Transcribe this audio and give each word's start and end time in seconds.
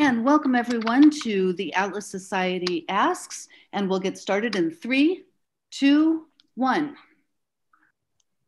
And 0.00 0.24
welcome 0.24 0.54
everyone 0.54 1.10
to 1.24 1.52
the 1.52 1.74
Atlas 1.74 2.06
Society 2.06 2.86
Asks, 2.88 3.48
and 3.74 3.86
we'll 3.86 4.00
get 4.00 4.16
started 4.16 4.56
in 4.56 4.70
three, 4.70 5.24
two, 5.70 6.24
one. 6.54 6.96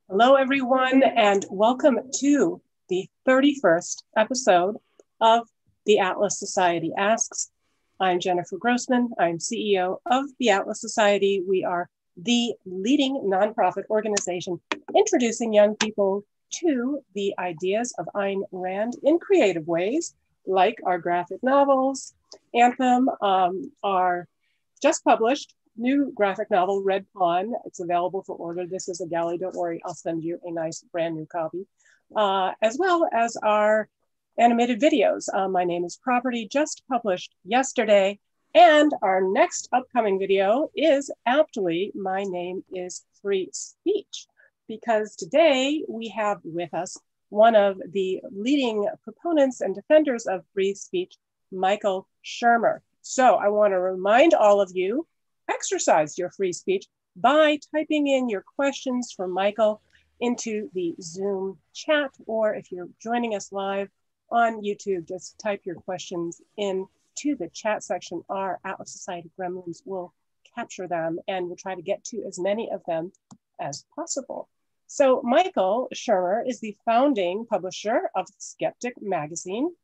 Hello 0.09 0.37
everyone, 0.37 1.03
and 1.03 1.45
welcome 1.51 1.99
to 2.21 2.63
the 2.89 3.07
31st 3.29 4.03
episode 4.17 4.77
of 5.21 5.47
the 5.85 5.99
Atlas 5.99 6.39
Society 6.39 6.91
Asks. 6.97 7.51
I'm 8.01 8.19
Jennifer 8.19 8.57
Grossman. 8.57 9.11
I'm 9.19 9.37
CEO 9.37 9.99
of 10.07 10.25
the 10.39 10.49
Atlas 10.49 10.81
Society. 10.81 11.45
We 11.47 11.65
are 11.65 11.87
the 12.17 12.55
leading 12.65 13.31
nonprofit 13.31 13.85
organization 13.91 14.59
introducing 14.97 15.53
young 15.53 15.77
people 15.77 16.25
to 16.63 17.01
the 17.15 17.35
ideas 17.39 17.95
of 17.99 18.09
Ayn 18.15 18.41
Rand 18.53 18.95
in 19.03 19.19
creative 19.19 19.67
ways, 19.67 20.15
like 20.47 20.79
our 20.85 20.99
graphic 20.99 21.43
novels. 21.43 22.15
Anthem, 22.55 23.09
um, 23.21 23.73
our 23.83 24.27
just 24.83 25.05
published 25.05 25.55
new 25.77 26.13
graphic 26.15 26.51
novel, 26.51 26.83
Red 26.83 27.07
Pawn. 27.17 27.53
It's 27.65 27.81
available 27.81 28.23
for 28.23 28.37
order. 28.37 28.67
This 28.67 28.89
is 28.89 29.01
a 29.01 29.07
galley. 29.07 29.39
Don't 29.39 29.55
worry, 29.55 29.81
I'll 29.85 29.95
send 29.95 30.23
you 30.23 30.39
a 30.45 30.51
nice 30.51 30.85
brand 30.93 31.15
new 31.15 31.27
copy, 31.27 31.67
uh, 32.15 32.53
as 32.61 32.77
well 32.79 33.09
as 33.13 33.37
our 33.37 33.89
animated 34.39 34.81
videos. 34.81 35.29
Uh, 35.33 35.49
my 35.49 35.65
name 35.65 35.85
is 35.85 35.97
Property, 35.97 36.49
just 36.51 36.83
published 36.89 37.35
yesterday. 37.45 38.19
And 38.55 38.93
our 39.01 39.23
next 39.23 39.69
upcoming 39.73 40.19
video 40.19 40.71
is 40.77 41.11
aptly, 41.25 41.91
My 41.95 42.23
Name 42.25 42.63
is 42.71 43.03
Free 43.23 43.49
Speech 43.53 44.27
because 44.69 45.17
today 45.17 45.85
we 45.89 46.09
have 46.09 46.39
with 46.45 46.73
us 46.75 46.97
one 47.33 47.57
of 47.57 47.81
the 47.93 48.21
leading 48.31 48.87
proponents 49.03 49.63
and 49.63 49.75
defenders 49.75 50.27
of 50.27 50.45
free 50.53 50.75
speech, 50.75 51.15
Michael 51.51 52.07
Shermer. 52.23 52.81
So 53.01 53.37
I 53.37 53.49
want 53.49 53.73
to 53.73 53.81
remind 53.81 54.35
all 54.35 54.61
of 54.61 54.71
you, 54.75 55.07
exercise 55.51 56.19
your 56.19 56.29
free 56.29 56.53
speech 56.53 56.85
by 57.17 57.59
typing 57.75 58.07
in 58.07 58.29
your 58.29 58.45
questions 58.57 59.15
for 59.17 59.27
Michael 59.27 59.81
into 60.21 60.69
the 60.75 60.95
Zoom 61.01 61.57
chat, 61.73 62.11
or 62.27 62.55
if 62.55 62.71
you're 62.71 62.91
joining 63.03 63.35
us 63.35 63.51
live 63.51 63.89
on 64.31 64.63
YouTube, 64.63 65.09
just 65.09 65.39
type 65.39 65.63
your 65.65 65.77
questions 65.77 66.43
in 66.59 66.87
to 67.17 67.35
the 67.35 67.49
chat 67.55 67.83
section. 67.83 68.23
Our 68.29 68.61
Atlas 68.63 68.93
Society 68.93 69.31
Gremlins 69.41 69.81
will 69.87 70.13
capture 70.55 70.87
them 70.87 71.19
and 71.29 71.47
we'll 71.47 71.57
try 71.57 71.75
to 71.75 71.83
get 71.83 72.05
to 72.05 72.25
as 72.27 72.39
many 72.39 72.71
of 72.71 72.83
them 72.87 73.11
as 73.59 73.87
possible. 73.95 74.51
So 74.95 75.23
Michael 75.25 75.89
Shermer 75.95 76.47
is 76.47 76.61
the 76.61 76.77
founding 76.85 77.47
publisher 77.47 78.11
of 78.15 78.27
Skeptic 78.37 79.01
Magazine. 79.01 79.75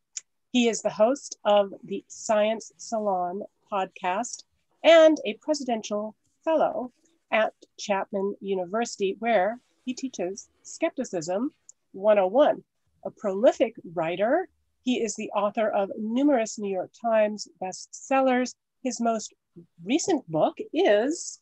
He 0.52 0.68
is 0.68 0.82
the 0.82 0.90
host 0.90 1.38
of 1.46 1.72
the 1.82 2.04
Science 2.08 2.72
Salon 2.76 3.40
podcast 3.72 4.44
and 4.84 5.16
a 5.24 5.32
presidential 5.40 6.14
fellow 6.44 6.92
at 7.30 7.54
Chapman 7.78 8.34
University, 8.42 9.16
where 9.18 9.58
he 9.86 9.94
teaches 9.94 10.50
Skepticism 10.62 11.54
101. 11.92 12.62
A 13.06 13.10
prolific 13.10 13.76
writer, 13.94 14.46
he 14.84 15.02
is 15.02 15.16
the 15.16 15.30
author 15.30 15.70
of 15.70 15.90
numerous 15.96 16.58
New 16.58 16.70
York 16.70 16.90
Times 17.00 17.48
bestsellers. 17.62 18.54
His 18.82 19.00
most 19.00 19.32
recent 19.82 20.30
book 20.30 20.58
is 20.74 21.40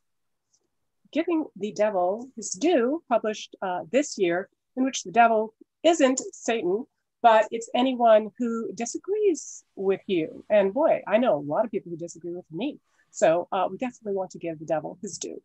Giving 1.13 1.45
the 1.57 1.73
Devil 1.73 2.29
His 2.37 2.51
Due, 2.51 3.03
published 3.09 3.57
uh, 3.63 3.81
this 3.91 4.19
year, 4.19 4.49
in 4.77 4.85
which 4.85 5.03
the 5.03 5.13
devil 5.13 5.55
isn't 5.83 6.21
Satan, 6.33 6.85
but 7.23 7.47
it's 7.51 7.71
anyone 7.75 8.31
who 8.39 8.73
disagrees 8.75 9.65
with 9.75 10.01
you. 10.07 10.45
And 10.51 10.75
boy, 10.75 11.03
I 11.07 11.19
know 11.19 11.37
a 11.37 11.41
lot 11.41 11.65
of 11.65 11.71
people 11.71 11.91
who 11.91 11.97
disagree 11.97 12.35
with 12.35 12.45
me. 12.53 12.79
So 13.11 13.49
uh, 13.51 13.69
we 13.71 13.79
definitely 13.79 14.15
want 14.15 14.31
to 14.33 14.39
give 14.39 14.59
the 14.59 14.67
devil 14.67 14.99
his 15.01 15.19
due. 15.19 15.41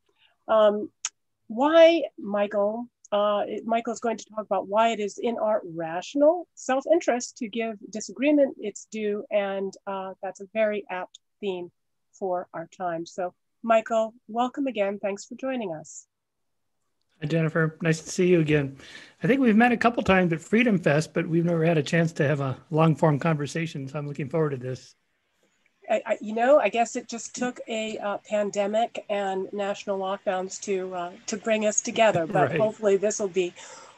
Um, 0.48 0.90
why, 1.48 2.04
Michael? 2.18 2.88
Uh, 3.12 3.44
Michael 3.66 3.94
is 3.94 4.00
going 4.00 4.18
to 4.18 4.26
talk 4.26 4.46
about 4.46 4.68
why 4.68 4.90
it 4.90 5.00
is 5.00 5.18
in 5.18 5.38
our 5.38 5.62
rational 5.76 6.48
self 6.56 6.86
interest 6.92 7.38
to 7.38 7.50
give 7.50 7.78
disagreement 7.90 8.56
its 8.60 8.88
due. 8.92 9.26
And 9.32 9.74
uh, 9.86 10.14
that's 10.22 10.42
a 10.42 10.48
very 10.54 10.86
apt 10.90 11.20
theme 11.40 11.72
for 12.14 12.48
our 12.54 12.70
time. 12.78 13.06
So 13.06 13.34
Michael, 13.64 14.14
welcome 14.28 14.68
again. 14.68 15.00
Thanks 15.00 15.26
for 15.26 15.36
joining 15.36 15.74
us. 15.74 16.08
Hi, 17.22 17.28
Jennifer. 17.28 17.78
Nice 17.82 18.02
to 18.02 18.10
see 18.10 18.28
you 18.28 18.40
again. 18.40 18.78
I 19.22 19.28
think 19.28 19.40
we've 19.40 19.56
met 19.56 19.72
a 19.72 19.78
couple 19.78 20.02
times 20.02 20.34
at 20.34 20.42
Freedom 20.42 20.80
Fest, 20.80 21.14
but 21.14 21.28
we've 21.28 21.46
never 21.46 21.64
had 21.64 21.78
a 21.78 21.84
chance 21.84 22.12
to 22.14 22.28
have 22.28 22.40
a 22.40 22.58
long 22.72 22.96
form 22.96 23.20
conversation. 23.20 23.88
So 23.88 24.00
I'm 24.00 24.08
looking 24.08 24.30
forward 24.30 24.52
to 24.52 24.58
this. 24.58 24.96
I, 25.88 26.02
I, 26.06 26.18
you 26.22 26.34
know, 26.34 26.60
I 26.60 26.70
guess 26.70 26.96
it 26.96 27.08
just 27.08 27.36
took 27.36 27.60
a 27.68 27.98
uh, 28.00 28.18
pandemic 28.28 29.06
and 29.10 29.52
national 29.54 30.00
lockdowns 30.00 30.60
to 30.62 30.96
uh, 30.96 31.12
to 31.28 31.38
bring 31.38 31.68
us 31.68 31.82
together. 31.82 32.26
But 32.26 32.50
right. 32.52 32.60
hopefully, 32.60 32.98
this 32.98 33.20
will 33.20 33.28
be 33.28 33.54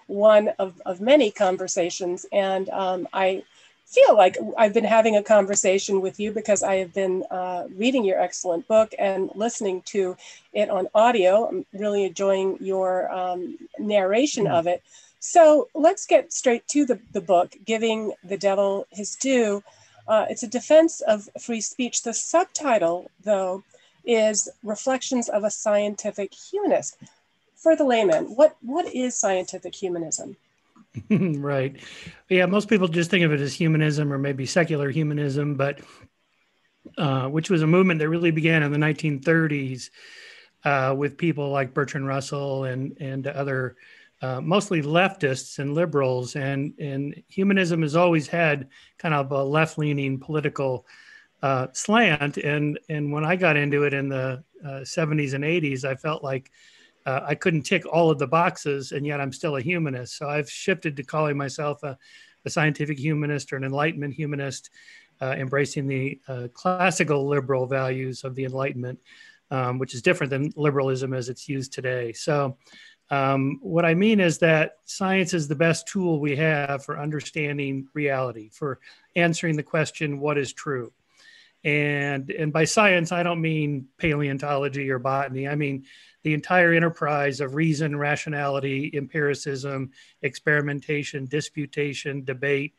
one 0.07 0.49
of, 0.59 0.81
of 0.85 0.99
many 0.99 1.31
conversations. 1.31 2.25
And 2.31 2.69
um, 2.69 3.07
I 3.13 3.43
feel 3.93 4.15
like 4.15 4.37
I've 4.57 4.73
been 4.73 4.83
having 4.83 5.15
a 5.15 5.23
conversation 5.23 6.01
with 6.01 6.19
you 6.19 6.31
because 6.31 6.63
I 6.63 6.75
have 6.75 6.93
been 6.93 7.23
uh, 7.29 7.67
reading 7.75 8.03
your 8.03 8.19
excellent 8.19 8.67
book 8.67 8.93
and 8.97 9.29
listening 9.35 9.81
to 9.93 10.17
it 10.53 10.69
on 10.69 10.87
audio. 10.95 11.47
I'm 11.47 11.65
really 11.73 12.03
enjoying 12.05 12.57
your 12.59 13.11
um, 13.11 13.57
narration 13.77 14.47
of 14.47 14.67
it. 14.67 14.81
So 15.19 15.69
let's 15.73 16.05
get 16.05 16.33
straight 16.33 16.67
to 16.69 16.85
the, 16.85 16.99
the 17.13 17.21
book, 17.21 17.55
Giving 17.65 18.13
the 18.23 18.37
Devil 18.37 18.87
His 18.91 19.15
Due. 19.15 19.63
Uh, 20.07 20.25
it's 20.29 20.43
a 20.43 20.47
defense 20.47 20.99
of 21.01 21.29
free 21.39 21.61
speech. 21.61 22.01
The 22.01 22.13
subtitle, 22.13 23.09
though, 23.23 23.63
is 24.03 24.49
Reflections 24.63 25.29
of 25.29 25.43
a 25.43 25.51
Scientific 25.51 26.33
Humanist. 26.33 26.97
For 27.55 27.75
the 27.77 27.85
layman, 27.85 28.35
what, 28.35 28.57
what 28.61 28.93
is 28.93 29.15
scientific 29.15 29.73
humanism? 29.73 30.35
right. 31.09 31.75
Yeah, 32.29 32.45
most 32.45 32.69
people 32.69 32.87
just 32.87 33.09
think 33.09 33.25
of 33.25 33.31
it 33.31 33.39
as 33.39 33.53
humanism 33.53 34.13
or 34.13 34.17
maybe 34.17 34.45
secular 34.45 34.89
humanism, 34.89 35.55
but 35.55 35.79
uh, 36.97 37.27
which 37.27 37.49
was 37.49 37.61
a 37.61 37.67
movement 37.67 37.99
that 37.99 38.09
really 38.09 38.31
began 38.31 38.63
in 38.63 38.71
the 38.71 38.77
1930s 38.77 39.89
uh, 40.65 40.93
with 40.97 41.17
people 41.17 41.49
like 41.49 41.73
Bertrand 41.73 42.07
Russell 42.07 42.65
and 42.65 42.95
and 42.99 43.27
other 43.27 43.75
uh, 44.21 44.39
mostly 44.41 44.81
leftists 44.81 45.59
and 45.59 45.73
liberals. 45.73 46.35
And 46.35 46.73
and 46.79 47.21
humanism 47.27 47.81
has 47.81 47.95
always 47.95 48.27
had 48.27 48.69
kind 48.97 49.13
of 49.13 49.31
a 49.31 49.43
left 49.43 49.77
leaning 49.77 50.19
political 50.19 50.85
uh, 51.41 51.67
slant. 51.73 52.37
And 52.37 52.79
and 52.89 53.11
when 53.11 53.25
I 53.25 53.35
got 53.35 53.57
into 53.57 53.83
it 53.83 53.93
in 53.93 54.09
the 54.09 54.43
70s 54.83 55.33
uh, 55.33 55.37
and 55.37 55.45
80s, 55.45 55.83
I 55.85 55.95
felt 55.95 56.23
like 56.23 56.51
uh, 57.05 57.21
I 57.25 57.35
couldn't 57.35 57.63
tick 57.63 57.85
all 57.85 58.09
of 58.09 58.19
the 58.19 58.27
boxes, 58.27 58.91
and 58.91 59.05
yet 59.05 59.19
I'm 59.19 59.33
still 59.33 59.57
a 59.57 59.61
humanist. 59.61 60.17
So 60.17 60.29
I've 60.29 60.49
shifted 60.49 60.95
to 60.97 61.03
calling 61.03 61.37
myself 61.37 61.83
a, 61.83 61.97
a 62.45 62.49
scientific 62.49 62.97
humanist 62.97 63.51
or 63.51 63.57
an 63.57 63.63
Enlightenment 63.63 64.13
humanist, 64.13 64.69
uh, 65.21 65.35
embracing 65.37 65.87
the 65.87 66.19
uh, 66.27 66.47
classical 66.53 67.27
liberal 67.27 67.65
values 67.65 68.23
of 68.23 68.35
the 68.35 68.45
Enlightenment, 68.45 68.99
um, 69.51 69.79
which 69.79 69.93
is 69.93 70.01
different 70.01 70.31
than 70.31 70.53
liberalism 70.55 71.13
as 71.13 71.29
it's 71.29 71.49
used 71.49 71.73
today. 71.73 72.13
So, 72.13 72.57
um, 73.09 73.59
what 73.61 73.85
I 73.85 73.93
mean 73.93 74.19
is 74.19 74.39
that 74.39 74.77
science 74.85 75.33
is 75.33 75.47
the 75.47 75.55
best 75.55 75.87
tool 75.87 76.19
we 76.19 76.35
have 76.37 76.83
for 76.83 76.99
understanding 76.99 77.87
reality, 77.93 78.49
for 78.49 78.79
answering 79.15 79.55
the 79.55 79.63
question, 79.63 80.19
what 80.19 80.37
is 80.37 80.53
true? 80.53 80.91
And, 81.63 82.29
and 82.31 82.51
by 82.51 82.65
science, 82.65 83.11
I 83.11 83.23
don't 83.23 83.41
mean 83.41 83.87
paleontology 83.97 84.89
or 84.89 84.99
botany. 84.99 85.47
I 85.47 85.55
mean 85.55 85.85
the 86.23 86.33
entire 86.33 86.73
enterprise 86.73 87.39
of 87.39 87.55
reason, 87.55 87.97
rationality, 87.97 88.89
empiricism, 88.93 89.91
experimentation, 90.21 91.25
disputation, 91.25 92.23
debate, 92.23 92.73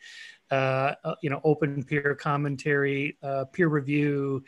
uh, 0.50 0.94
uh, 1.04 1.14
you 1.22 1.30
know, 1.30 1.40
open 1.44 1.82
peer 1.82 2.14
commentary, 2.14 3.16
uh, 3.22 3.44
peer 3.52 3.68
review, 3.68 4.42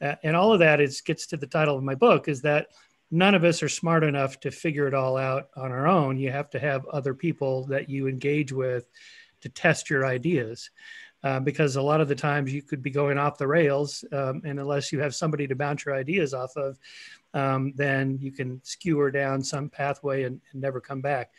uh, 0.00 0.14
and 0.22 0.36
all 0.36 0.52
of 0.52 0.58
that 0.58 0.80
is 0.80 1.00
gets 1.00 1.26
to 1.26 1.36
the 1.36 1.46
title 1.46 1.76
of 1.76 1.82
my 1.82 1.94
book 1.94 2.28
is 2.28 2.42
that 2.42 2.68
none 3.10 3.34
of 3.34 3.44
us 3.44 3.62
are 3.62 3.68
smart 3.68 4.04
enough 4.04 4.40
to 4.40 4.50
figure 4.50 4.86
it 4.86 4.94
all 4.94 5.16
out 5.16 5.48
on 5.56 5.70
our 5.70 5.86
own. 5.86 6.18
You 6.18 6.30
have 6.32 6.50
to 6.50 6.58
have 6.58 6.86
other 6.86 7.14
people 7.14 7.64
that 7.66 7.88
you 7.88 8.08
engage 8.08 8.52
with 8.52 8.86
to 9.40 9.48
test 9.48 9.90
your 9.90 10.04
ideas. 10.04 10.70
Uh, 11.22 11.40
because 11.40 11.76
a 11.76 11.82
lot 11.82 12.02
of 12.02 12.08
the 12.08 12.14
times 12.14 12.52
you 12.52 12.60
could 12.60 12.82
be 12.82 12.90
going 12.90 13.16
off 13.16 13.38
the 13.38 13.46
rails, 13.46 14.04
um, 14.12 14.42
and 14.44 14.60
unless 14.60 14.92
you 14.92 15.00
have 15.00 15.14
somebody 15.14 15.46
to 15.46 15.56
bounce 15.56 15.86
your 15.86 15.94
ideas 15.94 16.34
off 16.34 16.54
of, 16.54 16.78
um, 17.34 17.72
then 17.76 18.18
you 18.20 18.32
can 18.32 18.60
skewer 18.64 19.10
down 19.10 19.42
some 19.42 19.68
pathway 19.68 20.22
and, 20.22 20.40
and 20.52 20.62
never 20.62 20.80
come 20.80 21.00
back. 21.00 21.32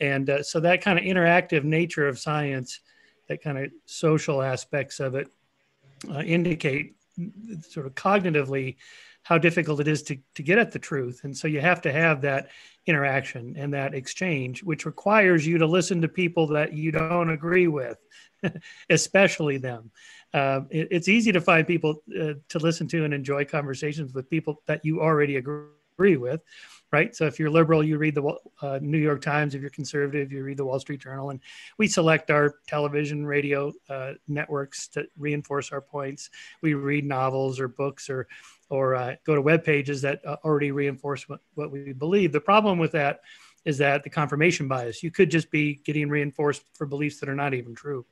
And 0.00 0.28
uh, 0.28 0.42
so 0.42 0.58
that 0.60 0.80
kind 0.82 0.98
of 0.98 1.04
interactive 1.04 1.62
nature 1.62 2.08
of 2.08 2.18
science, 2.18 2.80
that 3.28 3.42
kind 3.42 3.58
of 3.58 3.70
social 3.86 4.42
aspects 4.42 4.98
of 4.98 5.14
it, 5.14 5.28
uh, 6.10 6.20
indicate 6.20 6.96
sort 7.62 7.86
of 7.86 7.94
cognitively 7.94 8.76
how 9.24 9.38
difficult 9.38 9.80
it 9.80 9.88
is 9.88 10.02
to, 10.02 10.18
to 10.34 10.42
get 10.42 10.58
at 10.58 10.70
the 10.70 10.78
truth. 10.78 11.22
And 11.24 11.36
so 11.36 11.48
you 11.48 11.60
have 11.60 11.80
to 11.82 11.92
have 11.92 12.20
that 12.20 12.50
interaction 12.86 13.54
and 13.56 13.72
that 13.72 13.94
exchange, 13.94 14.62
which 14.62 14.84
requires 14.84 15.46
you 15.46 15.58
to 15.58 15.66
listen 15.66 16.02
to 16.02 16.08
people 16.08 16.46
that 16.48 16.74
you 16.74 16.92
don't 16.92 17.30
agree 17.30 17.66
with, 17.66 17.98
especially 18.90 19.56
them. 19.56 19.90
Uh, 20.34 20.60
it, 20.70 20.88
it's 20.90 21.08
easy 21.08 21.32
to 21.32 21.40
find 21.40 21.66
people 21.66 22.02
uh, 22.20 22.34
to 22.50 22.58
listen 22.58 22.86
to 22.88 23.04
and 23.04 23.14
enjoy 23.14 23.46
conversations 23.46 24.12
with 24.12 24.28
people 24.28 24.62
that 24.66 24.84
you 24.84 25.00
already 25.00 25.36
agree 25.36 26.16
with 26.16 26.42
right? 26.92 27.14
So 27.14 27.26
if 27.26 27.38
you're 27.38 27.50
liberal, 27.50 27.82
you 27.82 27.98
read 27.98 28.14
the 28.14 28.36
uh, 28.62 28.78
New 28.80 28.98
York 28.98 29.20
Times. 29.20 29.54
If 29.54 29.60
you're 29.60 29.70
conservative, 29.70 30.30
you 30.30 30.44
read 30.44 30.58
the 30.58 30.64
Wall 30.64 30.78
Street 30.78 31.00
Journal. 31.00 31.30
And 31.30 31.40
we 31.76 31.88
select 31.88 32.30
our 32.30 32.56
television, 32.68 33.26
radio 33.26 33.72
uh, 33.88 34.12
networks 34.28 34.86
to 34.88 35.06
reinforce 35.18 35.72
our 35.72 35.80
points. 35.80 36.30
We 36.62 36.74
read 36.74 37.04
novels 37.04 37.58
or 37.58 37.68
books 37.68 38.08
or 38.08 38.28
or 38.70 38.94
uh, 38.94 39.16
go 39.24 39.34
to 39.34 39.42
web 39.42 39.64
pages 39.64 40.02
that 40.02 40.24
uh, 40.24 40.36
already 40.44 40.70
reinforce 40.70 41.28
what, 41.28 41.40
what 41.54 41.70
we 41.70 41.92
believe. 41.92 42.32
The 42.32 42.40
problem 42.40 42.78
with 42.78 42.92
that 42.92 43.20
is 43.64 43.78
that 43.78 44.02
the 44.02 44.10
confirmation 44.10 44.68
bias. 44.68 45.02
You 45.02 45.10
could 45.10 45.30
just 45.30 45.50
be 45.50 45.80
getting 45.84 46.08
reinforced 46.08 46.62
for 46.74 46.86
beliefs 46.86 47.20
that 47.20 47.28
are 47.28 47.34
not 47.34 47.54
even 47.54 47.74
true, 47.74 48.04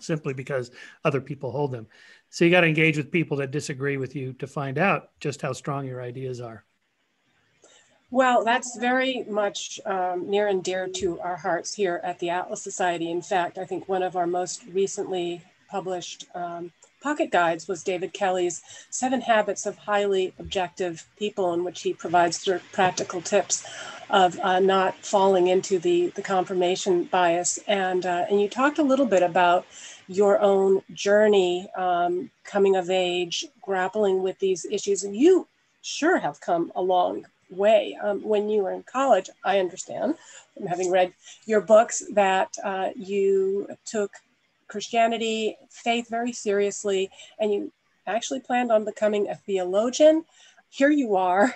simply 0.00 0.34
because 0.34 0.70
other 1.04 1.20
people 1.20 1.50
hold 1.50 1.72
them. 1.72 1.86
So 2.30 2.44
you 2.44 2.50
got 2.50 2.62
to 2.62 2.66
engage 2.66 2.96
with 2.96 3.10
people 3.10 3.36
that 3.38 3.50
disagree 3.50 3.98
with 3.98 4.16
you 4.16 4.32
to 4.34 4.46
find 4.46 4.78
out 4.78 5.10
just 5.20 5.42
how 5.42 5.52
strong 5.52 5.86
your 5.86 6.00
ideas 6.00 6.40
are. 6.40 6.64
Well, 8.12 8.44
that's 8.44 8.76
very 8.76 9.24
much 9.26 9.80
um, 9.86 10.28
near 10.28 10.48
and 10.48 10.62
dear 10.62 10.86
to 10.86 11.18
our 11.20 11.36
hearts 11.36 11.72
here 11.72 11.98
at 12.04 12.18
the 12.18 12.28
Atlas 12.28 12.60
Society. 12.60 13.10
In 13.10 13.22
fact, 13.22 13.56
I 13.56 13.64
think 13.64 13.88
one 13.88 14.02
of 14.02 14.16
our 14.16 14.26
most 14.26 14.66
recently 14.70 15.40
published 15.70 16.26
um, 16.34 16.72
pocket 17.02 17.30
guides 17.30 17.66
was 17.66 17.82
David 17.82 18.12
Kelley's 18.12 18.60
Seven 18.90 19.22
Habits 19.22 19.64
of 19.64 19.78
Highly 19.78 20.34
Objective 20.38 21.08
People, 21.18 21.54
in 21.54 21.64
which 21.64 21.80
he 21.80 21.94
provides 21.94 22.46
practical 22.70 23.22
tips 23.22 23.66
of 24.10 24.38
uh, 24.40 24.60
not 24.60 24.94
falling 25.02 25.46
into 25.46 25.78
the, 25.78 26.08
the 26.08 26.20
confirmation 26.20 27.04
bias. 27.04 27.60
And, 27.66 28.04
uh, 28.04 28.26
and 28.28 28.42
you 28.42 28.46
talked 28.46 28.78
a 28.78 28.82
little 28.82 29.06
bit 29.06 29.22
about 29.22 29.64
your 30.06 30.38
own 30.38 30.82
journey, 30.92 31.66
um, 31.78 32.30
coming 32.44 32.76
of 32.76 32.90
age, 32.90 33.46
grappling 33.62 34.22
with 34.22 34.38
these 34.38 34.66
issues. 34.66 35.02
And 35.02 35.16
you 35.16 35.48
sure 35.80 36.18
have 36.18 36.42
come 36.42 36.70
a 36.74 36.82
long 36.82 37.24
way. 37.52 37.96
Um, 38.02 38.22
when 38.22 38.48
you 38.48 38.62
were 38.62 38.72
in 38.72 38.82
college, 38.82 39.30
I 39.44 39.58
understand 39.58 40.16
from 40.56 40.66
having 40.66 40.90
read 40.90 41.12
your 41.46 41.60
books 41.60 42.02
that 42.12 42.54
uh, 42.64 42.90
you 42.96 43.68
took 43.84 44.12
Christianity, 44.68 45.56
faith 45.70 46.08
very 46.08 46.32
seriously, 46.32 47.10
and 47.38 47.52
you 47.52 47.72
actually 48.06 48.40
planned 48.40 48.72
on 48.72 48.84
becoming 48.84 49.28
a 49.28 49.36
theologian. 49.36 50.24
Here 50.70 50.90
you 50.90 51.16
are, 51.16 51.54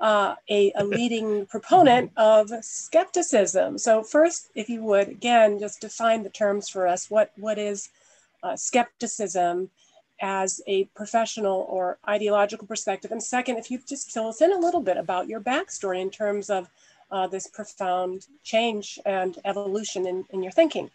uh, 0.00 0.34
a, 0.50 0.72
a 0.72 0.84
leading 0.98 1.46
proponent 1.46 2.10
of 2.16 2.50
skepticism. 2.62 3.78
So, 3.78 4.02
first, 4.02 4.50
if 4.54 4.68
you 4.68 4.82
would, 4.82 5.08
again, 5.08 5.58
just 5.58 5.80
define 5.80 6.22
the 6.22 6.30
terms 6.30 6.68
for 6.68 6.86
us. 6.86 7.08
What, 7.08 7.30
what 7.36 7.58
is 7.58 7.88
uh, 8.42 8.56
skepticism? 8.56 9.70
As 10.20 10.60
a 10.66 10.84
professional 10.86 11.66
or 11.68 11.98
ideological 12.08 12.66
perspective? 12.66 13.12
And 13.12 13.22
second, 13.22 13.56
if 13.56 13.70
you 13.70 13.78
just 13.86 14.10
fill 14.10 14.28
us 14.28 14.40
in 14.40 14.52
a 14.52 14.58
little 14.58 14.80
bit 14.80 14.96
about 14.96 15.28
your 15.28 15.40
backstory 15.40 16.00
in 16.00 16.10
terms 16.10 16.50
of 16.50 16.68
uh, 17.10 17.26
this 17.26 17.46
profound 17.46 18.26
change 18.42 18.98
and 19.06 19.38
evolution 19.44 20.06
in, 20.06 20.24
in 20.30 20.42
your 20.42 20.52
thinking. 20.52 20.90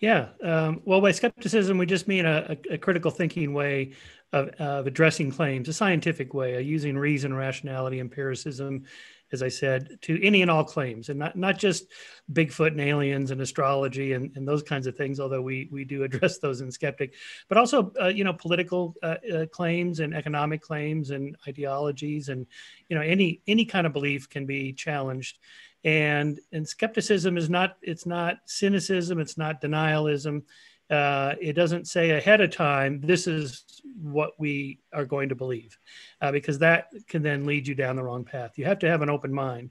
Yeah. 0.00 0.28
Um, 0.42 0.80
well, 0.84 1.00
by 1.00 1.10
skepticism, 1.10 1.76
we 1.78 1.86
just 1.86 2.06
mean 2.06 2.24
a, 2.24 2.56
a, 2.70 2.78
critical 2.78 3.10
thinking 3.10 3.52
way 3.52 3.92
of, 4.32 4.50
of, 4.60 4.86
addressing 4.86 5.32
claims, 5.32 5.68
a 5.68 5.72
scientific 5.72 6.34
way, 6.34 6.54
of 6.54 6.64
using 6.64 6.96
reason, 6.96 7.34
rationality, 7.34 7.98
empiricism, 7.98 8.84
as 9.32 9.42
I 9.42 9.48
said, 9.48 9.98
to 10.02 10.24
any 10.24 10.42
and 10.42 10.50
all 10.50 10.64
claims, 10.64 11.08
and 11.08 11.18
not 11.18 11.36
not 11.36 11.58
just 11.58 11.86
Bigfoot 12.32 12.68
and 12.68 12.80
aliens 12.80 13.30
and 13.30 13.40
astrology 13.40 14.12
and, 14.12 14.30
and 14.36 14.46
those 14.46 14.62
kinds 14.62 14.86
of 14.86 14.96
things. 14.96 15.20
Although 15.20 15.42
we 15.42 15.68
we 15.70 15.84
do 15.84 16.02
address 16.02 16.38
those 16.42 16.60
in 16.60 16.70
Skeptic, 16.70 17.14
but 17.48 17.58
also 17.58 17.92
uh, 18.00 18.08
you 18.08 18.24
know 18.24 18.32
political 18.32 18.94
uh, 19.02 19.16
uh, 19.32 19.46
claims 19.46 20.00
and 20.00 20.14
economic 20.14 20.62
claims 20.62 21.10
and 21.10 21.36
ideologies, 21.46 22.28
and 22.28 22.46
you 22.88 22.96
know 22.96 23.02
any 23.02 23.40
any 23.46 23.64
kind 23.64 23.86
of 23.86 23.92
belief 23.92 24.28
can 24.28 24.46
be 24.46 24.72
challenged. 24.72 25.38
And 25.84 26.40
and 26.52 26.66
skepticism 26.66 27.36
is 27.36 27.48
not 27.48 27.76
it's 27.82 28.06
not 28.06 28.38
cynicism, 28.46 29.20
it's 29.20 29.38
not 29.38 29.60
denialism 29.60 30.42
uh, 30.90 31.34
it 31.40 31.52
doesn't 31.52 31.86
say 31.86 32.10
ahead 32.10 32.40
of 32.40 32.50
time 32.50 33.00
this 33.00 33.26
is 33.26 33.64
what 34.00 34.32
we 34.38 34.78
are 34.92 35.04
going 35.04 35.28
to 35.28 35.34
believe 35.34 35.76
uh, 36.20 36.32
because 36.32 36.58
that 36.58 36.88
can 37.08 37.22
then 37.22 37.44
lead 37.44 37.66
you 37.66 37.74
down 37.74 37.96
the 37.96 38.02
wrong 38.02 38.24
path. 38.24 38.56
You 38.56 38.64
have 38.64 38.78
to 38.80 38.88
have 38.88 39.02
an 39.02 39.10
open 39.10 39.32
mind 39.32 39.70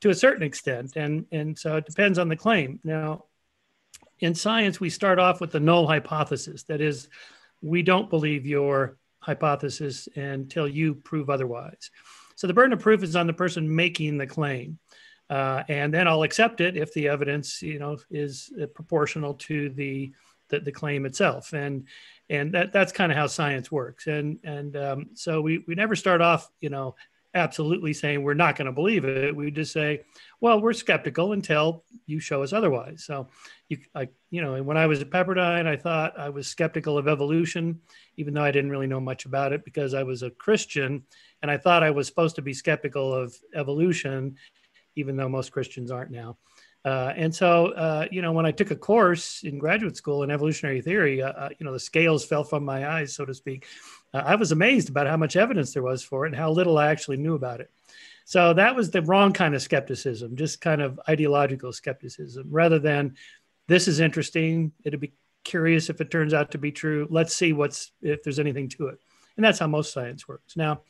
to 0.00 0.10
a 0.10 0.14
certain 0.14 0.42
extent 0.42 0.92
and 0.96 1.26
and 1.32 1.58
so 1.58 1.76
it 1.76 1.86
depends 1.86 2.18
on 2.18 2.28
the 2.28 2.36
claim. 2.36 2.80
Now 2.82 3.24
in 4.20 4.34
science 4.34 4.80
we 4.80 4.90
start 4.90 5.18
off 5.18 5.40
with 5.40 5.52
the 5.52 5.60
null 5.60 5.86
hypothesis. 5.86 6.64
That 6.64 6.80
is 6.80 7.08
we 7.62 7.82
don't 7.82 8.10
believe 8.10 8.46
your 8.46 8.96
hypothesis 9.20 10.08
until 10.16 10.68
you 10.68 10.94
prove 10.94 11.28
otherwise. 11.30 11.90
So 12.36 12.46
the 12.46 12.54
burden 12.54 12.72
of 12.72 12.80
proof 12.80 13.02
is 13.02 13.16
on 13.16 13.26
the 13.26 13.32
person 13.32 13.74
making 13.74 14.16
the 14.16 14.26
claim 14.26 14.78
uh, 15.30 15.62
and 15.68 15.92
then 15.92 16.08
i'll 16.08 16.22
accept 16.22 16.60
it 16.60 16.76
if 16.76 16.92
the 16.94 17.08
evidence 17.08 17.62
you 17.62 17.78
know 17.78 17.98
is 18.10 18.50
proportional 18.74 19.34
to 19.34 19.68
the 19.70 20.12
the, 20.48 20.60
the 20.60 20.72
claim 20.72 21.06
itself. 21.06 21.52
And 21.52 21.86
and 22.30 22.52
that 22.54 22.72
that's 22.72 22.92
kind 22.92 23.10
of 23.10 23.18
how 23.18 23.26
science 23.26 23.72
works. 23.72 24.06
And 24.06 24.38
and 24.44 24.76
um, 24.76 25.06
so 25.14 25.40
we 25.40 25.64
we 25.66 25.74
never 25.74 25.96
start 25.96 26.20
off 26.20 26.50
you 26.60 26.70
know 26.70 26.94
absolutely 27.34 27.92
saying 27.92 28.22
we're 28.22 28.34
not 28.34 28.56
going 28.56 28.66
to 28.66 28.72
believe 28.72 29.04
it. 29.04 29.34
We 29.34 29.50
just 29.50 29.72
say 29.72 30.02
well 30.40 30.60
we're 30.60 30.72
skeptical 30.72 31.32
until 31.32 31.84
you 32.06 32.20
show 32.20 32.42
us 32.42 32.52
otherwise. 32.52 33.04
So 33.04 33.28
you 33.68 33.78
I, 33.94 34.08
you 34.30 34.42
know 34.42 34.62
when 34.62 34.76
i 34.76 34.86
was 34.86 35.00
at 35.00 35.10
pepperdine 35.10 35.66
i 35.66 35.76
thought 35.76 36.18
i 36.18 36.28
was 36.28 36.46
skeptical 36.46 36.98
of 36.98 37.08
evolution 37.08 37.80
even 38.16 38.34
though 38.34 38.42
i 38.42 38.50
didn't 38.50 38.70
really 38.70 38.86
know 38.86 39.00
much 39.00 39.26
about 39.26 39.52
it 39.52 39.64
because 39.64 39.94
i 39.94 40.02
was 40.02 40.22
a 40.22 40.30
christian. 40.30 41.04
And 41.42 41.50
i 41.50 41.56
thought 41.56 41.82
i 41.82 41.90
was 41.90 42.06
supposed 42.06 42.36
to 42.36 42.42
be 42.42 42.52
skeptical 42.54 43.14
of 43.14 43.34
evolution 43.54 44.36
even 44.96 45.16
though 45.16 45.28
most 45.28 45.52
christians 45.52 45.90
aren't 45.90 46.10
now 46.10 46.38
uh, 46.88 47.12
and 47.16 47.34
so, 47.34 47.66
uh, 47.72 48.06
you 48.10 48.22
know, 48.22 48.32
when 48.32 48.46
I 48.46 48.50
took 48.50 48.70
a 48.70 48.76
course 48.76 49.42
in 49.42 49.58
graduate 49.58 49.94
school 49.94 50.22
in 50.22 50.30
evolutionary 50.30 50.80
theory, 50.80 51.20
uh, 51.20 51.32
uh 51.32 51.48
you 51.58 51.66
know, 51.66 51.72
the 51.72 51.78
scales 51.78 52.24
fell 52.24 52.44
from 52.44 52.64
my 52.64 52.88
eyes, 52.88 53.14
so 53.14 53.26
to 53.26 53.34
speak. 53.34 53.66
Uh, 54.14 54.22
I 54.24 54.36
was 54.36 54.52
amazed 54.52 54.88
about 54.88 55.06
how 55.06 55.18
much 55.18 55.36
evidence 55.36 55.74
there 55.74 55.82
was 55.82 56.02
for 56.02 56.24
it 56.24 56.28
and 56.28 56.36
how 56.36 56.50
little 56.50 56.78
I 56.78 56.88
actually 56.88 57.18
knew 57.18 57.34
about 57.34 57.60
it. 57.60 57.70
So 58.24 58.54
that 58.54 58.74
was 58.74 58.90
the 58.90 59.02
wrong 59.02 59.34
kind 59.34 59.54
of 59.54 59.60
skepticism, 59.60 60.34
just 60.36 60.62
kind 60.62 60.80
of 60.80 60.98
ideological 61.06 61.74
skepticism, 61.74 62.46
rather 62.50 62.78
than 62.78 63.16
this 63.66 63.86
is 63.86 64.00
interesting. 64.00 64.72
It'd 64.82 64.98
be 64.98 65.12
curious 65.44 65.90
if 65.90 66.00
it 66.00 66.10
turns 66.10 66.32
out 66.32 66.52
to 66.52 66.58
be 66.58 66.72
true. 66.72 67.06
Let's 67.10 67.34
see 67.34 67.52
what's 67.52 67.92
if 68.00 68.22
there's 68.22 68.38
anything 68.38 68.70
to 68.70 68.88
it. 68.88 68.98
And 69.36 69.44
that's 69.44 69.58
how 69.58 69.66
most 69.66 69.92
science 69.92 70.26
works. 70.26 70.56
Now, 70.56 70.80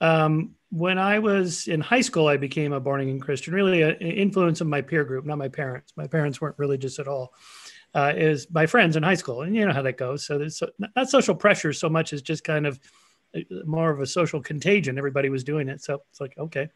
um, 0.00 0.54
when 0.70 0.98
I 0.98 1.18
was 1.18 1.66
in 1.66 1.80
high 1.80 2.00
school, 2.00 2.28
I 2.28 2.36
became 2.36 2.72
a 2.72 2.80
born 2.80 3.00
again 3.00 3.20
Christian, 3.20 3.54
really 3.54 3.82
an 3.82 3.96
influence 3.96 4.60
of 4.60 4.68
my 4.68 4.80
peer 4.80 5.04
group, 5.04 5.26
not 5.26 5.36
my 5.36 5.48
parents. 5.48 5.92
My 5.96 6.06
parents 6.06 6.40
weren't 6.40 6.58
religious 6.58 6.98
at 6.98 7.08
all. 7.08 7.34
Uh, 7.92 8.12
is 8.16 8.46
my 8.52 8.66
friends 8.66 8.94
in 8.94 9.02
high 9.02 9.14
school, 9.14 9.42
and 9.42 9.56
you 9.56 9.66
know 9.66 9.72
how 9.72 9.82
that 9.82 9.98
goes. 9.98 10.24
So 10.24 10.38
there's 10.38 10.58
so, 10.58 10.68
not 10.78 11.10
social 11.10 11.34
pressure 11.34 11.72
so 11.72 11.88
much 11.88 12.12
as 12.12 12.22
just 12.22 12.44
kind 12.44 12.64
of 12.64 12.78
uh, 13.34 13.40
more 13.64 13.90
of 13.90 13.98
a 13.98 14.06
social 14.06 14.40
contagion. 14.40 14.96
Everybody 14.96 15.28
was 15.28 15.42
doing 15.42 15.68
it, 15.68 15.82
so 15.82 16.00
it's 16.10 16.20
like 16.20 16.38
okay. 16.38 16.68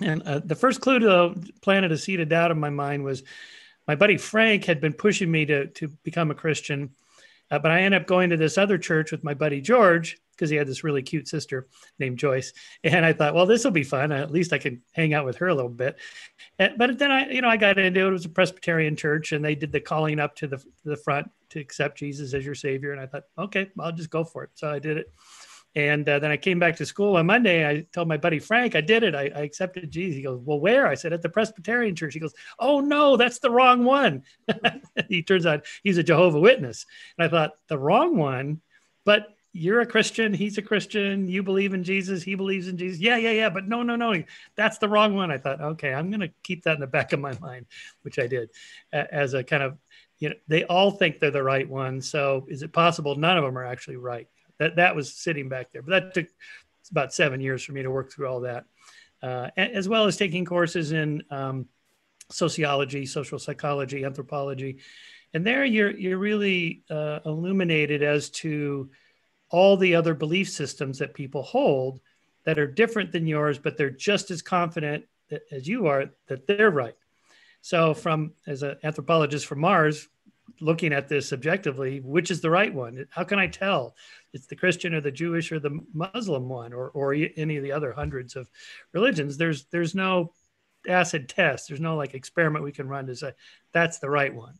And 0.00 0.22
uh, 0.22 0.40
the 0.42 0.54
first 0.54 0.80
clue 0.80 0.98
to 1.00 1.34
planted 1.60 1.92
a 1.92 1.98
seed 1.98 2.20
of 2.20 2.30
doubt 2.30 2.50
in 2.50 2.58
my 2.58 2.70
mind 2.70 3.04
was 3.04 3.22
my 3.86 3.96
buddy 3.96 4.16
Frank 4.16 4.64
had 4.64 4.80
been 4.80 4.94
pushing 4.94 5.30
me 5.30 5.44
to 5.44 5.66
to 5.66 5.88
become 6.04 6.30
a 6.30 6.34
Christian, 6.34 6.94
uh, 7.50 7.58
but 7.58 7.70
I 7.70 7.82
ended 7.82 8.00
up 8.00 8.06
going 8.06 8.30
to 8.30 8.38
this 8.38 8.56
other 8.56 8.78
church 8.78 9.12
with 9.12 9.24
my 9.24 9.34
buddy 9.34 9.60
George, 9.60 10.16
because 10.34 10.50
he 10.50 10.56
had 10.56 10.66
this 10.66 10.84
really 10.84 11.02
cute 11.02 11.28
sister 11.28 11.68
named 11.98 12.18
Joyce. 12.18 12.52
And 12.82 13.04
I 13.04 13.12
thought, 13.12 13.34
well, 13.34 13.46
this 13.46 13.64
will 13.64 13.70
be 13.70 13.84
fun. 13.84 14.12
At 14.12 14.30
least 14.30 14.52
I 14.52 14.58
can 14.58 14.82
hang 14.92 15.14
out 15.14 15.24
with 15.24 15.36
her 15.36 15.48
a 15.48 15.54
little 15.54 15.70
bit. 15.70 15.96
But 16.58 16.98
then 16.98 17.10
I, 17.10 17.30
you 17.30 17.40
know, 17.40 17.48
I 17.48 17.56
got 17.56 17.78
into 17.78 18.00
it. 18.00 18.08
It 18.08 18.10
was 18.10 18.24
a 18.24 18.30
Presbyterian 18.30 18.96
church, 18.96 19.32
and 19.32 19.44
they 19.44 19.54
did 19.54 19.72
the 19.72 19.80
calling 19.80 20.20
up 20.20 20.34
to 20.36 20.46
the 20.46 20.64
the 20.84 20.96
front 20.96 21.30
to 21.50 21.60
accept 21.60 21.98
Jesus 21.98 22.34
as 22.34 22.44
your 22.44 22.54
Savior. 22.54 22.92
And 22.92 23.00
I 23.00 23.06
thought, 23.06 23.24
okay, 23.38 23.70
I'll 23.78 23.92
just 23.92 24.10
go 24.10 24.24
for 24.24 24.44
it. 24.44 24.50
So 24.54 24.70
I 24.70 24.78
did 24.78 24.98
it. 24.98 25.12
And 25.76 26.08
uh, 26.08 26.20
then 26.20 26.30
I 26.30 26.36
came 26.36 26.60
back 26.60 26.76
to 26.76 26.86
school 26.86 27.16
on 27.16 27.26
Monday. 27.26 27.68
I 27.68 27.84
told 27.92 28.06
my 28.06 28.16
buddy 28.16 28.38
Frank, 28.38 28.76
I 28.76 28.80
did 28.80 29.02
it. 29.02 29.14
I, 29.14 29.24
I, 29.34 29.40
accepted 29.40 29.90
Jesus. 29.90 30.16
He 30.16 30.22
goes, 30.22 30.40
Well, 30.44 30.60
where? 30.60 30.86
I 30.86 30.94
said, 30.94 31.12
At 31.12 31.22
the 31.22 31.28
Presbyterian 31.28 31.96
church. 31.96 32.14
He 32.14 32.20
goes, 32.20 32.34
Oh, 32.60 32.80
no, 32.80 33.16
that's 33.16 33.40
the 33.40 33.50
wrong 33.50 33.84
one. 33.84 34.22
he 35.08 35.22
turns 35.22 35.46
out 35.46 35.66
he's 35.82 35.98
a 35.98 36.04
Jehovah 36.04 36.38
Witness. 36.38 36.86
And 37.18 37.26
I 37.26 37.28
thought, 37.28 37.52
The 37.68 37.78
wrong 37.78 38.16
one? 38.16 38.60
But 39.04 39.26
you're 39.56 39.80
a 39.80 39.86
Christian, 39.86 40.34
he's 40.34 40.58
a 40.58 40.62
Christian, 40.62 41.28
you 41.28 41.42
believe 41.42 41.72
in 41.72 41.84
Jesus, 41.84 42.22
he 42.22 42.34
believes 42.34 42.68
in 42.68 42.76
Jesus. 42.76 43.00
Yeah, 43.00 43.16
yeah, 43.16 43.30
yeah. 43.30 43.48
But 43.48 43.66
no, 43.66 43.82
no, 43.82 43.96
no, 43.96 44.22
that's 44.56 44.78
the 44.78 44.88
wrong 44.88 45.14
one. 45.14 45.30
I 45.30 45.38
thought, 45.38 45.60
okay, 45.60 45.94
I'm 45.94 46.10
going 46.10 46.20
to 46.20 46.30
keep 46.42 46.64
that 46.64 46.74
in 46.74 46.80
the 46.80 46.86
back 46.86 47.12
of 47.12 47.20
my 47.20 47.38
mind, 47.38 47.66
which 48.02 48.18
I 48.18 48.26
did 48.26 48.50
as 48.92 49.32
a 49.32 49.42
kind 49.42 49.62
of, 49.62 49.78
you 50.18 50.28
know, 50.28 50.34
they 50.48 50.64
all 50.64 50.90
think 50.90 51.20
they're 51.20 51.30
the 51.30 51.42
right 51.42 51.68
one. 51.68 52.02
So 52.02 52.46
is 52.48 52.62
it 52.62 52.72
possible 52.72 53.14
none 53.14 53.38
of 53.38 53.44
them 53.44 53.56
are 53.56 53.64
actually 53.64 53.96
right? 53.96 54.28
that 54.58 54.76
that 54.76 54.96
was 54.96 55.12
sitting 55.12 55.48
back 55.48 55.72
there. 55.72 55.82
But 55.82 55.90
that 55.90 56.14
took 56.14 56.26
about 56.90 57.12
seven 57.12 57.40
years 57.40 57.64
for 57.64 57.72
me 57.72 57.82
to 57.82 57.90
work 57.90 58.12
through 58.12 58.28
all 58.28 58.40
that, 58.40 58.64
uh, 59.22 59.50
as 59.56 59.88
well 59.88 60.06
as 60.06 60.16
taking 60.16 60.44
courses 60.44 60.92
in 60.92 61.22
um, 61.30 61.66
sociology, 62.30 63.06
social 63.06 63.38
psychology, 63.38 64.04
anthropology, 64.04 64.78
and 65.32 65.46
there 65.46 65.64
you're 65.64 65.90
you're 65.90 66.18
really 66.18 66.82
uh, 66.90 67.20
illuminated 67.24 68.02
as 68.02 68.30
to 68.30 68.90
all 69.50 69.76
the 69.76 69.94
other 69.94 70.14
belief 70.14 70.48
systems 70.48 70.98
that 70.98 71.14
people 71.14 71.42
hold 71.42 72.00
that 72.44 72.58
are 72.58 72.66
different 72.66 73.12
than 73.12 73.26
yours, 73.26 73.58
but 73.58 73.76
they're 73.76 73.90
just 73.90 74.30
as 74.30 74.42
confident 74.42 75.04
as 75.50 75.66
you 75.66 75.86
are 75.86 76.06
that 76.26 76.46
they're 76.46 76.70
right. 76.70 76.96
So, 77.60 77.94
from 77.94 78.32
as 78.46 78.62
an 78.62 78.76
anthropologist 78.84 79.46
from 79.46 79.60
Mars, 79.60 80.08
looking 80.60 80.92
at 80.92 81.08
this 81.08 81.32
objectively, 81.32 82.00
which 82.00 82.30
is 82.30 82.40
the 82.40 82.50
right 82.50 82.72
one? 82.72 83.06
How 83.10 83.24
can 83.24 83.38
I 83.38 83.46
tell? 83.46 83.96
It's 84.32 84.46
the 84.46 84.56
Christian 84.56 84.94
or 84.94 85.00
the 85.00 85.10
Jewish 85.10 85.50
or 85.50 85.58
the 85.58 85.80
Muslim 85.92 86.48
one, 86.48 86.72
or 86.72 86.90
or 86.90 87.14
any 87.14 87.56
of 87.56 87.62
the 87.62 87.72
other 87.72 87.92
hundreds 87.92 88.36
of 88.36 88.50
religions. 88.92 89.36
There's 89.36 89.64
there's 89.66 89.94
no 89.94 90.32
acid 90.86 91.28
test. 91.28 91.68
There's 91.68 91.80
no 91.80 91.96
like 91.96 92.14
experiment 92.14 92.64
we 92.64 92.72
can 92.72 92.88
run 92.88 93.06
to 93.06 93.16
say 93.16 93.32
that's 93.72 93.98
the 93.98 94.10
right 94.10 94.34
one. 94.34 94.58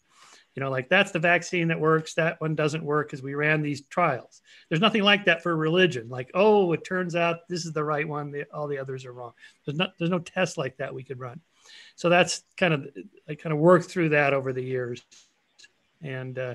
You 0.55 0.63
know, 0.63 0.71
like 0.71 0.89
that's 0.89 1.11
the 1.11 1.19
vaccine 1.19 1.69
that 1.69 1.81
works. 1.81 2.15
That 2.15 2.41
one 2.41 2.55
doesn't 2.55 2.85
work 2.85 3.09
because 3.09 3.23
we 3.23 3.35
ran 3.35 3.63
these 3.63 3.83
trials. 3.87 4.41
There's 4.69 4.81
nothing 4.81 5.03
like 5.03 5.25
that 5.25 5.43
for 5.43 5.57
religion. 5.57 6.09
Like, 6.09 6.31
oh, 6.35 6.73
it 6.73 6.85
turns 6.85 7.17
out 7.17 7.49
this 7.49 7.67
is 7.67 7.73
the 7.73 7.83
right 7.83 8.07
one. 8.07 8.31
The, 8.31 8.45
all 8.53 8.69
the 8.69 8.79
others 8.79 9.05
are 9.05 9.13
wrong. 9.13 9.33
There's 9.65 9.77
not. 9.77 9.95
There's 9.99 10.11
no 10.11 10.21
test 10.21 10.57
like 10.57 10.77
that 10.77 10.95
we 10.95 11.03
could 11.03 11.19
run. 11.19 11.41
So 11.97 12.09
that's 12.09 12.43
kind 12.57 12.75
of 12.75 12.89
I 13.29 13.35
kind 13.35 13.53
of 13.53 13.59
worked 13.59 13.87
through 13.87 14.11
that 14.11 14.33
over 14.33 14.53
the 14.53 14.63
years 14.63 15.03
and 16.03 16.39
uh, 16.39 16.55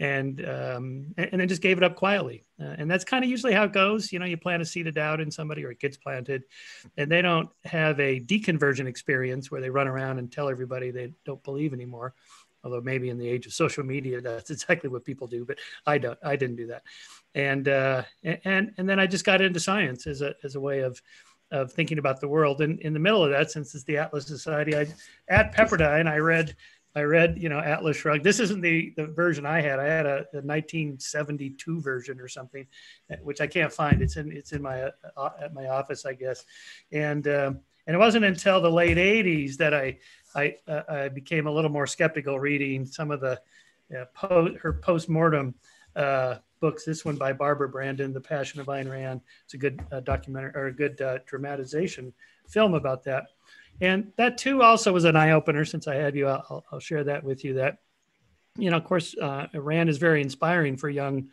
and 0.00 0.44
um, 0.46 1.14
and 1.16 1.40
then 1.40 1.48
just 1.48 1.62
gave 1.62 1.76
it 1.76 1.84
up 1.84 1.96
quietly. 1.96 2.44
Uh, 2.60 2.74
and 2.78 2.90
that's 2.90 3.04
kind 3.04 3.24
of 3.24 3.30
usually 3.30 3.52
how 3.52 3.64
it 3.64 3.72
goes. 3.72 4.12
You 4.12 4.18
know, 4.18 4.26
you 4.26 4.36
plant 4.36 4.62
a 4.62 4.64
seed 4.64 4.86
of 4.86 4.94
doubt 4.94 5.20
in 5.20 5.30
somebody, 5.30 5.64
or 5.64 5.70
it 5.70 5.80
gets 5.80 5.96
planted, 5.96 6.44
and 6.96 7.10
they 7.10 7.22
don't 7.22 7.48
have 7.64 8.00
a 8.00 8.20
deconversion 8.20 8.86
experience 8.86 9.50
where 9.50 9.60
they 9.60 9.70
run 9.70 9.88
around 9.88 10.18
and 10.18 10.30
tell 10.30 10.48
everybody 10.48 10.90
they 10.90 11.12
don't 11.24 11.42
believe 11.42 11.72
anymore. 11.72 12.14
Although 12.64 12.80
maybe 12.80 13.10
in 13.10 13.18
the 13.18 13.28
age 13.28 13.46
of 13.46 13.52
social 13.52 13.84
media, 13.84 14.20
that's 14.20 14.50
exactly 14.50 14.90
what 14.90 15.04
people 15.04 15.26
do. 15.26 15.44
But 15.44 15.58
I 15.86 15.98
don't. 15.98 16.18
I 16.24 16.36
didn't 16.36 16.56
do 16.56 16.66
that. 16.68 16.82
And 17.34 17.68
uh, 17.68 18.02
and 18.22 18.72
and 18.76 18.88
then 18.88 18.98
I 18.98 19.06
just 19.06 19.24
got 19.24 19.40
into 19.40 19.60
science 19.60 20.06
as 20.06 20.22
a 20.22 20.34
as 20.42 20.56
a 20.56 20.60
way 20.60 20.80
of 20.80 21.00
of 21.50 21.72
thinking 21.72 21.98
about 21.98 22.20
the 22.20 22.28
world. 22.28 22.60
And 22.62 22.80
in 22.80 22.92
the 22.92 22.98
middle 22.98 23.22
of 23.22 23.30
that, 23.30 23.50
since 23.50 23.74
it's 23.74 23.84
the 23.84 23.98
Atlas 23.98 24.26
Society, 24.26 24.76
I 24.76 24.86
at 25.28 25.54
Pepperdine 25.54 26.08
I 26.08 26.16
read 26.16 26.56
I 26.96 27.02
read, 27.02 27.38
you 27.38 27.48
know, 27.48 27.58
Atlas 27.58 27.96
Shrugged. 27.96 28.22
This 28.22 28.38
isn't 28.38 28.60
the 28.60 28.92
the 28.96 29.06
version 29.06 29.44
I 29.44 29.60
had. 29.60 29.80
I 29.80 29.86
had 29.86 30.06
a, 30.06 30.26
a 30.32 30.42
1972 30.42 31.80
version 31.80 32.20
or 32.20 32.28
something, 32.28 32.66
which 33.22 33.40
I 33.40 33.48
can't 33.48 33.72
find. 33.72 34.00
It's 34.00 34.16
in 34.16 34.30
it's 34.30 34.52
in 34.52 34.62
my 34.62 34.90
uh, 35.16 35.30
at 35.40 35.52
my 35.54 35.68
office, 35.68 36.06
I 36.06 36.14
guess. 36.14 36.44
And 36.92 37.26
um, 37.26 37.60
and 37.86 37.94
it 37.94 37.98
wasn't 37.98 38.24
until 38.24 38.60
the 38.60 38.70
late 38.70 38.96
80s 38.96 39.56
that 39.56 39.74
I 39.74 39.98
I, 40.34 40.56
uh, 40.66 40.82
I 40.88 41.08
became 41.08 41.46
a 41.46 41.50
little 41.50 41.70
more 41.70 41.86
skeptical 41.86 42.40
reading 42.40 42.84
some 42.84 43.10
of 43.10 43.20
the 43.20 43.40
uh, 43.96 44.04
po- 44.14 44.56
her 44.60 44.72
postmortem 44.72 45.54
uh, 45.94 46.36
books. 46.60 46.84
This 46.84 47.04
one 47.04 47.16
by 47.16 47.32
Barbara 47.32 47.70
Branden, 47.70 48.12
The 48.12 48.20
Passion 48.20 48.60
of 48.60 48.66
Ayn 48.66 48.90
Rand. 48.90 49.20
It's 49.44 49.54
a 49.54 49.58
good 49.58 49.80
uh, 49.92 50.00
documentary 50.00 50.52
or 50.54 50.66
a 50.66 50.72
good 50.72 51.00
uh, 51.00 51.18
dramatization 51.26 52.12
film 52.48 52.74
about 52.74 53.04
that. 53.04 53.26
And 53.80 54.12
that 54.16 54.38
too 54.38 54.62
also 54.62 54.92
was 54.92 55.04
an 55.04 55.16
eye 55.16 55.32
opener. 55.32 55.64
Since 55.64 55.86
I 55.86 55.96
had 55.96 56.14
you, 56.14 56.28
I'll, 56.28 56.64
I'll, 56.72 56.80
share 56.80 57.04
that 57.04 57.22
with 57.22 57.44
you. 57.44 57.54
That 57.54 57.78
you 58.56 58.70
know, 58.70 58.76
of 58.76 58.84
course, 58.84 59.14
uh, 59.20 59.46
Ayn 59.52 59.64
Rand 59.64 59.88
is 59.88 59.98
very 59.98 60.22
inspiring 60.22 60.76
for 60.76 60.88
young 60.88 61.28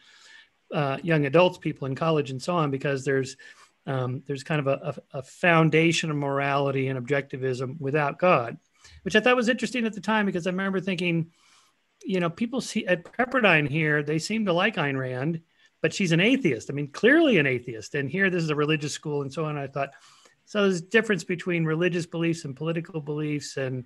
uh, 0.74 0.98
young 1.04 1.26
adults, 1.26 1.58
people 1.58 1.88
in 1.88 1.96
college, 1.96 2.32
and 2.32 2.42
so 2.42 2.56
on, 2.56 2.72
because 2.72 3.04
there's 3.06 3.38
um, 3.86 4.24
there's 4.28 4.44
kind 4.44 4.60
of 4.60 4.68
a, 4.68 5.02
a, 5.12 5.24
foundation 5.24 6.12
of 6.12 6.18
morality 6.18 6.88
and 6.88 7.04
objectivism 7.04 7.80
without 7.80 8.20
God, 8.20 8.58
which 9.04 9.16
I 9.16 9.20
thought 9.20 9.36
was 9.36 9.50
interesting 9.50 9.86
at 9.86 9.94
the 9.94 10.02
time 10.02 10.28
because 10.28 10.46
I 10.46 10.52
remember 10.52 10.80
thinking, 10.80 11.32
you 12.04 12.20
know, 12.20 12.30
people 12.30 12.62
see 12.62 12.86
at 12.86 13.04
Pepperdine 13.04 13.68
here, 13.68 14.04
they 14.04 14.20
seem 14.20 14.46
to 14.46 14.54
like 14.54 14.76
Ayn 14.76 15.00
Rand, 15.00 15.42
but 15.82 15.94
she's 15.94 16.12
an 16.12 16.20
atheist. 16.20 16.70
I 16.70 16.74
mean, 16.74 16.92
clearly 16.92 17.40
an 17.40 17.48
atheist. 17.48 17.96
And 17.96 18.10
here, 18.10 18.30
this 18.30 18.44
is 18.44 18.52
a 18.52 18.56
religious 18.56 18.94
school 18.94 19.24
and 19.24 19.34
so 19.34 19.46
on. 19.46 19.58
I 19.58 19.68
thought, 19.68 19.92
so 20.46 20.62
there's 20.62 20.82
a 20.82 20.86
difference 20.86 21.24
between 21.24 21.66
religious 21.66 22.06
beliefs 22.06 22.46
and 22.46 22.56
political 22.56 23.02
beliefs, 23.02 23.58
and 23.58 23.86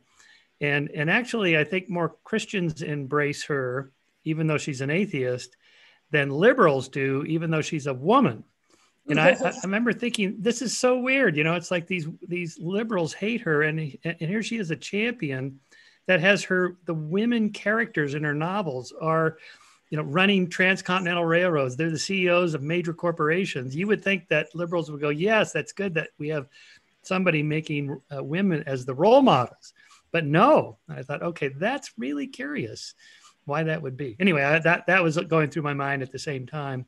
and 0.60 0.90
and 0.92 1.10
actually, 1.10 1.58
I 1.58 1.64
think 1.64 1.90
more 1.90 2.16
Christians 2.24 2.82
embrace 2.82 3.44
her, 3.46 3.92
even 4.24 4.48
though 4.48 4.58
she's 4.58 4.82
an 4.82 4.90
atheist, 4.90 5.56
than 6.12 6.30
liberals 6.30 6.90
do, 6.90 7.24
even 7.28 7.52
though 7.52 7.62
she's 7.62 7.88
a 7.88 7.94
woman. 7.94 8.44
And 9.08 9.20
I, 9.20 9.32
I 9.32 9.54
remember 9.64 9.94
thinking, 9.94 10.36
this 10.40 10.62
is 10.62 10.78
so 10.78 11.00
weird. 11.00 11.36
You 11.36 11.44
know, 11.44 11.56
it's 11.56 11.72
like 11.72 11.88
these 11.88 12.08
these 12.28 12.58
liberals 12.60 13.14
hate 13.14 13.42
her, 13.42 13.64
and 13.64 13.98
and 14.04 14.18
here 14.20 14.44
she 14.44 14.58
is 14.58 14.72
a 14.72 14.76
champion 14.76 15.60
that 16.08 16.20
has 16.20 16.44
her 16.44 16.78
the 16.86 16.94
women 16.94 17.50
characters 17.50 18.14
in 18.14 18.24
her 18.24 18.34
novels 18.34 18.94
are 19.02 19.38
you 19.90 19.98
know, 19.98 20.04
running 20.04 20.50
transcontinental 20.50 21.26
railroads. 21.26 21.76
They're 21.76 21.92
the 21.92 22.00
CEOs 22.00 22.54
of 22.54 22.64
major 22.64 22.94
corporations. 22.94 23.76
You 23.76 23.88
would 23.88 24.04
think 24.04 24.28
that 24.30 24.54
liberals 24.56 24.90
would 24.90 25.02
go, 25.02 25.10
yes, 25.10 25.52
that's 25.52 25.72
good 25.72 25.94
that 25.94 26.10
we 26.18 26.28
have 26.30 26.48
somebody 27.04 27.44
making 27.44 28.02
uh, 28.16 28.24
women 28.24 28.64
as 28.66 28.86
the 28.86 28.96
role 28.96 29.22
models. 29.22 29.74
But 30.12 30.26
no, 30.26 30.78
I 30.90 31.04
thought, 31.04 31.22
okay, 31.22 31.50
that's 31.50 31.94
really 31.98 32.28
curious 32.28 32.94
why 33.46 33.64
that 33.64 33.82
would 33.82 33.96
be. 33.96 34.16
Anyway, 34.20 34.44
I, 34.44 34.60
that 34.60 34.88
that 34.88 35.04
was 35.04 35.18
going 35.18 35.50
through 35.50 35.64
my 35.64 35.74
mind 35.74 36.02
at 36.02 36.12
the 36.12 36.20
same 36.20 36.48
time. 36.48 36.86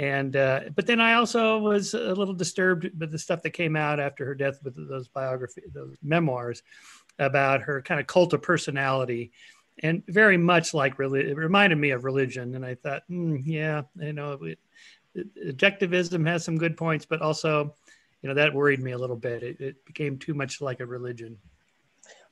And 0.00 0.34
uh, 0.34 0.60
but 0.74 0.86
then 0.86 0.98
I 0.98 1.12
also 1.12 1.58
was 1.58 1.92
a 1.92 2.14
little 2.14 2.32
disturbed 2.32 2.88
with 2.98 3.12
the 3.12 3.18
stuff 3.18 3.42
that 3.42 3.50
came 3.50 3.76
out 3.76 4.00
after 4.00 4.24
her 4.24 4.34
death 4.34 4.58
with 4.64 4.74
those 4.88 5.08
biography, 5.08 5.60
those 5.74 5.94
memoirs 6.02 6.62
about 7.18 7.60
her 7.60 7.82
kind 7.82 8.00
of 8.00 8.06
cult 8.06 8.32
of 8.32 8.40
personality 8.40 9.30
and 9.82 10.02
very 10.08 10.38
much 10.38 10.72
like 10.72 10.98
religion. 10.98 11.32
It 11.32 11.36
reminded 11.36 11.76
me 11.76 11.90
of 11.90 12.04
religion, 12.04 12.54
and 12.54 12.64
I 12.64 12.76
thought, 12.76 13.02
mm, 13.10 13.42
yeah, 13.44 13.82
you 13.96 14.14
know, 14.14 14.32
it, 14.42 14.58
it, 15.14 15.54
objectivism 15.54 16.26
has 16.26 16.46
some 16.46 16.56
good 16.56 16.78
points, 16.78 17.04
but 17.04 17.20
also, 17.20 17.74
you 18.22 18.28
know, 18.30 18.34
that 18.34 18.54
worried 18.54 18.80
me 18.80 18.92
a 18.92 18.98
little 18.98 19.16
bit. 19.16 19.42
It, 19.42 19.60
it 19.60 19.84
became 19.84 20.18
too 20.18 20.32
much 20.32 20.62
like 20.62 20.80
a 20.80 20.86
religion. 20.86 21.36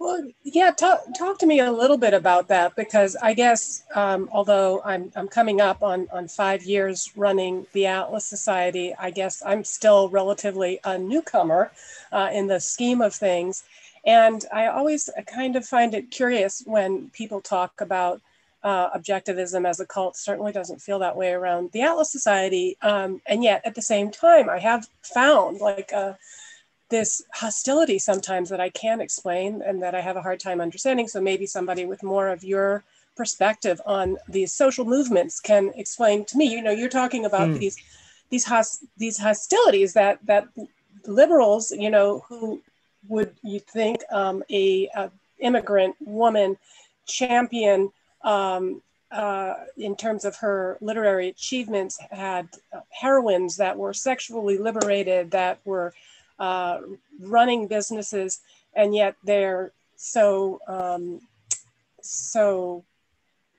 Well, 0.00 0.28
yeah, 0.45 0.71
talk, 0.71 1.00
talk 1.19 1.38
to 1.38 1.47
me 1.47 1.59
a 1.59 1.73
little 1.73 1.99
bit 1.99 2.14
about 2.14 2.47
that 2.49 2.76
because 2.76 3.17
I 3.17 3.35
guess 3.35 3.83
um, 3.97 4.28
although 4.33 4.81
I'm, 4.85 5.11
I'm 5.17 5.26
coming 5.26 5.61
up 5.61 5.83
on, 5.83 6.07
on 6.12 6.28
five 6.28 6.62
years 6.62 7.11
running 7.17 7.67
the 7.73 7.87
Atlas 7.87 8.25
Society, 8.25 8.95
I 8.97 9.11
guess 9.11 9.43
I'm 9.45 9.64
still 9.64 10.09
relatively 10.09 10.78
a 10.85 10.97
newcomer 10.99 11.73
uh, 12.12 12.31
in 12.33 12.47
the 12.47 12.61
scheme 12.61 13.00
of 13.00 13.12
things. 13.12 13.64
And 14.07 14.45
I 14.52 14.69
always 14.69 15.11
kind 15.26 15.57
of 15.57 15.67
find 15.67 15.93
it 15.95 16.12
curious 16.12 16.62
when 16.64 17.11
people 17.11 17.40
talk 17.40 17.81
about 17.81 18.21
uh, 18.62 18.97
objectivism 18.97 19.69
as 19.69 19.81
a 19.81 19.87
cult. 19.87 20.17
Certainly 20.17 20.52
doesn't 20.52 20.81
feel 20.81 21.00
that 21.00 21.17
way 21.17 21.33
around 21.33 21.73
the 21.73 21.83
Atlas 21.83 22.12
Society. 22.12 22.76
Um, 22.83 23.21
and 23.26 23.43
yet, 23.43 23.62
at 23.64 23.75
the 23.75 23.83
same 23.83 24.12
time, 24.12 24.49
I 24.49 24.59
have 24.61 24.87
found 25.02 25.61
like 25.61 25.93
uh, 25.93 26.12
this 26.90 27.23
hostility 27.35 27.99
sometimes 27.99 28.49
that 28.49 28.61
I 28.61 28.71
can't 28.71 29.02
explain 29.02 29.62
and 29.64 29.83
that 29.83 29.95
I 29.95 30.00
have 30.00 30.16
a 30.16 30.23
hard 30.23 30.40
time 30.40 30.61
understanding. 30.61 31.09
So 31.09 31.21
maybe 31.21 31.47
somebody 31.47 31.85
with 31.85 32.02
more 32.02 32.28
of 32.28 32.42
your 32.42 32.83
perspective 33.16 33.80
on 33.85 34.16
these 34.28 34.52
social 34.52 34.85
movements 34.85 35.40
can 35.40 35.73
explain 35.75 36.25
to 36.26 36.37
me. 36.37 36.47
You 36.47 36.62
know, 36.62 36.71
you're 36.71 36.88
talking 36.88 37.25
about 37.25 37.49
mm. 37.49 37.59
these 37.59 37.76
these 38.30 38.45
host, 38.45 38.85
these 38.97 39.18
hostilities 39.18 39.95
that 39.95 40.18
that 40.26 40.49
liberals, 41.07 41.71
you 41.71 41.90
know, 41.90 42.25
who 42.28 42.62
would 43.09 43.35
you 43.42 43.61
think 43.61 44.00
um, 44.11 44.42
a, 44.50 44.88
a, 44.95 45.11
immigrant 45.40 45.95
woman 46.00 46.57
champion 47.07 47.92
um, 48.25 48.83
uh, 49.12 49.54
in 49.76 49.95
terms 49.95 50.25
of 50.25 50.35
her 50.37 50.76
literary 50.80 51.28
achievements 51.28 51.97
had 52.11 52.49
uh, 52.73 52.80
heroines 52.90 53.57
that 53.57 53.78
were 53.78 53.95
sexually 53.95 54.59
liberated 54.59 55.30
that 55.30 55.61
were 55.64 55.95
uh, 56.38 56.78
running 57.21 57.66
businesses 57.66 58.40
and 58.75 58.95
yet 58.95 59.16
they're 59.25 59.73
so 59.97 60.61
um, 60.68 61.21
so 62.02 62.85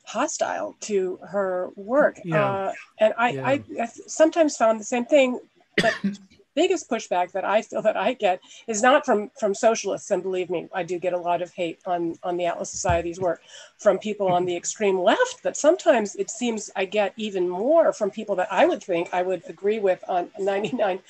hostile 0.05 0.75
to 0.79 1.19
her 1.21 1.69
work 1.75 2.19
yeah. 2.23 2.45
Uh, 2.45 2.73
and 2.99 3.13
I, 3.17 3.29
yeah. 3.29 3.47
I, 3.47 3.63
I 3.81 3.85
sometimes 4.07 4.57
found 4.57 4.79
the 4.79 4.85
same 4.85 5.05
thing 5.05 5.39
but 5.77 5.95
biggest 6.55 6.89
pushback 6.89 7.31
that 7.31 7.45
I 7.45 7.61
feel 7.61 7.81
that 7.81 7.97
I 7.97 8.13
get 8.13 8.41
is 8.67 8.81
not 8.81 9.05
from 9.05 9.29
from 9.39 9.53
socialists, 9.53 10.11
and 10.11 10.23
believe 10.23 10.49
me, 10.49 10.67
I 10.73 10.83
do 10.83 10.99
get 10.99 11.13
a 11.13 11.17
lot 11.17 11.41
of 11.41 11.51
hate 11.53 11.79
on 11.85 12.17
on 12.23 12.37
the 12.37 12.45
Atlas 12.45 12.69
Society's 12.69 13.19
work 13.19 13.41
from 13.77 13.99
people 13.99 14.27
on 14.27 14.45
the 14.45 14.55
extreme 14.55 14.99
left, 14.99 15.41
but 15.43 15.55
sometimes 15.55 16.15
it 16.15 16.29
seems 16.29 16.69
I 16.75 16.85
get 16.85 17.13
even 17.17 17.47
more 17.47 17.93
from 17.93 18.11
people 18.11 18.35
that 18.37 18.51
I 18.51 18.65
would 18.65 18.83
think 18.83 19.09
I 19.13 19.21
would 19.21 19.43
agree 19.47 19.79
with 19.79 20.03
on 20.07 20.27
99% 20.39 21.01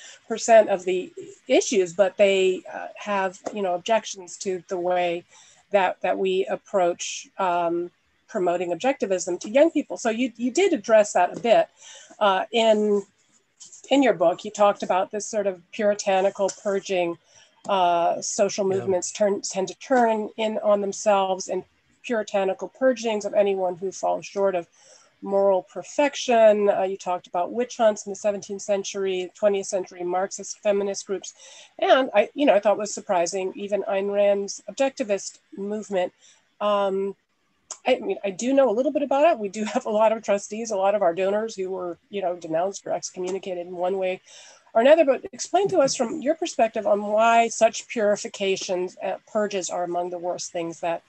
of 0.68 0.84
the 0.84 1.12
issues, 1.48 1.92
but 1.92 2.16
they 2.16 2.62
uh, 2.72 2.88
have 2.96 3.38
you 3.54 3.62
know 3.62 3.74
objections 3.74 4.36
to 4.38 4.62
the 4.68 4.78
way 4.78 5.24
that 5.70 6.00
that 6.02 6.18
we 6.18 6.46
approach 6.46 7.28
um, 7.38 7.90
promoting 8.30 8.70
objectivism 8.70 9.38
to 9.40 9.50
young 9.50 9.70
people. 9.70 9.96
So 9.96 10.08
you, 10.08 10.32
you 10.36 10.50
did 10.50 10.72
address 10.72 11.12
that 11.12 11.36
a 11.36 11.40
bit 11.40 11.68
uh, 12.18 12.44
in, 12.52 13.02
in 13.90 14.02
your 14.02 14.14
book. 14.14 14.44
You 14.44 14.50
talked 14.50 14.82
about 14.82 15.10
this 15.10 15.28
sort 15.28 15.46
of 15.46 15.60
puritanical 15.72 16.50
purging. 16.62 17.18
Uh, 17.68 18.22
social 18.22 18.64
movements 18.64 19.12
yeah. 19.12 19.18
turn, 19.18 19.42
tend 19.42 19.68
to 19.68 19.74
turn 19.74 20.30
in 20.38 20.58
on 20.62 20.80
themselves 20.80 21.48
and 21.48 21.62
puritanical 22.02 22.68
purgings 22.68 23.26
of 23.26 23.34
anyone 23.34 23.76
who 23.76 23.92
falls 23.92 24.24
short 24.24 24.54
of 24.54 24.66
moral 25.22 25.62
perfection. 25.62 26.70
Uh, 26.70 26.82
you 26.82 26.96
talked 26.96 27.26
about 27.26 27.52
witch 27.52 27.76
hunts 27.76 28.06
in 28.06 28.12
the 28.12 28.18
17th 28.18 28.62
century, 28.62 29.30
20th 29.40 29.66
century 29.66 30.02
Marxist 30.02 30.58
feminist 30.62 31.06
groups. 31.06 31.34
And 31.78 32.10
I, 32.14 32.30
you 32.34 32.46
know, 32.46 32.54
I 32.54 32.60
thought 32.60 32.78
was 32.78 32.94
surprising, 32.94 33.52
even 33.54 33.82
Ayn 33.82 34.12
Rand's 34.12 34.62
objectivist 34.70 35.38
movement. 35.56 36.12
Um, 36.60 37.14
I 37.86 37.98
mean, 37.98 38.18
I 38.24 38.30
do 38.30 38.52
know 38.52 38.70
a 38.70 38.72
little 38.72 38.92
bit 38.92 39.02
about 39.02 39.30
it. 39.30 39.38
We 39.38 39.48
do 39.48 39.64
have 39.72 39.86
a 39.86 39.90
lot 39.90 40.12
of 40.12 40.22
trustees, 40.22 40.70
a 40.70 40.76
lot 40.76 40.94
of 40.94 41.02
our 41.02 41.14
donors 41.14 41.56
who 41.56 41.70
were, 41.70 41.98
you 42.08 42.22
know, 42.22 42.36
denounced 42.36 42.86
or 42.86 42.92
excommunicated 42.92 43.66
in 43.66 43.74
one 43.74 43.98
way 43.98 44.20
or 44.74 44.80
another. 44.80 45.04
But 45.04 45.26
explain 45.32 45.68
to 45.68 45.78
us 45.78 45.96
from 45.96 46.20
your 46.20 46.34
perspective 46.34 46.86
on 46.86 47.02
why 47.02 47.48
such 47.48 47.88
purifications, 47.88 48.96
uh, 49.02 49.16
purges 49.26 49.70
are 49.70 49.84
among 49.84 50.10
the 50.10 50.18
worst 50.18 50.52
things 50.52 50.80
that 50.80 51.02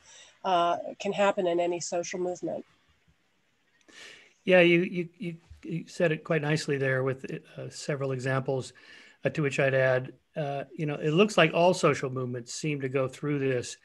uh, 0.43 0.77
can 0.99 1.13
happen 1.13 1.47
in 1.47 1.59
any 1.59 1.79
social 1.79 2.19
movement. 2.19 2.65
Yeah, 4.43 4.61
you, 4.61 4.81
you, 4.81 5.09
you, 5.19 5.35
you 5.63 5.85
said 5.87 6.11
it 6.11 6.23
quite 6.23 6.41
nicely 6.41 6.77
there 6.77 7.03
with 7.03 7.25
uh, 7.57 7.69
several 7.69 8.11
examples 8.11 8.73
uh, 9.23 9.29
to 9.29 9.43
which 9.43 9.59
I'd 9.59 9.75
add. 9.75 10.13
Uh, 10.35 10.63
you 10.75 10.85
know, 10.85 10.95
it 10.95 11.11
looks 11.11 11.37
like 11.37 11.53
all 11.53 11.73
social 11.73 12.09
movements 12.09 12.53
seem 12.53 12.81
to 12.81 12.89
go 12.89 13.07
through 13.07 13.39
this 13.39 13.77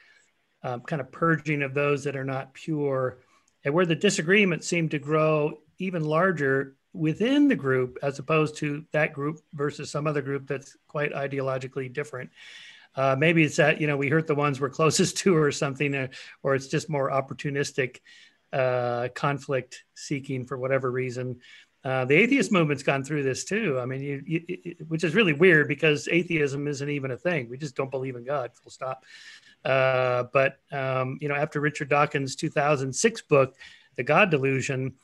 um, 0.63 0.81
kind 0.81 1.01
of 1.01 1.11
purging 1.11 1.61
of 1.61 1.73
those 1.73 2.03
that 2.03 2.15
are 2.15 2.25
not 2.25 2.53
pure, 2.53 3.19
and 3.63 3.73
where 3.73 3.85
the 3.85 3.95
disagreements 3.95 4.67
seem 4.67 4.89
to 4.89 4.99
grow 4.99 5.59
even 5.79 6.03
larger 6.03 6.75
within 6.93 7.47
the 7.47 7.55
group 7.55 7.97
as 8.01 8.17
opposed 8.19 8.57
to 8.57 8.83
that 8.91 9.13
group 9.13 9.39
versus 9.53 9.89
some 9.89 10.07
other 10.07 10.21
group 10.21 10.47
that's 10.47 10.75
quite 10.87 11.13
ideologically 11.13 11.91
different. 11.91 12.29
Uh, 12.95 13.15
maybe 13.17 13.43
it's 13.43 13.57
that 13.57 13.79
you 13.79 13.87
know 13.87 13.95
we 13.97 14.09
hurt 14.09 14.27
the 14.27 14.35
ones 14.35 14.59
we're 14.59 14.69
closest 14.81 15.17
to 15.17 15.35
or 15.35 15.51
something, 15.51 15.93
uh, 15.93 16.07
or 16.43 16.55
it's 16.55 16.67
just 16.67 16.89
more 16.89 17.11
opportunistic 17.11 17.99
uh, 18.53 19.09
conflict 19.13 19.83
seeking 19.93 20.45
for 20.45 20.57
whatever 20.57 20.89
reason. 20.89 21.39
Uh, 21.87 22.03
the 22.03 22.15
atheist 22.15 22.51
movement's 22.51 22.83
gone 22.83 23.01
through 23.01 23.23
this 23.23 23.45
too. 23.45 23.79
I 23.79 23.85
mean, 23.85 24.01
you, 24.01 24.21
you, 24.25 24.75
which 24.89 25.05
is 25.05 25.15
really 25.15 25.31
weird 25.31 25.69
because 25.69 26.09
atheism 26.09 26.67
isn't 26.67 26.89
even 26.89 27.11
a 27.11 27.17
thing. 27.17 27.47
We 27.47 27.57
just 27.57 27.77
don't 27.77 27.89
believe 27.89 28.17
in 28.17 28.25
God, 28.25 28.51
full 28.53 28.69
stop. 28.69 29.05
Uh, 29.63 30.23
but 30.33 30.59
um, 30.73 31.17
you 31.21 31.29
know, 31.29 31.35
after 31.35 31.61
Richard 31.61 31.87
Dawkins' 31.87 32.35
2006 32.35 33.21
book, 33.21 33.55
The 33.95 34.03
God 34.03 34.29
Delusion, 34.29 34.95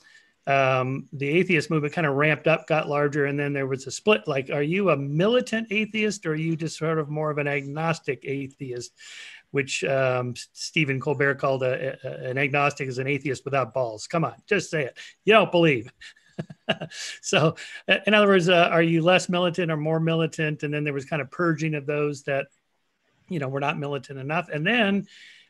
um, 0.45 1.07
the 1.13 1.29
atheist 1.29 1.69
movement 1.69 1.93
kind 1.93 2.05
of 2.05 2.15
ramped 2.15 2.47
up, 2.47 2.67
got 2.67 2.89
larger, 2.89 3.27
and 3.27 3.39
then 3.39 3.53
there 3.53 3.67
was 3.67 3.87
a 3.87 3.91
split. 3.91 4.27
Like, 4.27 4.49
are 4.49 4.61
you 4.61 4.89
a 4.89 4.97
militant 4.97 5.69
atheist, 5.71 6.25
or 6.25 6.31
are 6.31 6.35
you 6.35 6.57
just 6.57 6.77
sort 6.77 6.99
of 6.99 7.07
more 7.07 7.31
of 7.31 7.37
an 7.37 7.47
agnostic 7.47 8.25
atheist? 8.25 8.91
Which 9.51 9.85
um, 9.85 10.33
Stephen 10.51 10.99
Colbert 10.99 11.35
called 11.35 11.63
a, 11.63 11.97
a, 12.03 12.29
an 12.29 12.37
agnostic 12.37 12.89
is 12.89 12.97
an 12.97 13.07
atheist 13.07 13.45
without 13.45 13.73
balls. 13.73 14.05
Come 14.05 14.25
on, 14.25 14.35
just 14.47 14.69
say 14.69 14.83
it. 14.83 14.97
You 15.23 15.31
don't 15.31 15.51
believe. 15.51 15.89
so, 17.21 17.55
in 18.05 18.13
other 18.13 18.27
words, 18.27 18.49
uh, 18.49 18.69
are 18.71 18.81
you 18.81 19.01
less 19.01 19.29
militant 19.29 19.71
or 19.71 19.77
more 19.77 19.99
militant? 19.99 20.63
And 20.63 20.73
then 20.73 20.83
there 20.83 20.93
was 20.93 21.05
kind 21.05 21.21
of 21.21 21.31
purging 21.31 21.75
of 21.75 21.85
those 21.85 22.23
that, 22.23 22.47
you 23.29 23.39
know, 23.39 23.47
were 23.47 23.59
not 23.59 23.79
militant 23.79 24.19
enough. 24.19 24.49
And 24.49 24.65
then 24.65 25.07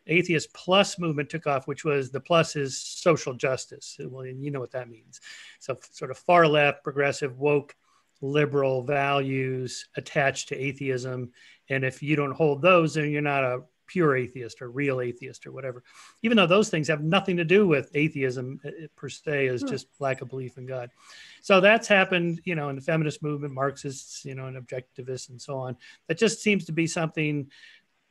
atheist 0.08 0.54
plus 0.54 1.00
movement 1.00 1.30
took 1.30 1.48
off, 1.48 1.68
which 1.68 1.86
was 1.86 2.12
the 2.12 2.20
plus 2.20 2.56
is 2.56 2.78
social 2.78 3.34
justice. 3.34 3.98
Well, 4.00 4.26
you 4.26 4.52
know 4.52 4.60
what 4.60 4.72
that 4.72 4.90
means. 4.90 5.22
So, 5.60 5.78
sort 5.92 6.12
of 6.12 6.18
far 6.18 6.48
left, 6.48 6.84
progressive, 6.84 7.40
woke, 7.40 7.76
liberal 8.22 8.84
values 8.84 9.88
attached 9.96 10.50
to 10.50 10.58
atheism. 10.58 11.32
And 11.70 11.84
if 11.84 12.02
you 12.02 12.16
don't 12.16 12.32
hold 12.32 12.62
those, 12.62 12.94
then 12.94 13.12
you're 13.12 13.22
not 13.22 13.44
a 13.44 13.64
pure 13.88 14.16
atheist 14.16 14.62
or 14.62 14.70
real 14.70 15.02
atheist 15.02 15.46
or 15.46 15.52
whatever. 15.52 15.84
Even 16.22 16.38
though 16.38 16.48
those 16.48 16.70
things 16.70 16.88
have 16.88 17.04
nothing 17.04 17.38
to 17.38 17.46
do 17.46 17.68
with 17.68 17.92
atheism 17.94 18.60
uh, 18.66 18.70
uh, 18.70 18.88
per 18.96 19.10
se, 19.10 19.48
is 19.48 19.64
just 19.64 19.88
lack 20.00 20.22
of 20.22 20.30
belief 20.30 20.58
in 20.58 20.66
God. 20.66 20.90
So 21.42 21.60
that's 21.60 21.88
happened, 21.88 22.42
you 22.46 22.56
know, 22.56 22.70
in 22.70 22.76
the 22.76 22.82
feminist 22.82 23.22
movement, 23.22 23.54
Marxists, 23.54 24.24
you 24.26 24.36
know, 24.36 24.48
and 24.48 24.58
objectivists 24.58 25.30
and 25.30 25.42
so 25.42 25.58
on. 25.58 25.78
That 26.08 26.18
just 26.18 26.42
seems 26.42 26.66
to 26.66 26.72
be 26.72 26.88
something 26.88 27.50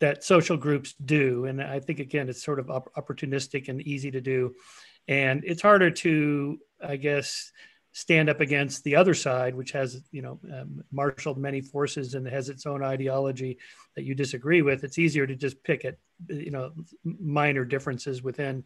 that 0.00 0.24
social 0.24 0.56
groups 0.56 0.94
do. 1.04 1.44
And 1.44 1.62
I 1.62 1.78
think, 1.78 2.00
again, 2.00 2.28
it's 2.28 2.42
sort 2.42 2.58
of 2.58 2.66
opportunistic 2.66 3.68
and 3.68 3.80
easy 3.82 4.10
to 4.10 4.20
do. 4.20 4.54
And 5.06 5.44
it's 5.44 5.62
harder 5.62 5.90
to, 5.90 6.58
I 6.82 6.96
guess, 6.96 7.52
stand 7.92 8.30
up 8.30 8.40
against 8.40 8.82
the 8.84 8.96
other 8.96 9.12
side, 9.12 9.54
which 9.54 9.72
has, 9.72 10.02
you 10.10 10.22
know, 10.22 10.40
um, 10.52 10.82
marshaled 10.90 11.36
many 11.36 11.60
forces 11.60 12.14
and 12.14 12.26
has 12.26 12.48
its 12.48 12.64
own 12.64 12.82
ideology 12.82 13.58
that 13.94 14.04
you 14.04 14.14
disagree 14.14 14.62
with. 14.62 14.82
It's 14.82 14.98
easier 14.98 15.26
to 15.26 15.36
just 15.36 15.62
pick 15.62 15.84
at, 15.84 15.96
you 16.28 16.50
know, 16.50 16.72
minor 17.04 17.66
differences 17.66 18.22
within. 18.22 18.64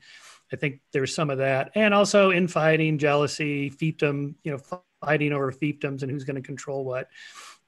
I 0.53 0.57
think 0.57 0.81
there's 0.93 1.15
some 1.15 1.31
of 1.31 1.39
that. 1.39 1.73
And 1.75 1.93
also 1.93 2.31
infighting, 2.31 2.99
jealousy, 2.99 3.69
fiefdom, 3.69 4.35
you 4.45 4.53
know, 4.53 4.81
fighting 5.05 5.33
over 5.33 5.51
fiefdoms 5.53 6.03
and 6.03 6.11
who's 6.11 6.25
going 6.25 6.37
to 6.37 6.43
control 6.43 6.85
what. 6.85 7.09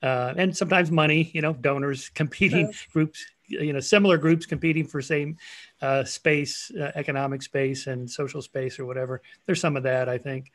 Uh, 0.00 0.32
and 0.36 0.56
sometimes 0.56 0.92
money, 0.92 1.28
you 1.34 1.42
know, 1.42 1.52
donors, 1.54 2.08
competing 2.10 2.72
groups 2.92 3.26
you 3.48 3.72
know 3.72 3.80
similar 3.80 4.18
groups 4.18 4.44
competing 4.44 4.86
for 4.86 5.00
same 5.00 5.34
uh, 5.80 6.04
space 6.04 6.70
uh, 6.78 6.92
economic 6.94 7.42
space 7.42 7.86
and 7.86 8.10
social 8.10 8.42
space 8.42 8.78
or 8.78 8.84
whatever 8.84 9.22
there's 9.46 9.58
some 9.58 9.74
of 9.74 9.82
that 9.82 10.06
i 10.06 10.18
think 10.18 10.52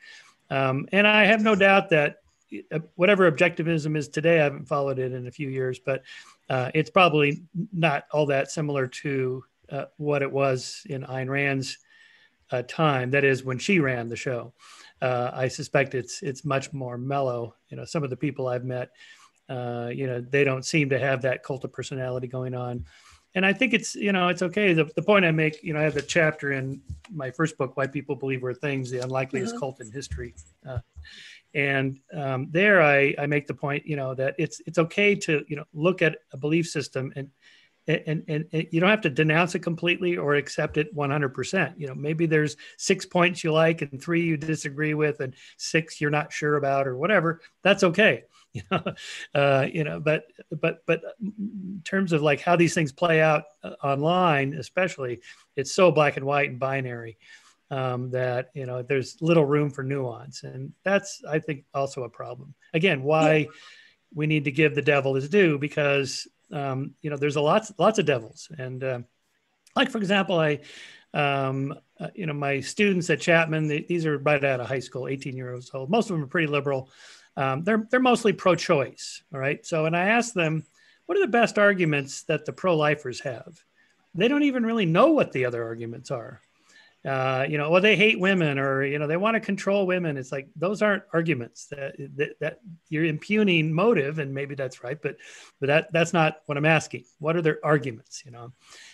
um, 0.54 0.86
and 0.92 1.06
i 1.06 1.24
have 1.24 1.42
no 1.42 1.54
doubt 1.54 1.88
that 1.90 2.16
uh, 2.72 2.78
whatever 2.94 3.30
objectivism 3.30 3.96
is 3.96 4.08
today 4.08 4.40
i 4.40 4.44
haven't 4.44 4.66
followed 4.66 4.98
it 4.98 5.12
in 5.12 5.26
a 5.26 5.30
few 5.30 5.48
years 5.48 5.78
but 5.78 6.02
uh, 6.50 6.70
it's 6.74 6.90
probably 6.90 7.42
not 7.72 8.04
all 8.12 8.26
that 8.26 8.50
similar 8.50 8.86
to 8.86 9.42
uh, 9.70 9.86
what 9.96 10.20
it 10.20 10.30
was 10.30 10.82
in 10.90 11.02
Ayn 11.04 11.30
Rand's 11.30 11.78
uh, 12.50 12.60
time. 12.68 13.10
That 13.12 13.24
is 13.24 13.42
when 13.44 13.58
she 13.58 13.80
ran 13.80 14.10
the 14.10 14.16
show. 14.16 14.52
I 15.00 15.48
suspect 15.48 15.94
it's 15.94 16.22
it's 16.22 16.44
much 16.44 16.70
more 16.72 16.98
mellow. 16.98 17.54
You 17.70 17.78
know, 17.78 17.86
some 17.86 18.04
of 18.04 18.10
the 18.10 18.16
people 18.16 18.46
I've 18.46 18.64
met 18.64 18.90
uh, 19.48 19.90
you 19.92 20.06
know, 20.06 20.20
they 20.20 20.44
don't 20.44 20.64
seem 20.64 20.88
to 20.90 20.98
have 20.98 21.22
that 21.22 21.42
cult 21.42 21.64
of 21.64 21.72
personality 21.72 22.26
going 22.26 22.54
on. 22.54 22.84
And 23.34 23.44
I 23.44 23.52
think 23.52 23.74
it's, 23.74 23.94
you 23.94 24.12
know, 24.12 24.28
it's 24.28 24.42
okay. 24.42 24.72
The, 24.72 24.84
the 24.94 25.02
point 25.02 25.24
I 25.24 25.32
make, 25.32 25.62
you 25.62 25.72
know, 25.72 25.80
I 25.80 25.82
have 25.82 25.96
a 25.96 26.02
chapter 26.02 26.52
in 26.52 26.80
my 27.10 27.30
first 27.30 27.58
book, 27.58 27.76
Why 27.76 27.86
People 27.86 28.14
Believe 28.14 28.42
Weird 28.42 28.60
Things, 28.60 28.90
the 28.90 29.00
unlikeliest 29.00 29.52
mm-hmm. 29.52 29.58
cult 29.58 29.80
in 29.80 29.90
history. 29.90 30.34
Uh, 30.66 30.78
and 31.52 31.98
um, 32.12 32.48
there 32.50 32.82
I, 32.82 33.14
I 33.18 33.26
make 33.26 33.46
the 33.46 33.54
point, 33.54 33.86
you 33.86 33.96
know, 33.96 34.14
that 34.14 34.34
it's, 34.38 34.60
it's 34.66 34.78
okay 34.78 35.14
to, 35.16 35.44
you 35.48 35.56
know, 35.56 35.64
look 35.72 36.00
at 36.00 36.18
a 36.32 36.36
belief 36.36 36.68
system 36.68 37.12
and, 37.16 37.30
and, 37.86 38.24
and, 38.28 38.46
and, 38.52 38.66
you 38.70 38.80
don't 38.80 38.90
have 38.90 39.02
to 39.02 39.10
denounce 39.10 39.54
it 39.54 39.58
completely 39.58 40.16
or 40.16 40.36
accept 40.36 40.78
it 40.78 40.94
100% 40.96 41.74
you 41.76 41.86
know 41.86 41.94
maybe 41.94 42.24
there's 42.24 42.56
six 42.78 43.04
points 43.04 43.44
you 43.44 43.52
like 43.52 43.82
and 43.82 44.02
three 44.02 44.22
you 44.22 44.38
disagree 44.38 44.94
with 44.94 45.20
and 45.20 45.34
six 45.58 46.00
you're 46.00 46.10
not 46.10 46.32
sure 46.32 46.56
about 46.56 46.86
or 46.86 46.96
whatever 46.96 47.42
that's 47.62 47.84
okay 47.84 48.24
you 48.62 48.62
know 48.70 48.82
uh, 49.34 49.66
you 49.72 49.82
know 49.82 49.98
but 49.98 50.26
but 50.60 50.84
but 50.86 51.02
in 51.20 51.82
terms 51.84 52.12
of 52.12 52.22
like 52.22 52.40
how 52.40 52.54
these 52.54 52.72
things 52.72 52.92
play 52.92 53.20
out 53.20 53.44
uh, 53.64 53.74
online 53.82 54.54
especially 54.54 55.20
it's 55.56 55.72
so 55.72 55.90
black 55.90 56.16
and 56.16 56.24
white 56.24 56.50
and 56.50 56.60
binary 56.60 57.18
um, 57.70 58.10
that 58.10 58.50
you 58.54 58.64
know 58.64 58.82
there's 58.82 59.20
little 59.20 59.44
room 59.44 59.70
for 59.70 59.82
nuance 59.82 60.44
and 60.44 60.72
that's 60.84 61.20
i 61.28 61.40
think 61.40 61.64
also 61.74 62.04
a 62.04 62.08
problem 62.08 62.54
again 62.74 63.02
why 63.02 63.36
yeah. 63.36 63.46
we 64.14 64.26
need 64.28 64.44
to 64.44 64.52
give 64.52 64.76
the 64.76 64.82
devil 64.82 65.14
his 65.14 65.28
due 65.28 65.58
because 65.58 66.28
um, 66.52 66.94
you 67.02 67.10
know 67.10 67.16
there's 67.16 67.36
a 67.36 67.40
lots 67.40 67.72
lots 67.76 67.98
of 67.98 68.06
devils 68.06 68.48
and 68.56 68.84
uh, 68.84 69.00
like 69.74 69.90
for 69.90 69.98
example 69.98 70.38
i 70.38 70.60
um, 71.12 71.74
uh, 71.98 72.08
you 72.14 72.26
know 72.26 72.32
my 72.32 72.60
students 72.60 73.10
at 73.10 73.20
chapman 73.20 73.66
they, 73.66 73.80
these 73.88 74.06
are 74.06 74.18
right 74.18 74.44
out 74.44 74.60
of 74.60 74.68
high 74.68 74.78
school 74.78 75.08
18 75.08 75.36
years 75.36 75.72
old 75.74 75.90
most 75.90 76.08
of 76.08 76.14
them 76.14 76.22
are 76.22 76.28
pretty 76.28 76.46
liberal 76.46 76.88
um, 77.36 77.64
they're 77.64 77.86
they're 77.90 78.00
mostly 78.00 78.32
pro-choice. 78.32 79.22
All 79.32 79.40
right. 79.40 79.64
So, 79.66 79.86
and 79.86 79.96
I 79.96 80.06
asked 80.06 80.34
them, 80.34 80.64
what 81.06 81.18
are 81.18 81.22
the 81.22 81.28
best 81.28 81.58
arguments 81.58 82.22
that 82.24 82.44
the 82.44 82.52
pro-lifers 82.52 83.20
have? 83.20 83.62
They 84.14 84.28
don't 84.28 84.44
even 84.44 84.64
really 84.64 84.86
know 84.86 85.12
what 85.12 85.32
the 85.32 85.44
other 85.44 85.64
arguments 85.64 86.10
are. 86.10 86.40
Uh, 87.04 87.44
you 87.46 87.58
know, 87.58 87.68
well, 87.68 87.82
they 87.82 87.96
hate 87.96 88.18
women, 88.18 88.58
or 88.58 88.82
you 88.82 88.98
know, 88.98 89.06
they 89.06 89.18
want 89.18 89.34
to 89.34 89.40
control 89.40 89.86
women. 89.86 90.16
It's 90.16 90.32
like 90.32 90.48
those 90.56 90.80
aren't 90.80 91.02
arguments. 91.12 91.66
That, 91.66 91.96
that 92.16 92.38
that 92.40 92.60
you're 92.88 93.04
impugning 93.04 93.74
motive, 93.74 94.20
and 94.20 94.32
maybe 94.32 94.54
that's 94.54 94.82
right, 94.82 94.96
but 95.02 95.16
but 95.60 95.66
that 95.66 95.92
that's 95.92 96.14
not 96.14 96.38
what 96.46 96.56
I'm 96.56 96.64
asking. 96.64 97.04
What 97.18 97.36
are 97.36 97.42
their 97.42 97.58
arguments? 97.62 98.22
You 98.24 98.30
know. 98.30 98.52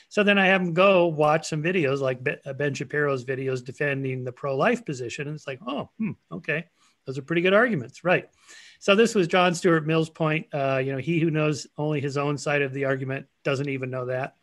So 0.08 0.24
then 0.24 0.38
I 0.38 0.46
have 0.46 0.64
them 0.64 0.74
go 0.74 1.06
watch 1.06 1.48
some 1.48 1.62
videos 1.62 2.00
like 2.00 2.24
Ben 2.24 2.74
Shapiro's 2.74 3.24
videos 3.24 3.64
defending 3.64 4.24
the 4.24 4.32
pro-life 4.32 4.84
position, 4.84 5.28
and 5.28 5.36
it's 5.36 5.46
like, 5.46 5.60
oh, 5.64 5.88
hmm, 5.98 6.12
okay 6.32 6.66
those 7.10 7.18
are 7.18 7.22
pretty 7.22 7.42
good 7.42 7.54
arguments, 7.54 8.04
right? 8.04 8.30
So 8.78 8.94
this 8.94 9.16
was 9.16 9.26
John 9.26 9.52
Stuart 9.52 9.84
Mill's 9.84 10.08
point. 10.08 10.46
Uh, 10.54 10.80
you 10.82 10.92
know, 10.92 10.98
he 10.98 11.18
who 11.18 11.28
knows 11.28 11.66
only 11.76 12.00
his 12.00 12.16
own 12.16 12.38
side 12.38 12.62
of 12.62 12.72
the 12.72 12.84
argument 12.84 13.26
doesn't 13.42 13.68
even 13.68 13.90
know 13.90 14.06
that. 14.06 14.36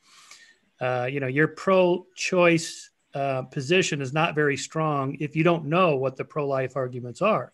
Uh, 0.81 1.07
you 1.09 1.21
know, 1.21 1.27
your 1.27 1.47
pro-choice 1.47 2.89
uh, 3.13 3.43
position 3.43 4.01
is 4.01 4.11
not 4.11 4.35
very 4.35 4.57
strong 4.57 5.15
if 5.21 5.33
you 5.33 5.45
don't 5.45 5.63
know 5.63 5.95
what 5.95 6.17
the 6.17 6.25
pro 6.25 6.45
life 6.45 6.75
arguments 6.75 7.21
are. 7.21 7.53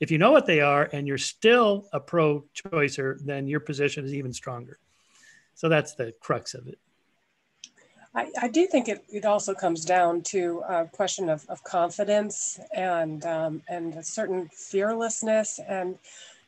If 0.00 0.10
you 0.10 0.18
know 0.18 0.32
what 0.32 0.44
they 0.44 0.60
are 0.60 0.90
and 0.92 1.08
you're 1.08 1.16
still 1.16 1.88
a 1.94 1.98
pro 1.98 2.44
choicer, 2.54 3.24
then 3.24 3.48
your 3.48 3.60
position 3.60 4.04
is 4.04 4.12
even 4.12 4.34
stronger. 4.34 4.78
So 5.54 5.70
that's 5.70 5.94
the 5.94 6.12
crux 6.20 6.52
of 6.52 6.66
it. 6.66 6.78
I, 8.14 8.30
I 8.42 8.48
do 8.48 8.66
think 8.66 8.88
it, 8.88 9.04
it 9.10 9.24
also 9.24 9.54
comes 9.54 9.84
down 9.84 10.22
to 10.22 10.62
a 10.68 10.84
question 10.84 11.28
of, 11.28 11.46
of 11.48 11.64
confidence 11.64 12.60
and, 12.74 13.24
um, 13.24 13.62
and 13.68 13.94
a 13.94 14.02
certain 14.02 14.48
fearlessness. 14.48 15.58
And 15.66 15.98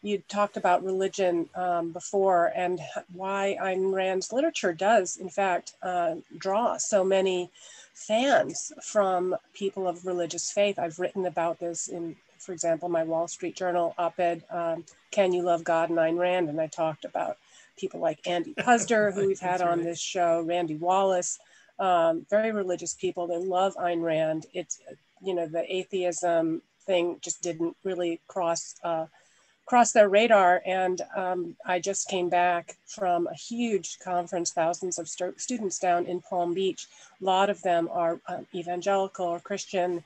you 0.03 0.23
talked 0.29 0.59
about 0.59 0.85
religion 0.85 1.49
um, 1.55 1.91
before 1.91 2.53
and 2.55 2.81
why 3.15 3.57
Ayn 3.61 3.95
Rand's 3.95 4.33
literature 4.33 4.75
does, 4.75 5.17
in 5.17 5.31
fact, 5.31 5.73
uh, 5.83 6.17
draw 6.37 6.77
so 6.77 7.03
many 7.03 7.51
fans 7.95 8.71
from 8.83 9.35
people 9.55 9.89
of 9.89 10.05
religious 10.05 10.51
faith. 10.51 10.79
I've 10.79 10.99
written 10.99 11.25
about 11.25 11.59
this 11.59 11.89
in, 11.89 12.15
for 12.39 12.53
example, 12.53 12.91
my 12.91 13.05
Wall 13.05 13.27
Street 13.27 13.57
Journal 13.57 13.95
op-ed, 13.97 14.43
um, 14.51 14.85
Can 15.11 15.33
You 15.33 15.43
Love 15.43 15.65
God 15.65 15.89
and 15.89 15.99
Ayn 15.99 16.19
Rand? 16.19 16.51
And 16.51 16.61
I 16.61 16.67
talked 16.67 17.07
about 17.07 17.39
people 17.79 18.01
like 18.01 18.27
Andy 18.27 18.53
Puzder, 18.59 19.15
who 19.15 19.29
we've 19.29 19.41
had 19.41 19.63
on 19.63 19.83
this 19.83 20.01
show, 20.01 20.43
Randy 20.43 20.77
Wallace, 20.77 21.39
um, 21.79 22.27
very 22.31 22.53
religious 22.53 22.95
people. 22.95 23.27
They 23.27 23.39
love 23.39 23.75
Ayn 23.77 24.03
Rand. 24.03 24.47
It's, 24.53 24.81
you 25.23 25.35
know, 25.35 25.47
the 25.47 25.65
atheism 25.75 26.63
thing 26.87 27.19
just 27.21 27.43
didn't 27.43 27.77
really 27.85 28.21
cross 28.29 28.75
uh, 28.85 29.07
cross 29.67 29.93
their 29.93 30.09
radar. 30.09 30.63
And 30.67 31.01
um, 31.17 31.57
I 31.65 31.81
just 31.81 32.09
came 32.09 32.29
back 32.29 32.77
from 32.87 33.27
a 33.27 33.35
huge 33.35 33.99
conference, 34.05 34.53
thousands 34.53 34.99
of 34.99 35.09
st 35.09 35.41
students 35.41 35.79
down 35.79 36.07
in 36.07 36.21
Palm 36.21 36.55
Beach. 36.55 36.87
A 37.21 37.25
lot 37.25 37.51
of 37.51 37.63
them 37.63 37.89
are 37.91 38.21
um, 38.29 38.47
evangelical 38.55 39.27
or 39.27 39.41
Christian. 39.41 40.05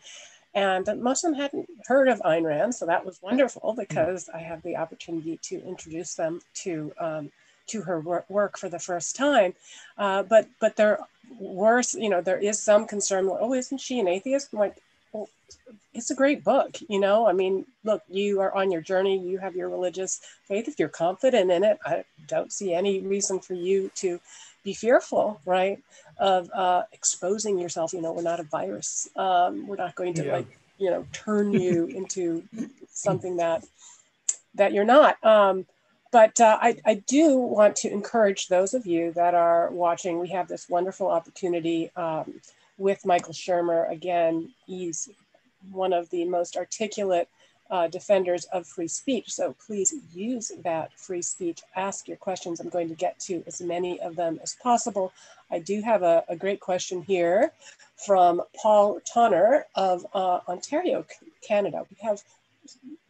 And 0.54 0.88
most 1.02 1.24
of 1.24 1.32
them 1.32 1.40
hadn't 1.40 1.68
heard 1.86 2.08
of 2.08 2.20
Ayn 2.20 2.44
Rand, 2.44 2.74
so 2.74 2.86
that 2.86 3.04
was 3.04 3.20
wonderful 3.22 3.74
because 3.76 4.28
I 4.32 4.38
had 4.38 4.62
the 4.62 4.76
opportunity 4.76 5.38
to 5.42 5.62
introduce 5.64 6.14
them 6.14 6.40
to 6.62 6.92
um, 6.98 7.30
to 7.68 7.82
her 7.82 8.00
work 8.28 8.58
for 8.58 8.68
the 8.68 8.78
first 8.78 9.16
time. 9.16 9.54
Uh, 9.96 10.22
but 10.22 10.48
but 10.60 10.76
there 10.76 10.98
worse, 11.38 11.94
you 11.94 12.08
know, 12.08 12.20
there 12.20 12.38
is 12.38 12.62
some 12.62 12.86
concern. 12.86 13.28
Oh, 13.30 13.54
isn't 13.54 13.78
she 13.78 14.00
an 14.00 14.08
atheist? 14.08 14.50
I'm 14.52 14.58
like, 14.58 14.76
well, 15.12 15.28
it's 15.94 16.10
a 16.10 16.14
great 16.14 16.44
book. 16.44 16.78
You 16.88 17.00
know, 17.00 17.26
I 17.26 17.32
mean, 17.32 17.66
look, 17.84 18.02
you 18.08 18.40
are 18.40 18.54
on 18.54 18.70
your 18.70 18.80
journey. 18.80 19.18
You 19.18 19.38
have 19.38 19.56
your 19.56 19.68
religious 19.68 20.20
faith. 20.44 20.68
If 20.68 20.78
you're 20.78 20.88
confident 20.88 21.50
in 21.50 21.64
it, 21.64 21.78
I 21.84 22.04
don't 22.26 22.52
see 22.52 22.74
any 22.74 23.00
reason 23.00 23.40
for 23.40 23.54
you 23.54 23.90
to 23.96 24.20
be 24.64 24.74
fearful, 24.74 25.40
right, 25.44 25.78
of 26.18 26.50
uh, 26.52 26.82
exposing 26.92 27.58
yourself. 27.58 27.92
You 27.92 28.02
know, 28.02 28.12
we're 28.12 28.22
not 28.22 28.40
a 28.40 28.44
virus. 28.44 29.08
Um, 29.16 29.66
we're 29.66 29.76
not 29.76 29.94
going 29.94 30.14
to 30.14 30.24
yeah. 30.24 30.32
like, 30.32 30.58
you 30.78 30.90
know, 30.90 31.06
turn 31.12 31.52
you 31.52 31.86
into 31.94 32.44
something 32.90 33.36
that 33.36 33.64
that 34.54 34.72
you're 34.72 34.84
not. 34.84 35.22
Um, 35.24 35.66
but 36.10 36.40
uh, 36.40 36.58
I, 36.60 36.76
I, 36.86 36.94
do 36.94 37.36
want 37.36 37.76
to 37.76 37.90
encourage 37.90 38.48
those 38.48 38.74
of 38.74 38.86
you 38.86 39.12
that 39.12 39.34
are 39.34 39.70
watching. 39.70 40.18
We 40.18 40.28
have 40.28 40.48
this 40.48 40.68
wonderful 40.68 41.08
opportunity 41.08 41.90
um, 41.96 42.40
with 42.78 43.04
Michael 43.04 43.34
Shermer. 43.34 43.90
Again, 43.90 44.50
he's 44.66 45.08
one 45.70 45.92
of 45.92 46.08
the 46.10 46.24
most 46.24 46.56
articulate 46.56 47.28
uh, 47.70 47.88
defenders 47.88 48.44
of 48.46 48.66
free 48.66 48.88
speech. 48.88 49.30
So 49.30 49.54
please 49.66 49.94
use 50.14 50.50
that 50.64 50.92
free 50.98 51.22
speech. 51.22 51.60
Ask 51.76 52.08
your 52.08 52.16
questions. 52.16 52.60
I'm 52.60 52.70
going 52.70 52.88
to 52.88 52.94
get 52.94 53.18
to 53.20 53.42
as 53.46 53.60
many 53.60 54.00
of 54.00 54.16
them 54.16 54.40
as 54.42 54.56
possible. 54.62 55.12
I 55.50 55.58
do 55.58 55.82
have 55.82 56.02
a, 56.02 56.24
a 56.28 56.36
great 56.36 56.60
question 56.60 57.02
here 57.02 57.52
from 58.06 58.42
Paul 58.60 59.00
Tonner 59.12 59.66
of 59.74 60.06
uh, 60.14 60.40
Ontario, 60.48 61.04
Canada. 61.46 61.84
We 61.90 61.96
have 62.06 62.22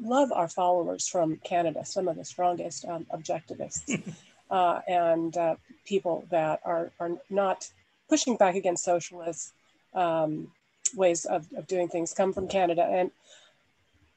love 0.00 0.32
our 0.32 0.48
followers 0.48 1.08
from 1.08 1.36
Canada, 1.44 1.84
some 1.84 2.08
of 2.08 2.16
the 2.16 2.24
strongest 2.24 2.84
um, 2.84 3.06
objectivists 3.12 4.02
uh, 4.50 4.80
and 4.88 5.36
uh, 5.36 5.56
people 5.84 6.26
that 6.30 6.60
are, 6.64 6.90
are 7.00 7.12
not 7.30 7.68
pushing 8.08 8.36
back 8.36 8.54
against 8.54 8.84
socialist 8.84 9.52
um, 9.94 10.50
ways 10.94 11.24
of, 11.24 11.46
of 11.56 11.66
doing 11.66 11.88
things 11.88 12.14
come 12.14 12.32
from 12.32 12.48
Canada. 12.48 12.82
And 12.82 13.10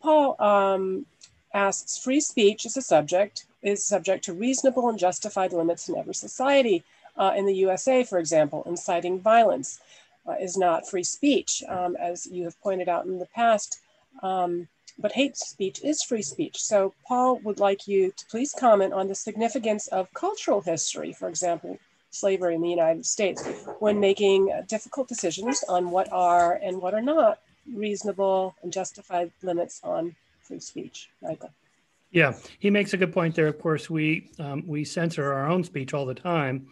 Paul 0.01 0.35
um, 0.41 1.05
asks, 1.53 1.97
free 1.97 2.21
speech 2.21 2.65
is 2.65 2.77
a 2.77 2.81
subject, 2.81 3.45
is 3.61 3.85
subject 3.85 4.23
to 4.25 4.33
reasonable 4.33 4.89
and 4.89 4.97
justified 4.97 5.53
limits 5.53 5.89
in 5.89 5.97
every 5.97 6.15
society. 6.15 6.83
Uh, 7.17 7.33
in 7.35 7.45
the 7.45 7.55
USA, 7.55 8.03
for 8.03 8.19
example, 8.19 8.63
inciting 8.65 9.19
violence 9.19 9.79
uh, 10.27 10.35
is 10.39 10.57
not 10.57 10.87
free 10.89 11.03
speech. 11.03 11.63
Um, 11.67 11.95
as 11.97 12.25
you 12.25 12.45
have 12.45 12.59
pointed 12.61 12.87
out 12.87 13.05
in 13.05 13.19
the 13.19 13.27
past, 13.27 13.79
um, 14.23 14.67
but 14.97 15.11
hate 15.11 15.37
speech 15.37 15.81
is 15.83 16.03
free 16.03 16.21
speech. 16.21 16.57
So 16.61 16.93
Paul 17.07 17.39
would 17.43 17.59
like 17.59 17.87
you 17.87 18.11
to 18.15 18.25
please 18.27 18.53
comment 18.57 18.93
on 18.93 19.07
the 19.07 19.15
significance 19.15 19.87
of 19.87 20.13
cultural 20.13 20.61
history, 20.61 21.13
for 21.13 21.27
example, 21.27 21.77
slavery 22.09 22.55
in 22.55 22.61
the 22.61 22.69
United 22.69 23.05
States, 23.05 23.43
when 23.79 23.99
making 23.99 24.51
difficult 24.67 25.07
decisions 25.07 25.63
on 25.69 25.91
what 25.91 26.11
are 26.11 26.53
and 26.63 26.81
what 26.81 26.93
are 26.93 27.01
not 27.01 27.39
reasonable 27.73 28.55
and 28.63 28.71
justified 28.73 29.31
limits 29.41 29.79
on 29.83 30.15
free 30.41 30.59
speech. 30.59 31.09
Michael. 31.21 31.51
Yeah, 32.11 32.33
he 32.59 32.69
makes 32.69 32.93
a 32.93 32.97
good 32.97 33.13
point 33.13 33.35
there. 33.35 33.47
Of 33.47 33.59
course, 33.59 33.89
we 33.89 34.29
um, 34.37 34.63
we 34.67 34.83
censor 34.83 35.31
our 35.31 35.47
own 35.47 35.63
speech 35.63 35.93
all 35.93 36.05
the 36.05 36.13
time, 36.13 36.67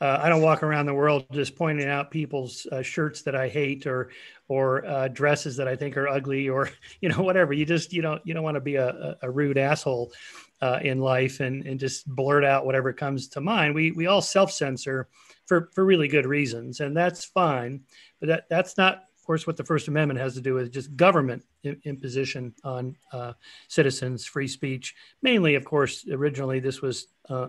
uh, 0.00 0.18
I 0.20 0.28
don't 0.28 0.42
walk 0.42 0.62
around 0.62 0.86
the 0.86 0.94
world 0.94 1.24
just 1.32 1.56
pointing 1.56 1.88
out 1.88 2.10
people's 2.10 2.66
uh, 2.70 2.82
shirts 2.82 3.22
that 3.22 3.34
I 3.34 3.48
hate 3.48 3.86
or 3.86 4.10
or 4.48 4.84
uh, 4.84 5.08
dresses 5.08 5.56
that 5.56 5.66
I 5.66 5.74
think 5.74 5.96
are 5.96 6.08
ugly 6.08 6.48
or 6.48 6.70
you 7.00 7.08
know 7.08 7.22
whatever. 7.22 7.52
You 7.52 7.64
just 7.64 7.92
you 7.92 8.02
don't 8.02 8.20
you 8.26 8.34
don't 8.34 8.42
want 8.42 8.56
to 8.56 8.60
be 8.60 8.76
a, 8.76 9.16
a 9.22 9.30
rude 9.30 9.58
asshole 9.58 10.12
uh, 10.60 10.80
in 10.82 11.00
life 11.00 11.40
and 11.40 11.66
and 11.66 11.80
just 11.80 12.06
blurt 12.06 12.44
out 12.44 12.66
whatever 12.66 12.92
comes 12.92 13.28
to 13.28 13.40
mind. 13.40 13.74
We 13.74 13.92
we 13.92 14.06
all 14.06 14.22
self 14.22 14.52
censor 14.52 15.08
for 15.46 15.70
for 15.74 15.84
really 15.84 16.08
good 16.08 16.26
reasons, 16.26 16.80
and 16.80 16.96
that's 16.96 17.24
fine. 17.24 17.82
But 18.20 18.28
that 18.28 18.44
that's 18.50 18.76
not. 18.76 19.02
Of 19.18 19.26
course, 19.26 19.44
what 19.44 19.56
the 19.56 19.64
First 19.64 19.88
Amendment 19.88 20.20
has 20.20 20.34
to 20.34 20.40
do 20.40 20.54
with 20.54 20.70
just 20.70 20.94
government 20.94 21.42
imposition 21.82 22.54
on 22.62 22.96
uh, 23.12 23.32
citizens, 23.66 24.24
free 24.24 24.46
speech. 24.46 24.94
Mainly, 25.20 25.56
of 25.56 25.64
course, 25.64 26.06
originally 26.08 26.60
this 26.60 26.80
was 26.80 27.08
uh, 27.28 27.48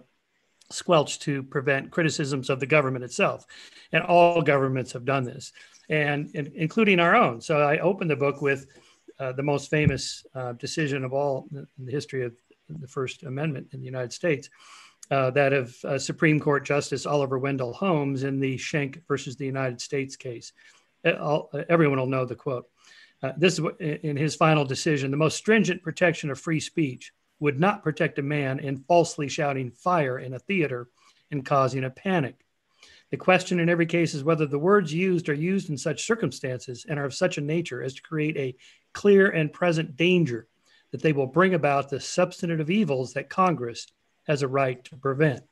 squelched 0.70 1.22
to 1.24 1.44
prevent 1.44 1.92
criticisms 1.92 2.50
of 2.50 2.60
the 2.60 2.66
government 2.66 3.04
itself. 3.04 3.46
And 3.92 4.04
all 4.04 4.42
governments 4.42 4.92
have 4.94 5.06
done 5.06 5.24
this, 5.24 5.54
and, 5.90 6.30
and 6.36 6.48
including 6.56 7.00
our 7.00 7.16
own. 7.16 7.42
So 7.42 7.62
I 7.62 7.80
opened 7.80 8.10
the 8.10 8.16
book 8.16 8.42
with 8.42 8.68
uh, 9.20 9.32
the 9.32 9.44
most 9.44 9.70
famous 9.70 10.26
uh, 10.36 10.54
decision 10.54 11.04
of 11.04 11.14
all 11.14 11.48
in 11.52 11.68
the 11.86 11.92
history 11.92 12.24
of 12.24 12.36
the 12.70 12.88
First 12.88 13.24
Amendment 13.24 13.68
in 13.72 13.80
the 13.80 13.86
United 13.86 14.14
States. 14.14 14.50
Uh, 15.10 15.32
that 15.32 15.54
of 15.54 15.74
uh, 15.86 15.98
Supreme 15.98 16.38
Court 16.38 16.66
Justice 16.66 17.06
Oliver 17.06 17.40
Wendell 17.40 17.72
Holmes 17.72 18.24
in 18.24 18.42
the 18.42 18.58
Schenck 18.58 19.02
versus 19.08 19.38
the 19.38 19.46
United 19.46 19.80
States 19.80 20.18
case. 20.18 20.52
Uh, 21.06 21.14
all, 21.14 21.50
everyone 21.70 21.98
will 21.98 22.08
know 22.08 22.26
the 22.26 22.36
quote. 22.36 22.68
Uh, 23.24 23.32
this 23.38 23.58
is 23.58 23.66
in 23.80 24.18
his 24.18 24.36
final 24.36 24.66
decision 24.66 25.10
the 25.10 25.18
most 25.18 25.38
stringent 25.38 25.82
protection 25.82 26.30
of 26.30 26.40
free 26.40 26.60
speech 26.60 27.14
would 27.39 27.60
not 27.60 27.84
protect 27.84 28.19
a 28.19 28.23
man 28.23 28.60
in 28.60 28.78
falsely 28.78 29.28
shouting 29.28 29.71
fire 29.71 30.19
in 30.19 30.34
a 30.34 30.39
theater 30.39 30.88
and 31.32 31.45
causing 31.45 31.84
a 31.84 31.89
panic. 31.89 32.36
The 33.12 33.17
question 33.17 33.60
in 33.60 33.69
every 33.69 33.86
case 33.86 34.13
is 34.13 34.23
whether 34.23 34.45
the 34.45 34.60
words 34.60 34.93
used 34.93 35.30
are 35.30 35.34
used 35.34 35.69
in 35.69 35.78
such 35.78 36.06
circumstances 36.06 36.86
and 36.88 37.00
are 37.00 37.06
of 37.06 37.13
such 37.13 37.38
a 37.38 37.41
nature 37.41 37.82
as 37.82 37.93
to 37.93 38.02
create 38.02 38.38
a 38.38 38.56
clear 38.93 39.30
and 39.30 39.54
present 39.54 39.95
danger 39.95 40.47
that 40.91 41.02
they 41.02 41.13
will 41.13 41.28
bring 41.28 41.54
about 41.54 41.89
the 41.89 42.00
substantive 42.00 42.69
evils 42.69 43.13
that 43.13 43.30
Congress 43.30 43.88
has 44.28 44.41
a 44.41 44.47
right 44.47 44.84
to 44.86 44.95
prevent. 44.97 45.43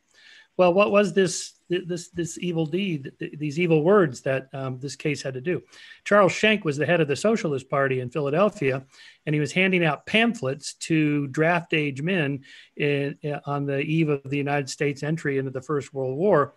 Well, 0.58 0.74
what 0.74 0.92
was 0.92 1.14
this 1.14 1.54
this 1.70 2.10
this 2.10 2.38
evil 2.40 2.66
deed, 2.66 3.12
these 3.38 3.60
evil 3.60 3.84
words 3.84 4.22
that 4.22 4.50
um, 4.54 4.80
this 4.80 4.96
case 4.96 5.22
had 5.22 5.34
to 5.34 5.42
do? 5.42 5.62
Charles 6.04 6.32
Schenck 6.32 6.64
was 6.64 6.78
the 6.78 6.86
head 6.86 7.02
of 7.02 7.08
the 7.08 7.16
Socialist 7.16 7.70
Party 7.70 8.00
in 8.00 8.10
Philadelphia, 8.10 8.86
and 9.26 9.34
he 9.34 9.40
was 9.40 9.52
handing 9.52 9.84
out 9.84 10.06
pamphlets 10.06 10.74
to 10.76 11.28
draft 11.28 11.74
age 11.74 12.02
men 12.02 12.42
in, 12.78 13.18
in, 13.22 13.40
on 13.46 13.66
the 13.66 13.80
eve 13.80 14.10
of 14.10 14.30
the 14.30 14.38
United 14.38 14.70
States 14.70 15.04
entry 15.04 15.38
into 15.38 15.52
the 15.52 15.62
First 15.62 15.94
World 15.94 16.18
War, 16.18 16.54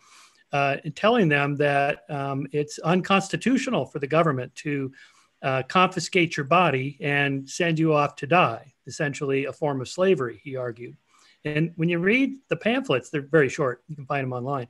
uh, 0.53 0.77
telling 0.95 1.29
them 1.29 1.57
that 1.57 2.01
um, 2.11 2.47
it's 2.53 2.79
unconstitutional 2.79 3.87
for 3.87 3.99
the 3.99 4.07
government 4.07 4.55
to 4.57 4.93
uh, 5.43 5.63
confiscate 5.69 6.37
your 6.37 6.45
body 6.45 6.99
and 7.01 7.49
send 7.49 7.79
you 7.79 7.95
off 7.95 8.17
to 8.17 8.27
die, 8.27 8.75
essentially 8.87 9.45
a 9.45 9.53
form 9.53 9.81
of 9.81 9.89
slavery, 9.89 10.41
he 10.43 10.57
argued. 10.57 10.97
And 11.45 11.73
when 11.77 11.89
you 11.89 11.99
read 11.99 12.37
the 12.49 12.57
pamphlets, 12.57 13.11
they're 13.11 13.23
very 13.23 13.49
short. 13.49 13.83
You 13.89 13.97
can 13.97 14.07
find 14.07 14.25
them 14.25 14.33
online. 14.33 14.69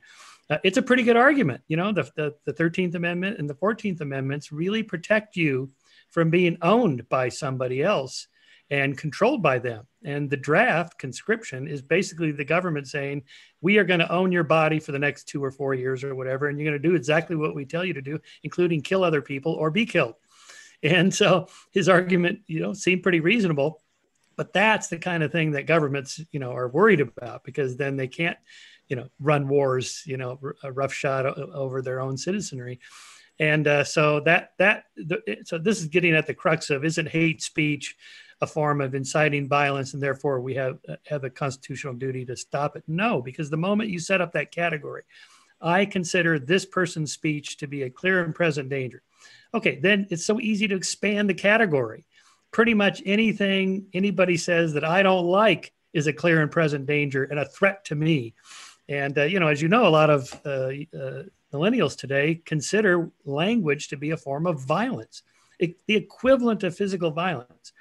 Uh, 0.49 0.57
it's 0.63 0.77
a 0.77 0.81
pretty 0.81 1.03
good 1.03 1.17
argument. 1.17 1.61
You 1.67 1.77
know, 1.77 1.91
the, 1.91 2.09
the, 2.15 2.35
the 2.45 2.53
13th 2.53 2.95
Amendment 2.95 3.37
and 3.39 3.49
the 3.49 3.55
14th 3.55 4.01
Amendments 4.01 4.51
really 4.51 4.83
protect 4.83 5.35
you 5.35 5.71
from 6.09 6.29
being 6.29 6.57
owned 6.61 7.07
by 7.09 7.29
somebody 7.29 7.83
else 7.83 8.27
and 8.71 8.97
controlled 8.97 9.41
by 9.41 9.59
them. 9.59 9.85
And 10.03 10.29
the 10.29 10.37
draft 10.37 10.97
conscription 10.97 11.67
is 11.67 11.81
basically 11.81 12.31
the 12.31 12.45
government 12.45 12.87
saying, 12.87 13.23
we 13.61 13.77
are 13.77 13.83
going 13.83 13.99
to 13.99 14.11
own 14.11 14.31
your 14.31 14.43
body 14.43 14.79
for 14.79 14.91
the 14.91 14.99
next 14.99 15.27
two 15.27 15.43
or 15.43 15.51
four 15.51 15.73
years 15.73 16.03
or 16.03 16.15
whatever. 16.15 16.47
And 16.47 16.57
you're 16.57 16.69
going 16.69 16.81
to 16.81 16.87
do 16.87 16.95
exactly 16.95 17.35
what 17.35 17.55
we 17.55 17.65
tell 17.65 17.83
you 17.83 17.93
to 17.93 18.01
do, 18.01 18.19
including 18.43 18.81
kill 18.81 19.03
other 19.03 19.21
people 19.21 19.53
or 19.53 19.71
be 19.71 19.85
killed. 19.85 20.15
And 20.83 21.13
so 21.13 21.47
his 21.71 21.89
argument, 21.89 22.39
you 22.47 22.59
know, 22.59 22.73
seemed 22.73 23.03
pretty 23.03 23.19
reasonable. 23.19 23.81
But 24.39 24.53
that's 24.53 24.87
the 24.87 24.97
kind 24.97 25.21
of 25.21 25.33
thing 25.33 25.51
that 25.51 25.65
governments, 25.65 26.21
you 26.31 26.39
know, 26.39 26.53
are 26.53 26.69
worried 26.69 27.01
about 27.01 27.43
because 27.43 27.75
then 27.75 27.97
they 27.97 28.07
can't, 28.07 28.37
you 28.87 28.95
know, 28.95 29.09
run 29.19 29.49
wars, 29.49 30.01
you 30.05 30.15
know, 30.15 30.39
a 30.63 30.71
roughshod 30.71 31.25
over 31.25 31.81
their 31.81 31.99
own 31.99 32.15
citizenry. 32.15 32.79
And 33.37 33.67
uh, 33.67 33.83
so 33.83 34.21
that 34.21 34.53
that 34.57 34.85
the, 34.95 35.39
so 35.43 35.57
this 35.57 35.81
is 35.81 35.87
getting 35.87 36.15
at 36.15 36.25
the 36.25 36.33
crux 36.33 36.69
of 36.69 36.85
isn't 36.85 37.09
hate 37.09 37.41
speech 37.41 37.97
a 38.39 38.47
form 38.47 38.79
of 38.79 38.95
inciting 38.95 39.49
violence 39.49 39.93
and 39.93 40.01
therefore 40.01 40.39
we 40.39 40.53
have 40.55 40.77
have 41.05 41.25
a 41.25 41.29
constitutional 41.29 41.95
duty 41.95 42.23
to 42.23 42.37
stop 42.37 42.77
it? 42.77 42.83
No 42.87 43.21
because 43.21 43.49
the 43.49 43.57
moment 43.57 43.89
you 43.89 43.99
set 43.99 44.21
up 44.21 44.31
that 44.31 44.53
category 44.53 45.03
i 45.59 45.83
consider 45.83 46.39
this 46.39 46.65
person's 46.65 47.11
speech 47.11 47.57
to 47.57 47.67
be 47.67 47.83
a 47.83 47.89
clear 47.89 48.23
and 48.23 48.33
present 48.33 48.69
danger. 48.69 49.01
Okay 49.53 49.81
then 49.81 50.07
it's 50.09 50.25
so 50.25 50.39
easy 50.39 50.65
to 50.69 50.77
expand 50.77 51.29
the 51.29 51.33
category 51.33 52.05
pretty 52.51 52.73
much 52.73 53.01
anything 53.05 53.85
anybody 53.93 54.37
says 54.37 54.73
that 54.73 54.83
i 54.83 55.03
don't 55.03 55.25
like 55.25 55.73
is 55.93 56.07
a 56.07 56.13
clear 56.13 56.41
and 56.41 56.51
present 56.51 56.85
danger 56.85 57.23
and 57.25 57.39
a 57.39 57.45
threat 57.45 57.83
to 57.85 57.95
me. 57.95 58.33
And 58.87 59.17
uh, 59.17 59.23
you 59.23 59.39
know 59.39 59.47
as 59.47 59.61
you 59.61 59.67
know 59.67 59.87
a 59.87 59.89
lot 59.89 60.09
of 60.09 60.33
uh, 60.45 60.71
uh, 60.97 61.23
millennials 61.53 61.97
today 61.97 62.41
consider 62.45 63.09
language 63.25 63.87
to 63.89 63.97
be 63.97 64.11
a 64.11 64.17
form 64.17 64.45
of 64.45 64.61
violence 64.61 65.23
it, 65.59 65.75
the 65.87 65.95
equivalent 65.95 66.63
of 66.63 66.75
physical 66.75 67.11
violence. 67.11 67.73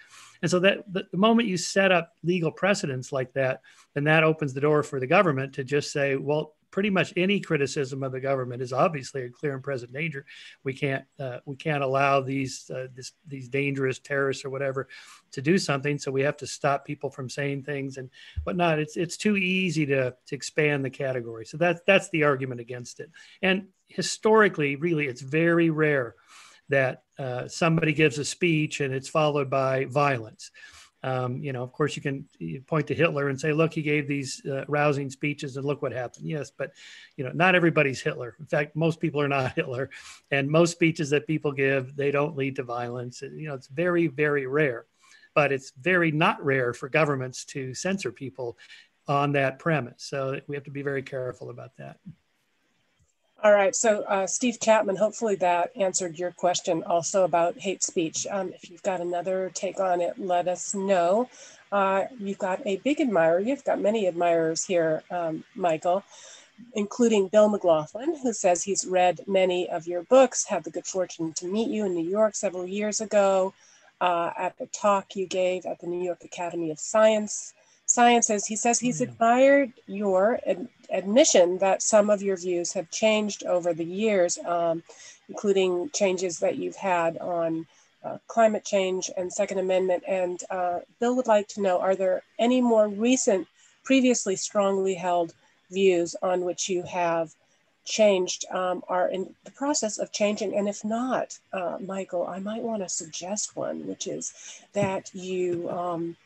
And 0.42 0.50
so 0.50 0.58
that 0.60 0.92
the, 0.92 1.06
the 1.10 1.16
moment 1.16 1.48
you 1.48 1.56
set 1.56 1.90
up 1.90 2.12
legal 2.22 2.52
precedents 2.52 3.12
like 3.12 3.32
that, 3.32 3.60
then 3.94 4.04
that 4.04 4.24
opens 4.24 4.54
the 4.54 4.60
door 4.60 4.82
for 4.82 5.00
the 5.00 5.06
government 5.06 5.52
to 5.54 5.64
just 5.64 5.92
say, 5.92 6.16
well, 6.16 6.54
pretty 6.70 6.90
much 6.90 7.12
any 7.16 7.40
criticism 7.40 8.02
of 8.02 8.12
the 8.12 8.20
government 8.20 8.62
is 8.62 8.72
obviously 8.72 9.22
a 9.22 9.30
clear 9.30 9.54
and 9.54 9.62
present 9.62 9.92
danger. 9.92 10.24
We 10.64 10.74
can't 10.74 11.04
uh, 11.18 11.38
we 11.46 11.56
can't 11.56 11.82
allow 11.82 12.20
these 12.20 12.70
uh, 12.70 12.88
this, 12.94 13.12
these 13.26 13.48
dangerous 13.48 13.98
terrorists 13.98 14.44
or 14.44 14.50
whatever 14.50 14.88
to 15.32 15.42
do 15.42 15.58
something. 15.58 15.98
So 15.98 16.10
we 16.10 16.22
have 16.22 16.36
to 16.38 16.46
stop 16.46 16.84
people 16.84 17.10
from 17.10 17.28
saying 17.28 17.64
things 17.64 17.96
and 17.96 18.10
whatnot. 18.44 18.78
It's 18.78 18.96
it's 18.96 19.16
too 19.16 19.36
easy 19.36 19.86
to 19.86 20.14
to 20.26 20.34
expand 20.34 20.84
the 20.84 20.90
category. 20.90 21.46
So 21.46 21.56
that's 21.56 21.80
that's 21.86 22.10
the 22.10 22.24
argument 22.24 22.60
against 22.60 23.00
it. 23.00 23.10
And 23.42 23.68
historically, 23.88 24.76
really, 24.76 25.06
it's 25.06 25.22
very 25.22 25.70
rare 25.70 26.14
that 26.68 27.02
uh, 27.18 27.48
somebody 27.48 27.92
gives 27.92 28.18
a 28.18 28.24
speech 28.24 28.80
and 28.80 28.92
it's 28.92 29.08
followed 29.08 29.48
by 29.48 29.86
violence. 29.86 30.50
Um, 31.02 31.38
you 31.38 31.52
know, 31.52 31.62
of 31.62 31.72
course, 31.72 31.94
you 31.94 32.02
can 32.02 32.26
point 32.66 32.88
to 32.88 32.94
Hitler 32.94 33.28
and 33.28 33.40
say, 33.40 33.52
"Look, 33.52 33.72
he 33.72 33.82
gave 33.82 34.08
these 34.08 34.44
uh, 34.46 34.64
rousing 34.66 35.10
speeches, 35.10 35.56
and 35.56 35.64
look 35.64 35.80
what 35.80 35.92
happened." 35.92 36.26
Yes, 36.26 36.50
but 36.50 36.72
you 37.16 37.24
know, 37.24 37.30
not 37.32 37.54
everybody's 37.54 38.00
Hitler. 38.00 38.34
In 38.40 38.46
fact, 38.46 38.74
most 38.74 38.98
people 38.98 39.20
are 39.20 39.28
not 39.28 39.52
Hitler, 39.56 39.90
and 40.30 40.50
most 40.50 40.72
speeches 40.72 41.10
that 41.10 41.26
people 41.26 41.52
give 41.52 41.94
they 41.94 42.10
don't 42.10 42.36
lead 42.36 42.56
to 42.56 42.64
violence. 42.64 43.22
You 43.22 43.48
know, 43.48 43.54
it's 43.54 43.68
very, 43.68 44.08
very 44.08 44.46
rare, 44.46 44.86
but 45.34 45.52
it's 45.52 45.72
very 45.80 46.10
not 46.10 46.44
rare 46.44 46.74
for 46.74 46.88
governments 46.88 47.44
to 47.46 47.74
censor 47.74 48.10
people 48.10 48.58
on 49.06 49.32
that 49.32 49.58
premise. 49.58 50.02
So 50.02 50.40
we 50.48 50.56
have 50.56 50.64
to 50.64 50.70
be 50.70 50.82
very 50.82 51.02
careful 51.02 51.50
about 51.50 51.76
that. 51.76 51.98
All 53.40 53.52
right, 53.52 53.74
so 53.74 54.02
uh, 54.02 54.26
Steve 54.26 54.58
Chapman, 54.60 54.96
hopefully 54.96 55.36
that 55.36 55.70
answered 55.76 56.18
your 56.18 56.32
question 56.32 56.82
also 56.82 57.22
about 57.22 57.56
hate 57.56 57.84
speech. 57.84 58.26
Um, 58.28 58.52
if 58.52 58.68
you've 58.68 58.82
got 58.82 59.00
another 59.00 59.52
take 59.54 59.78
on 59.78 60.00
it, 60.00 60.18
let 60.18 60.48
us 60.48 60.74
know. 60.74 61.30
Uh, 61.70 62.06
you've 62.18 62.38
got 62.38 62.60
a 62.66 62.78
big 62.78 63.00
admirer, 63.00 63.38
you've 63.38 63.62
got 63.62 63.80
many 63.80 64.08
admirers 64.08 64.64
here, 64.64 65.04
um, 65.12 65.44
Michael, 65.54 66.02
including 66.74 67.28
Bill 67.28 67.48
McLaughlin, 67.48 68.16
who 68.24 68.32
says 68.32 68.64
he's 68.64 68.84
read 68.84 69.20
many 69.28 69.70
of 69.70 69.86
your 69.86 70.02
books, 70.02 70.46
had 70.46 70.64
the 70.64 70.70
good 70.70 70.86
fortune 70.86 71.32
to 71.34 71.46
meet 71.46 71.68
you 71.68 71.86
in 71.86 71.94
New 71.94 72.08
York 72.08 72.34
several 72.34 72.66
years 72.66 73.00
ago 73.00 73.54
uh, 74.00 74.32
at 74.36 74.58
the 74.58 74.66
talk 74.66 75.14
you 75.14 75.28
gave 75.28 75.64
at 75.64 75.78
the 75.78 75.86
New 75.86 76.02
York 76.02 76.24
Academy 76.24 76.72
of 76.72 76.80
Science 76.80 77.54
sciences, 77.88 78.46
he 78.46 78.54
says 78.56 78.78
he's 78.78 79.00
mm. 79.00 79.08
admired 79.08 79.72
your 79.86 80.38
admission 80.90 81.58
that 81.58 81.82
some 81.82 82.10
of 82.10 82.22
your 82.22 82.36
views 82.36 82.72
have 82.72 82.90
changed 82.90 83.44
over 83.44 83.72
the 83.74 83.84
years, 83.84 84.38
um, 84.46 84.82
including 85.28 85.90
changes 85.90 86.38
that 86.38 86.56
you've 86.56 86.76
had 86.76 87.18
on 87.18 87.66
uh, 88.04 88.18
climate 88.26 88.64
change 88.64 89.10
and 89.16 89.32
Second 89.32 89.58
Amendment. 89.58 90.02
And 90.06 90.40
uh, 90.50 90.80
Bill 91.00 91.16
would 91.16 91.26
like 91.26 91.48
to 91.48 91.60
know, 91.60 91.80
are 91.80 91.96
there 91.96 92.22
any 92.38 92.60
more 92.60 92.88
recent, 92.88 93.46
previously 93.84 94.36
strongly 94.36 94.94
held 94.94 95.34
views 95.70 96.16
on 96.22 96.44
which 96.44 96.68
you 96.68 96.82
have 96.82 97.34
changed, 97.84 98.44
um, 98.50 98.82
are 98.88 99.08
in 99.08 99.34
the 99.44 99.50
process 99.50 99.98
of 99.98 100.12
changing? 100.12 100.56
And 100.56 100.68
if 100.68 100.84
not, 100.84 101.38
uh, 101.52 101.78
Michael, 101.80 102.26
I 102.26 102.38
might 102.38 102.62
want 102.62 102.82
to 102.82 102.88
suggest 102.88 103.56
one, 103.56 103.86
which 103.86 104.06
is 104.06 104.32
that 104.72 105.10
you 105.14 105.68
um, 105.70 106.16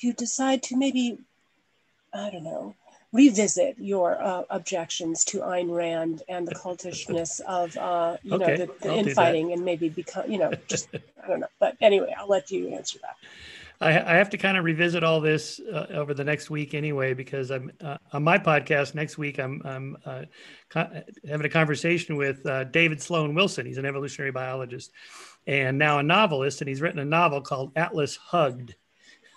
you 0.00 0.12
decide 0.12 0.62
to 0.64 0.76
maybe, 0.76 1.18
I 2.12 2.30
don't 2.30 2.44
know, 2.44 2.74
revisit 3.12 3.76
your 3.78 4.20
uh, 4.22 4.42
objections 4.50 5.24
to 5.24 5.38
Ayn 5.38 5.74
Rand 5.74 6.22
and 6.28 6.46
the 6.46 6.54
cultishness 6.54 7.40
of, 7.40 7.76
uh, 7.76 8.16
you 8.22 8.34
okay, 8.34 8.56
know, 8.56 8.66
the, 8.66 8.72
the 8.80 8.94
infighting 8.94 9.52
and 9.52 9.64
maybe 9.64 9.88
become, 9.88 10.30
you 10.30 10.38
know, 10.38 10.52
just, 10.66 10.88
I 10.94 11.28
don't 11.28 11.40
know. 11.40 11.46
But 11.58 11.76
anyway, 11.80 12.14
I'll 12.16 12.28
let 12.28 12.50
you 12.50 12.68
answer 12.68 12.98
that. 13.02 13.16
I, 13.80 13.90
I 13.90 14.16
have 14.16 14.30
to 14.30 14.38
kind 14.38 14.56
of 14.56 14.64
revisit 14.64 15.04
all 15.04 15.20
this 15.20 15.60
uh, 15.60 15.86
over 15.90 16.14
the 16.14 16.24
next 16.24 16.48
week 16.48 16.72
anyway, 16.72 17.12
because 17.12 17.50
I'm 17.50 17.70
uh, 17.82 17.98
on 18.12 18.24
my 18.24 18.38
podcast 18.38 18.94
next 18.94 19.18
week. 19.18 19.38
I'm, 19.38 19.60
I'm 19.64 19.96
uh, 20.06 20.22
having 20.72 21.46
a 21.46 21.50
conversation 21.50 22.16
with 22.16 22.44
uh, 22.46 22.64
David 22.64 23.02
Sloan 23.02 23.34
Wilson. 23.34 23.66
He's 23.66 23.78
an 23.78 23.84
evolutionary 23.84 24.32
biologist 24.32 24.92
and 25.46 25.78
now 25.78 25.98
a 25.98 26.02
novelist, 26.02 26.60
and 26.60 26.68
he's 26.68 26.80
written 26.80 27.00
a 27.00 27.04
novel 27.04 27.40
called 27.40 27.72
Atlas 27.76 28.16
Hugged 28.16 28.74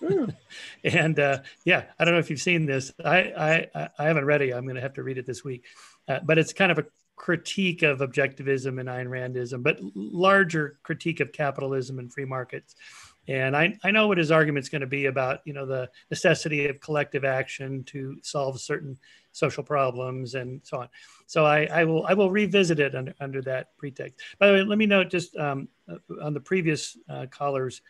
and 0.83 1.19
uh, 1.19 1.39
yeah, 1.65 1.85
I 1.97 2.05
don't 2.05 2.13
know 2.13 2.19
if 2.19 2.29
you've 2.29 2.41
seen 2.41 2.65
this. 2.65 2.91
I 3.03 3.67
I, 3.75 3.89
I 3.97 4.05
haven't 4.05 4.25
read 4.25 4.41
it. 4.41 4.53
I'm 4.53 4.63
going 4.63 4.75
to 4.75 4.81
have 4.81 4.93
to 4.93 5.03
read 5.03 5.17
it 5.17 5.25
this 5.25 5.43
week. 5.43 5.65
Uh, 6.07 6.19
but 6.23 6.37
it's 6.37 6.53
kind 6.53 6.71
of 6.71 6.79
a 6.79 6.85
critique 7.15 7.83
of 7.83 7.99
objectivism 7.99 8.79
and 8.79 8.89
Ayn 8.89 9.07
Randism, 9.07 9.61
but 9.61 9.77
larger 9.93 10.79
critique 10.83 11.19
of 11.19 11.31
capitalism 11.31 11.99
and 11.99 12.11
free 12.11 12.25
markets. 12.25 12.75
And 13.27 13.55
I, 13.55 13.77
I 13.83 13.91
know 13.91 14.07
what 14.07 14.17
his 14.17 14.31
argument's 14.31 14.69
going 14.69 14.81
to 14.81 14.87
be 14.87 15.05
about, 15.05 15.41
you 15.45 15.53
know, 15.53 15.67
the 15.67 15.89
necessity 16.09 16.67
of 16.67 16.79
collective 16.79 17.23
action 17.23 17.83
to 17.83 18.17
solve 18.23 18.59
certain 18.59 18.97
social 19.33 19.63
problems 19.63 20.33
and 20.33 20.61
so 20.63 20.79
on. 20.79 20.89
So 21.27 21.45
I, 21.45 21.65
I 21.65 21.83
will 21.83 22.07
I 22.07 22.15
will 22.15 22.31
revisit 22.31 22.79
it 22.79 22.95
under, 22.95 23.13
under 23.19 23.41
that 23.43 23.77
pretext. 23.77 24.19
By 24.39 24.47
the 24.47 24.53
way, 24.53 24.63
let 24.63 24.79
me 24.79 24.87
note 24.87 25.11
just 25.11 25.35
um, 25.35 25.67
uh, 25.87 25.97
on 26.23 26.33
the 26.33 26.39
previous 26.39 26.97
uh, 27.07 27.27
callers 27.29 27.81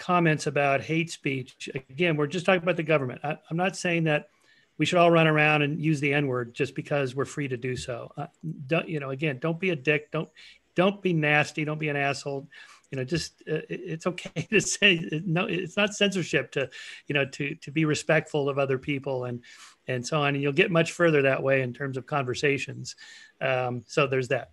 comments 0.00 0.46
about 0.46 0.80
hate 0.80 1.10
speech. 1.10 1.68
Again, 1.90 2.16
we're 2.16 2.26
just 2.26 2.46
talking 2.46 2.62
about 2.62 2.76
the 2.76 2.82
government. 2.82 3.20
I, 3.22 3.36
am 3.50 3.56
not 3.56 3.76
saying 3.76 4.04
that 4.04 4.30
we 4.78 4.86
should 4.86 4.98
all 4.98 5.10
run 5.10 5.26
around 5.26 5.60
and 5.60 5.78
use 5.78 6.00
the 6.00 6.14
N 6.14 6.26
word 6.26 6.54
just 6.54 6.74
because 6.74 7.14
we're 7.14 7.26
free 7.26 7.48
to 7.48 7.58
do 7.58 7.76
so. 7.76 8.10
Uh, 8.16 8.26
don't, 8.66 8.88
you 8.88 8.98
know, 8.98 9.10
again, 9.10 9.38
don't 9.38 9.60
be 9.60 9.70
a 9.70 9.76
dick. 9.76 10.10
Don't 10.10 10.28
don't 10.74 11.02
be 11.02 11.12
nasty. 11.12 11.66
Don't 11.66 11.78
be 11.78 11.90
an 11.90 11.96
asshole. 11.96 12.48
You 12.90 12.96
know, 12.96 13.04
just 13.04 13.42
uh, 13.42 13.60
it's 13.68 14.06
okay 14.06 14.42
to 14.50 14.60
say 14.60 15.22
no. 15.26 15.44
It's 15.44 15.76
not 15.76 15.94
censorship 15.94 16.50
to, 16.52 16.70
you 17.06 17.14
know, 17.14 17.26
to 17.26 17.54
to 17.56 17.70
be 17.70 17.84
respectful 17.84 18.48
of 18.48 18.58
other 18.58 18.78
people 18.78 19.26
and 19.26 19.42
and 19.86 20.04
so 20.04 20.22
on. 20.22 20.34
And 20.34 20.42
you'll 20.42 20.52
get 20.54 20.70
much 20.70 20.92
further 20.92 21.22
that 21.22 21.42
way 21.42 21.60
in 21.60 21.74
terms 21.74 21.98
of 21.98 22.06
conversations. 22.06 22.96
Um, 23.42 23.84
so 23.86 24.06
there's 24.06 24.28
that. 24.28 24.52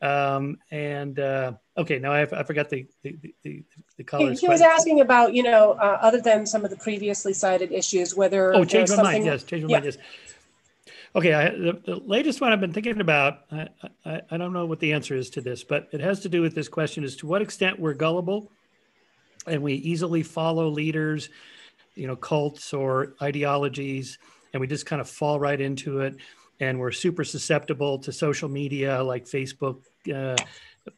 Um, 0.00 0.58
and 0.70 1.18
uh, 1.18 1.52
okay, 1.76 1.98
now 1.98 2.12
I, 2.12 2.22
I 2.22 2.44
forgot 2.44 2.68
the 2.70 2.86
the 3.02 3.18
the, 3.42 3.64
the 3.96 4.04
colors. 4.04 4.40
He, 4.40 4.46
he 4.46 4.50
was 4.50 4.60
asking 4.60 5.00
about 5.00 5.34
you 5.34 5.42
know 5.42 5.72
uh, 5.72 5.98
other 6.00 6.20
than 6.20 6.46
some 6.46 6.64
of 6.64 6.70
the 6.70 6.76
previously 6.76 7.32
cited 7.32 7.72
issues, 7.72 8.14
whether 8.14 8.54
oh, 8.54 8.64
change 8.64 8.90
my 8.90 8.96
something... 8.96 9.12
mind. 9.12 9.24
Yes, 9.24 9.42
change 9.42 9.64
my 9.64 9.70
yeah. 9.70 9.76
mind. 9.80 9.84
Yes. 9.86 9.98
Okay, 11.16 11.32
I, 11.32 11.50
the, 11.50 11.80
the, 11.84 11.96
latest 11.96 12.40
one 12.40 12.52
I've 12.52 12.60
been 12.60 12.72
thinking 12.72 13.00
about, 13.00 13.40
I, 13.50 13.68
I, 14.04 14.20
I 14.30 14.36
don't 14.36 14.52
know 14.52 14.66
what 14.66 14.78
the 14.78 14.92
answer 14.92 15.16
is 15.16 15.30
to 15.30 15.40
this, 15.40 15.64
but 15.64 15.88
it 15.90 16.00
has 16.00 16.20
to 16.20 16.28
do 16.28 16.42
with 16.42 16.54
this 16.54 16.68
question: 16.68 17.02
as 17.02 17.16
to 17.16 17.26
what 17.26 17.42
extent 17.42 17.80
we're 17.80 17.94
gullible, 17.94 18.52
and 19.46 19.62
we 19.62 19.74
easily 19.74 20.22
follow 20.22 20.68
leaders, 20.68 21.28
you 21.96 22.06
know, 22.06 22.14
cults 22.14 22.72
or 22.72 23.14
ideologies, 23.20 24.18
and 24.52 24.60
we 24.60 24.68
just 24.68 24.86
kind 24.86 25.00
of 25.00 25.08
fall 25.08 25.40
right 25.40 25.60
into 25.60 26.00
it 26.00 26.16
and 26.60 26.78
we're 26.78 26.92
super 26.92 27.24
susceptible 27.24 27.98
to 28.00 28.12
social 28.12 28.48
media 28.48 29.02
like 29.02 29.24
Facebook, 29.24 29.82
uh, 30.12 30.36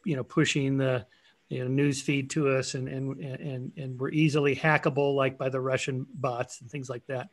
you 0.05 0.17
know, 0.17 0.25
pushing 0.25 0.79
the 0.79 1.07
you 1.49 1.65
know, 1.65 1.69
news 1.69 2.01
feed 2.01 2.31
to 2.31 2.49
us, 2.49 2.75
and 2.75 2.89
and 2.89 3.21
and 3.21 3.73
and 3.77 3.99
we're 3.99 4.11
easily 4.11 4.55
hackable 4.55 5.15
like 5.17 5.37
by 5.37 5.49
the 5.49 5.61
Russian 5.61 6.07
bots 6.15 6.61
and 6.61 6.71
things 6.71 6.89
like 6.89 7.05
that, 7.07 7.31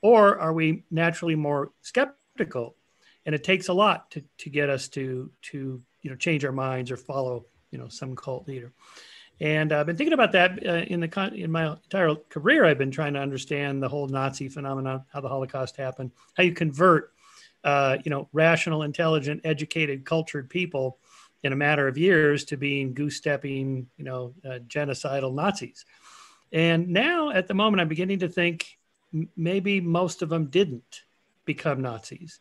or 0.00 0.38
are 0.38 0.54
we 0.54 0.84
naturally 0.90 1.34
more 1.34 1.70
skeptical? 1.82 2.76
And 3.26 3.34
it 3.34 3.44
takes 3.44 3.68
a 3.68 3.74
lot 3.74 4.10
to 4.12 4.24
to 4.38 4.50
get 4.50 4.70
us 4.70 4.88
to 4.88 5.30
to 5.42 5.82
you 6.00 6.10
know 6.10 6.16
change 6.16 6.44
our 6.46 6.52
minds 6.52 6.90
or 6.90 6.96
follow 6.96 7.44
you 7.70 7.78
know 7.78 7.88
some 7.88 8.16
cult 8.16 8.48
leader. 8.48 8.72
And 9.40 9.72
I've 9.72 9.86
been 9.86 9.96
thinking 9.96 10.14
about 10.14 10.32
that 10.32 10.66
uh, 10.66 10.84
in 10.88 11.00
the 11.00 11.32
in 11.34 11.52
my 11.52 11.72
entire 11.72 12.14
career. 12.28 12.64
I've 12.64 12.78
been 12.78 12.90
trying 12.90 13.12
to 13.14 13.20
understand 13.20 13.82
the 13.82 13.88
whole 13.88 14.08
Nazi 14.08 14.48
phenomenon, 14.48 15.04
how 15.12 15.20
the 15.20 15.28
Holocaust 15.28 15.76
happened, 15.76 16.10
how 16.36 16.42
you 16.42 16.52
convert, 16.52 17.12
uh, 17.64 17.98
you 18.04 18.10
know, 18.10 18.28
rational, 18.32 18.82
intelligent, 18.82 19.40
educated, 19.44 20.04
cultured 20.04 20.48
people 20.48 20.98
in 21.42 21.52
a 21.52 21.56
matter 21.56 21.86
of 21.86 21.96
years 21.96 22.44
to 22.46 22.56
being 22.56 22.94
goose-stepping, 22.94 23.86
you 23.96 24.04
know, 24.04 24.34
uh, 24.44 24.58
genocidal 24.66 25.32
Nazis. 25.34 25.84
And 26.52 26.88
now, 26.88 27.30
at 27.30 27.46
the 27.46 27.54
moment, 27.54 27.80
I'm 27.80 27.88
beginning 27.88 28.20
to 28.20 28.28
think 28.28 28.78
maybe 29.36 29.80
most 29.80 30.22
of 30.22 30.28
them 30.28 30.46
didn't 30.46 31.02
become 31.44 31.80
Nazis 31.80 32.40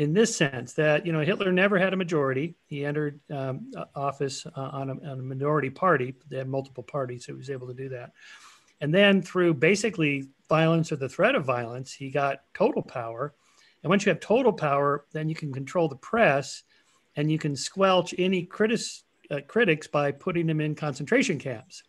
in 0.00 0.14
this 0.14 0.34
sense 0.34 0.72
that 0.72 1.04
you 1.04 1.12
know 1.12 1.20
Hitler 1.20 1.52
never 1.52 1.78
had 1.78 1.92
a 1.92 1.96
majority. 1.96 2.54
He 2.66 2.86
entered 2.86 3.20
um, 3.30 3.70
office 3.94 4.46
uh, 4.46 4.50
on, 4.56 4.88
a, 4.88 4.92
on, 4.94 5.20
a, 5.20 5.22
minority 5.22 5.68
party. 5.68 6.14
They 6.30 6.38
had 6.38 6.48
multiple 6.48 6.82
parties, 6.82 7.26
so 7.26 7.32
he 7.34 7.36
was 7.36 7.50
able 7.50 7.66
to 7.66 7.74
do 7.74 7.90
that. 7.90 8.12
And 8.80 8.94
then 8.94 9.20
through 9.20 9.54
basically 9.54 10.28
violence 10.48 10.90
or 10.90 10.96
the 10.96 11.08
threat 11.08 11.34
of 11.34 11.44
violence, 11.44 11.92
he 11.92 12.10
got 12.10 12.44
total 12.54 12.82
power. 12.82 13.34
And 13.82 13.90
once 13.90 14.04
you 14.04 14.10
have 14.10 14.20
total 14.20 14.52
power, 14.52 15.06
then 15.12 15.28
you 15.28 15.34
can 15.34 15.52
control 15.52 15.88
the 15.88 15.96
press, 15.96 16.62
and 17.16 17.30
you 17.30 17.38
can 17.38 17.56
squelch 17.56 18.14
any 18.18 18.44
critics 18.44 19.04
uh, 19.30 19.40
critics 19.46 19.86
by 19.86 20.10
putting 20.10 20.46
them 20.46 20.60
in 20.60 20.74
concentration 20.74 21.38
camps. 21.38 21.82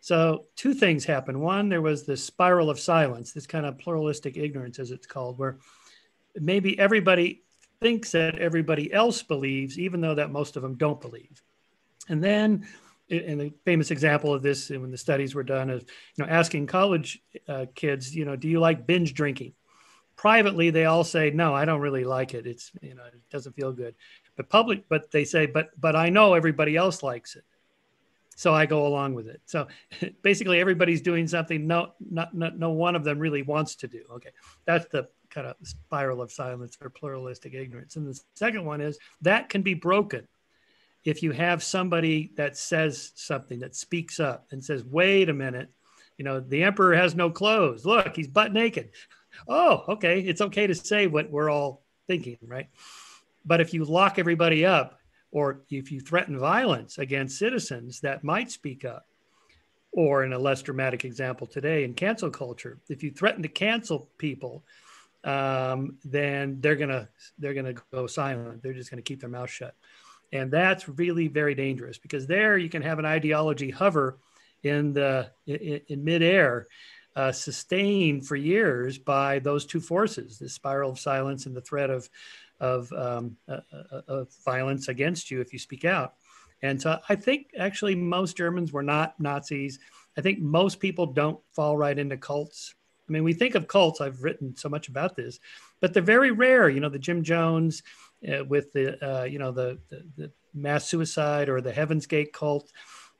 So 0.00 0.46
two 0.54 0.72
things 0.72 1.04
happened. 1.04 1.40
One, 1.40 1.68
there 1.68 1.82
was 1.82 2.06
this 2.06 2.22
spiral 2.22 2.70
of 2.70 2.78
silence, 2.78 3.32
this 3.32 3.46
kind 3.46 3.66
of 3.66 3.76
pluralistic 3.78 4.36
ignorance, 4.36 4.78
as 4.78 4.92
it's 4.92 5.06
called, 5.06 5.36
where 5.36 5.58
maybe 6.36 6.78
everybody 6.78 7.42
thinks 7.80 8.12
that 8.12 8.38
everybody 8.38 8.92
else 8.92 9.22
believes, 9.22 9.78
even 9.78 10.00
though 10.00 10.14
that 10.14 10.30
most 10.30 10.56
of 10.56 10.62
them 10.62 10.76
don't 10.76 11.00
believe. 11.00 11.42
And 12.08 12.22
then, 12.22 12.66
and 13.10 13.40
the 13.40 13.52
famous 13.64 13.90
example 13.90 14.32
of 14.32 14.42
this, 14.42 14.70
when 14.70 14.90
the 14.92 14.96
studies 14.96 15.34
were 15.34 15.42
done, 15.42 15.70
is 15.70 15.82
you 16.16 16.24
know 16.24 16.30
asking 16.30 16.68
college 16.68 17.20
uh, 17.48 17.66
kids, 17.74 18.14
you 18.14 18.24
know, 18.24 18.36
do 18.36 18.48
you 18.48 18.60
like 18.60 18.86
binge 18.86 19.12
drinking? 19.12 19.54
Privately, 20.26 20.70
they 20.70 20.86
all 20.86 21.04
say, 21.04 21.30
no, 21.30 21.54
I 21.54 21.64
don't 21.64 21.80
really 21.80 22.02
like 22.02 22.34
it. 22.34 22.48
It's 22.48 22.72
you 22.82 22.96
know, 22.96 23.04
it 23.04 23.14
doesn't 23.30 23.54
feel 23.54 23.70
good. 23.70 23.94
But 24.36 24.48
public, 24.48 24.88
but 24.88 25.12
they 25.12 25.22
say, 25.24 25.46
but 25.46 25.70
but 25.80 25.94
I 25.94 26.08
know 26.08 26.34
everybody 26.34 26.74
else 26.74 27.04
likes 27.04 27.36
it, 27.36 27.44
so 28.34 28.52
I 28.52 28.66
go 28.66 28.88
along 28.88 29.14
with 29.14 29.28
it. 29.28 29.40
So 29.46 29.68
basically, 30.22 30.58
everybody's 30.58 31.00
doing 31.00 31.28
something. 31.28 31.64
No, 31.68 31.92
not, 32.10 32.34
not 32.34 32.58
no 32.58 32.70
one 32.70 32.96
of 32.96 33.04
them 33.04 33.20
really 33.20 33.42
wants 33.42 33.76
to 33.76 33.86
do. 33.86 34.02
Okay, 34.14 34.30
that's 34.64 34.86
the 34.86 35.06
kind 35.30 35.46
of 35.46 35.54
spiral 35.62 36.20
of 36.20 36.32
silence 36.32 36.76
or 36.82 36.90
pluralistic 36.90 37.54
ignorance. 37.54 37.94
And 37.94 38.04
the 38.04 38.20
second 38.34 38.64
one 38.64 38.80
is 38.80 38.98
that 39.20 39.48
can 39.48 39.62
be 39.62 39.74
broken 39.74 40.26
if 41.04 41.22
you 41.22 41.30
have 41.30 41.62
somebody 41.62 42.32
that 42.34 42.56
says 42.56 43.12
something 43.14 43.60
that 43.60 43.76
speaks 43.76 44.18
up 44.18 44.48
and 44.50 44.64
says, 44.64 44.82
wait 44.82 45.28
a 45.28 45.32
minute, 45.32 45.68
you 46.18 46.24
know, 46.24 46.40
the 46.40 46.64
emperor 46.64 46.96
has 46.96 47.14
no 47.14 47.30
clothes. 47.30 47.86
Look, 47.86 48.16
he's 48.16 48.26
butt 48.26 48.52
naked. 48.52 48.90
Oh, 49.48 49.84
okay. 49.88 50.20
It's 50.20 50.40
okay 50.40 50.66
to 50.66 50.74
say 50.74 51.06
what 51.06 51.30
we're 51.30 51.50
all 51.50 51.82
thinking, 52.06 52.38
right? 52.42 52.68
But 53.44 53.60
if 53.60 53.72
you 53.72 53.84
lock 53.84 54.18
everybody 54.18 54.64
up 54.64 54.98
or 55.30 55.62
if 55.70 55.92
you 55.92 56.00
threaten 56.00 56.38
violence 56.38 56.98
against 56.98 57.38
citizens 57.38 58.00
that 58.00 58.24
might 58.24 58.50
speak 58.50 58.84
up, 58.84 59.06
or 59.92 60.24
in 60.24 60.34
a 60.34 60.38
less 60.38 60.60
dramatic 60.60 61.06
example 61.06 61.46
today 61.46 61.82
in 61.82 61.94
cancel 61.94 62.28
culture, 62.28 62.78
if 62.88 63.02
you 63.02 63.10
threaten 63.10 63.42
to 63.42 63.48
cancel 63.48 64.10
people 64.18 64.62
um, 65.26 65.98
then 66.04 66.58
they're 66.60 66.76
gonna 66.76 67.08
they're 67.38 67.52
gonna 67.52 67.74
go 67.92 68.06
silent. 68.06 68.62
They're 68.62 68.72
just 68.72 68.90
gonna 68.90 69.02
keep 69.02 69.20
their 69.20 69.28
mouth 69.28 69.50
shut, 69.50 69.74
and 70.32 70.50
that's 70.50 70.88
really 70.88 71.26
very 71.26 71.54
dangerous 71.54 71.98
because 71.98 72.26
there 72.26 72.56
you 72.56 72.68
can 72.68 72.80
have 72.82 73.00
an 73.00 73.04
ideology 73.04 73.70
hover 73.70 74.18
in 74.62 74.92
the 74.92 75.30
in, 75.46 75.80
in 75.88 76.04
midair, 76.04 76.68
uh, 77.16 77.32
sustained 77.32 78.26
for 78.26 78.36
years 78.36 78.98
by 78.98 79.40
those 79.40 79.66
two 79.66 79.80
forces: 79.80 80.38
the 80.38 80.48
spiral 80.48 80.92
of 80.92 81.00
silence 81.00 81.46
and 81.46 81.56
the 81.56 81.60
threat 81.60 81.90
of 81.90 82.08
of, 82.58 82.90
um, 82.92 83.36
uh, 83.48 83.60
uh, 84.08 84.24
violence 84.42 84.88
against 84.88 85.30
you 85.30 85.42
if 85.42 85.52
you 85.52 85.58
speak 85.58 85.84
out. 85.84 86.14
And 86.62 86.80
so 86.80 86.98
I 87.06 87.14
think 87.14 87.50
actually 87.58 87.94
most 87.94 88.34
Germans 88.34 88.72
were 88.72 88.82
not 88.82 89.20
Nazis. 89.20 89.78
I 90.16 90.22
think 90.22 90.38
most 90.38 90.80
people 90.80 91.04
don't 91.04 91.38
fall 91.52 91.76
right 91.76 91.98
into 91.98 92.16
cults 92.16 92.74
I 93.08 93.12
mean, 93.12 93.24
we 93.24 93.32
think 93.32 93.54
of 93.54 93.68
cults. 93.68 94.00
I've 94.00 94.22
written 94.22 94.56
so 94.56 94.68
much 94.68 94.88
about 94.88 95.14
this, 95.14 95.38
but 95.80 95.94
they're 95.94 96.02
very 96.02 96.32
rare. 96.32 96.68
You 96.68 96.80
know, 96.80 96.88
the 96.88 96.98
Jim 96.98 97.22
Jones 97.22 97.82
uh, 98.28 98.44
with 98.44 98.72
the 98.72 99.20
uh, 99.20 99.24
you 99.24 99.38
know 99.38 99.52
the, 99.52 99.78
the, 99.88 100.04
the 100.16 100.32
mass 100.54 100.86
suicide 100.86 101.48
or 101.48 101.60
the 101.60 101.72
Heaven's 101.72 102.06
Gate 102.06 102.32
cult, 102.32 102.72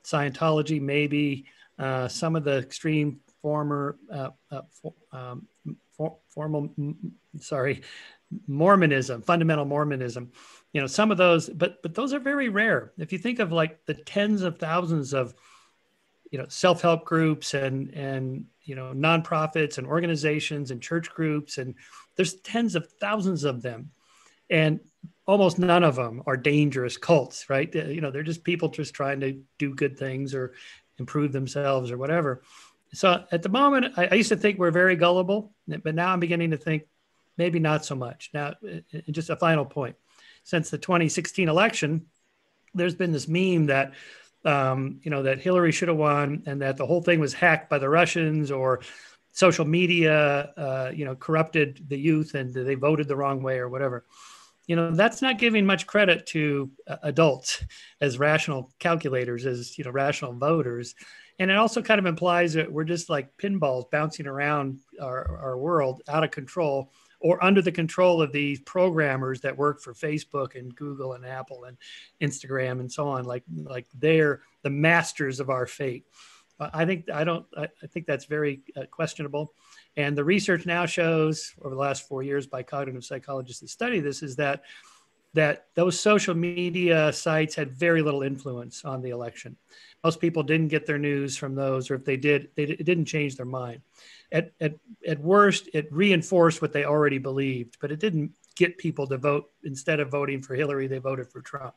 Scientology, 0.04 0.80
maybe 0.80 1.46
uh, 1.78 2.08
some 2.08 2.34
of 2.34 2.44
the 2.44 2.58
extreme 2.58 3.20
former 3.46 3.96
uh, 4.12 4.30
uh, 4.50 4.62
for, 4.72 4.92
um, 5.12 5.46
for, 5.96 6.16
formal 6.26 6.74
sorry 7.38 7.80
Mormonism, 8.48 9.22
fundamental 9.22 9.64
Mormonism. 9.64 10.32
You 10.72 10.80
know, 10.80 10.88
some 10.88 11.12
of 11.12 11.16
those, 11.16 11.48
but 11.48 11.80
but 11.80 11.94
those 11.94 12.12
are 12.12 12.18
very 12.18 12.48
rare. 12.48 12.90
If 12.98 13.12
you 13.12 13.20
think 13.20 13.38
of 13.38 13.52
like 13.52 13.86
the 13.86 13.94
tens 13.94 14.42
of 14.42 14.58
thousands 14.58 15.14
of 15.14 15.32
you 16.32 16.40
know 16.40 16.46
self-help 16.48 17.04
groups 17.04 17.54
and 17.54 17.94
and 17.94 18.46
you 18.64 18.74
know 18.74 18.92
nonprofits 18.92 19.78
and 19.78 19.86
organizations 19.86 20.72
and 20.72 20.82
church 20.82 21.08
groups 21.10 21.58
and 21.58 21.76
there's 22.16 22.34
tens 22.40 22.74
of 22.74 22.90
thousands 23.00 23.44
of 23.44 23.62
them 23.62 23.92
and 24.50 24.80
almost 25.24 25.60
none 25.60 25.84
of 25.84 25.94
them 25.94 26.20
are 26.26 26.36
dangerous 26.36 26.96
cults 26.96 27.48
right 27.48 27.72
you 27.72 28.00
know 28.00 28.10
they're 28.10 28.24
just 28.24 28.42
people 28.42 28.68
just 28.68 28.92
trying 28.92 29.20
to 29.20 29.40
do 29.56 29.72
good 29.72 29.96
things 29.96 30.34
or 30.34 30.52
improve 30.98 31.30
themselves 31.30 31.92
or 31.92 31.96
whatever 31.96 32.42
so 32.96 33.24
at 33.30 33.42
the 33.42 33.48
moment 33.48 33.94
I, 33.96 34.06
I 34.06 34.14
used 34.14 34.30
to 34.30 34.36
think 34.36 34.58
we're 34.58 34.70
very 34.70 34.96
gullible 34.96 35.52
but 35.66 35.94
now 35.94 36.12
i'm 36.12 36.20
beginning 36.20 36.50
to 36.50 36.56
think 36.56 36.84
maybe 37.36 37.58
not 37.58 37.84
so 37.84 37.94
much 37.94 38.30
now 38.34 38.54
just 39.10 39.30
a 39.30 39.36
final 39.36 39.64
point 39.64 39.96
since 40.44 40.70
the 40.70 40.78
2016 40.78 41.48
election 41.48 42.06
there's 42.74 42.94
been 42.94 43.12
this 43.12 43.28
meme 43.28 43.66
that 43.66 43.94
um, 44.46 45.00
you 45.02 45.10
know, 45.10 45.24
that 45.24 45.40
Hillary 45.40 45.72
should 45.72 45.88
have 45.88 45.96
won 45.96 46.44
and 46.46 46.62
that 46.62 46.76
the 46.76 46.86
whole 46.86 47.02
thing 47.02 47.18
was 47.18 47.34
hacked 47.34 47.68
by 47.68 47.78
the 47.78 47.88
Russians 47.88 48.50
or 48.50 48.80
social 49.32 49.64
media, 49.64 50.52
uh, 50.56 50.92
you 50.94 51.04
know, 51.04 51.16
corrupted 51.16 51.84
the 51.88 51.98
youth 51.98 52.34
and 52.34 52.54
they 52.54 52.74
voted 52.74 53.08
the 53.08 53.16
wrong 53.16 53.42
way 53.42 53.58
or 53.58 53.68
whatever. 53.68 54.04
You 54.66 54.76
know, 54.76 54.92
that's 54.92 55.20
not 55.20 55.38
giving 55.38 55.66
much 55.66 55.86
credit 55.86 56.26
to 56.28 56.70
uh, 56.86 56.96
adults 57.02 57.62
as 58.00 58.18
rational 58.18 58.72
calculators, 58.78 59.46
as, 59.46 59.76
you 59.76 59.84
know, 59.84 59.90
rational 59.90 60.32
voters. 60.32 60.94
And 61.38 61.50
it 61.50 61.56
also 61.56 61.82
kind 61.82 61.98
of 61.98 62.06
implies 62.06 62.54
that 62.54 62.70
we're 62.70 62.84
just 62.84 63.10
like 63.10 63.36
pinballs 63.36 63.90
bouncing 63.90 64.26
around 64.26 64.78
our, 65.00 65.38
our 65.38 65.58
world 65.58 66.02
out 66.08 66.24
of 66.24 66.30
control 66.30 66.92
or 67.20 67.42
under 67.42 67.62
the 67.62 67.72
control 67.72 68.22
of 68.22 68.32
these 68.32 68.60
programmers 68.60 69.40
that 69.40 69.56
work 69.56 69.80
for 69.80 69.94
Facebook 69.94 70.54
and 70.54 70.74
Google 70.74 71.14
and 71.14 71.26
Apple 71.26 71.64
and 71.64 71.76
Instagram 72.20 72.80
and 72.80 72.90
so 72.90 73.08
on. 73.08 73.24
Like 73.24 73.44
like 73.64 73.86
they're 73.94 74.42
the 74.62 74.70
masters 74.70 75.40
of 75.40 75.50
our 75.50 75.66
fate. 75.66 76.06
I 76.58 76.86
think 76.86 77.10
I 77.10 77.24
don't. 77.24 77.44
I, 77.56 77.68
think 77.88 78.06
that's 78.06 78.24
very 78.24 78.62
uh, 78.76 78.84
questionable. 78.90 79.52
And 79.96 80.16
the 80.16 80.24
research 80.24 80.64
now 80.64 80.86
shows 80.86 81.54
over 81.62 81.74
the 81.74 81.80
last 81.80 82.08
four 82.08 82.22
years 82.22 82.46
by 82.46 82.62
cognitive 82.62 83.04
psychologists 83.04 83.60
that 83.60 83.68
study 83.68 84.00
this 84.00 84.22
is 84.22 84.36
that 84.36 84.62
that 85.36 85.66
those 85.74 85.98
social 85.98 86.34
media 86.34 87.12
sites 87.12 87.54
had 87.54 87.70
very 87.72 88.02
little 88.02 88.22
influence 88.22 88.84
on 88.84 89.00
the 89.00 89.10
election. 89.10 89.56
Most 90.04 90.20
people 90.20 90.42
didn't 90.42 90.68
get 90.68 90.86
their 90.86 90.98
news 90.98 91.36
from 91.36 91.54
those, 91.54 91.90
or 91.90 91.94
if 91.94 92.04
they 92.04 92.16
did, 92.16 92.50
they, 92.54 92.64
it 92.64 92.84
didn't 92.84 93.06
change 93.06 93.36
their 93.36 93.46
mind 93.46 93.80
at, 94.32 94.52
at, 94.60 94.74
at 95.06 95.20
worst, 95.20 95.68
it 95.72 95.92
reinforced 95.92 96.60
what 96.60 96.72
they 96.72 96.84
already 96.84 97.18
believed, 97.18 97.76
but 97.80 97.92
it 97.92 98.00
didn't 98.00 98.32
get 98.56 98.78
people 98.78 99.06
to 99.06 99.18
vote. 99.18 99.50
Instead 99.64 100.00
of 100.00 100.10
voting 100.10 100.42
for 100.42 100.54
Hillary, 100.54 100.86
they 100.86 100.98
voted 100.98 101.30
for 101.30 101.40
Trump. 101.40 101.74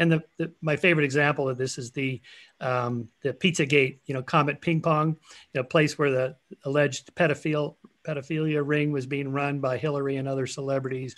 And 0.00 0.12
the, 0.12 0.22
the 0.36 0.52
my 0.60 0.76
favorite 0.76 1.04
example 1.04 1.48
of 1.48 1.58
this 1.58 1.76
is 1.76 1.90
the 1.90 2.20
um, 2.60 3.08
the 3.22 3.32
Pizzagate, 3.32 3.98
you 4.06 4.14
know, 4.14 4.22
Comet 4.22 4.60
Ping 4.60 4.80
Pong, 4.80 5.16
know, 5.54 5.64
place 5.64 5.98
where 5.98 6.10
the 6.10 6.36
alleged 6.64 7.12
pedophile 7.16 7.74
pedophilia 8.04 8.62
ring 8.64 8.92
was 8.92 9.06
being 9.06 9.32
run 9.32 9.58
by 9.58 9.76
Hillary 9.76 10.16
and 10.16 10.28
other 10.28 10.46
celebrities 10.46 11.16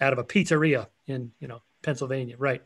out 0.00 0.12
of 0.12 0.18
a 0.18 0.24
pizzeria 0.24 0.86
in 1.06 1.32
you 1.40 1.48
know 1.48 1.62
Pennsylvania, 1.82 2.36
right? 2.38 2.62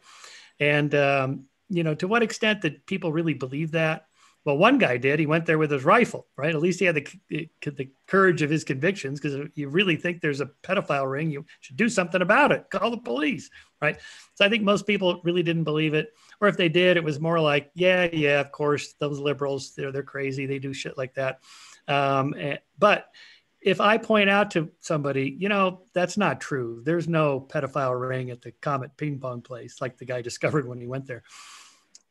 And 0.60 0.94
um, 0.94 1.44
you 1.68 1.84
know, 1.84 1.94
to 1.94 2.08
what 2.08 2.22
extent 2.22 2.60
did 2.60 2.86
people 2.86 3.12
really 3.12 3.34
believe 3.34 3.72
that? 3.72 4.06
Well, 4.44 4.58
one 4.58 4.78
guy 4.78 4.96
did. 4.96 5.20
He 5.20 5.26
went 5.26 5.46
there 5.46 5.58
with 5.58 5.70
his 5.70 5.84
rifle, 5.84 6.26
right? 6.36 6.52
At 6.52 6.60
least 6.60 6.80
he 6.80 6.84
had 6.84 6.96
the, 6.96 7.48
the 7.64 7.90
courage 8.08 8.42
of 8.42 8.50
his 8.50 8.64
convictions 8.64 9.20
because 9.20 9.48
you 9.54 9.68
really 9.68 9.94
think 9.94 10.20
there's 10.20 10.40
a 10.40 10.50
pedophile 10.64 11.08
ring, 11.08 11.30
you 11.30 11.46
should 11.60 11.76
do 11.76 11.88
something 11.88 12.20
about 12.20 12.50
it. 12.50 12.66
Call 12.68 12.90
the 12.90 12.96
police, 12.96 13.50
right? 13.80 14.00
So 14.34 14.44
I 14.44 14.48
think 14.48 14.64
most 14.64 14.84
people 14.84 15.20
really 15.22 15.44
didn't 15.44 15.62
believe 15.62 15.94
it. 15.94 16.12
Or 16.40 16.48
if 16.48 16.56
they 16.56 16.68
did, 16.68 16.96
it 16.96 17.04
was 17.04 17.20
more 17.20 17.38
like, 17.38 17.70
yeah, 17.74 18.08
yeah, 18.12 18.40
of 18.40 18.50
course, 18.50 18.94
those 18.94 19.20
liberals, 19.20 19.74
they're, 19.76 19.92
they're 19.92 20.02
crazy. 20.02 20.46
They 20.46 20.58
do 20.58 20.72
shit 20.74 20.98
like 20.98 21.14
that. 21.14 21.38
Um, 21.86 22.34
and, 22.34 22.58
but 22.80 23.10
if 23.64 23.80
I 23.80 23.98
point 23.98 24.28
out 24.28 24.50
to 24.52 24.70
somebody, 24.80 25.36
you 25.38 25.48
know, 25.48 25.82
that's 25.92 26.16
not 26.16 26.40
true. 26.40 26.82
There's 26.84 27.08
no 27.08 27.40
pedophile 27.40 27.98
ring 27.98 28.30
at 28.30 28.42
the 28.42 28.52
Comet 28.52 28.96
ping 28.96 29.20
pong 29.20 29.42
place 29.42 29.80
like 29.80 29.98
the 29.98 30.04
guy 30.04 30.22
discovered 30.22 30.66
when 30.66 30.80
he 30.80 30.86
went 30.86 31.06
there 31.06 31.22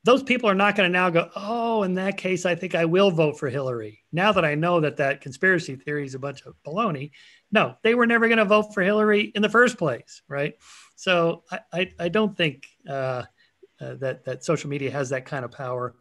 those 0.04 0.24
people 0.24 0.50
are 0.50 0.56
not 0.56 0.76
going 0.76 0.90
to 0.90 0.92
now 0.92 1.10
go, 1.10 1.30
oh, 1.36 1.84
in 1.84 1.94
that 1.96 2.18
case, 2.18 2.46
I 2.46 2.56
think 2.56 2.74
I 2.74 2.86
will 2.86 3.12
vote 3.12 3.38
for 3.38 3.50
Hillary. 3.50 4.04
Now 4.12 4.32
that 4.32 4.44
I 4.44 4.56
know 4.56 4.80
that 4.80 4.98
that 4.98 5.22
conspiracy 5.22 5.76
theory 5.76 6.06
is 6.06 6.16
a 6.16 6.20
bunch 6.20 6.42
of 6.44 6.56
baloney, 6.66 7.12
no, 7.52 7.76
they 7.84 7.94
were 7.94 8.08
never 8.08 8.28
going 8.28 8.40
to 8.40 8.46
vote 8.46 8.74
for 8.74 8.82
Hillary 8.82 9.32
in 9.36 9.42
the 9.42 9.50
first 9.50 9.78
place, 9.78 10.24
right? 10.28 10.56
So 10.96 11.44
I, 11.52 11.60
I, 11.72 11.94
I 12.00 12.10
don't 12.10 12.36
think 12.36 12.68
uh, 12.90 13.24
uh, 13.80 13.96
that 13.96 14.26
that 14.26 14.44
social 14.44 14.70
media 14.70 14.92
has 14.92 15.10
that 15.10 15.26
kind 15.26 15.46
of 15.46 15.52
power. 15.52 15.96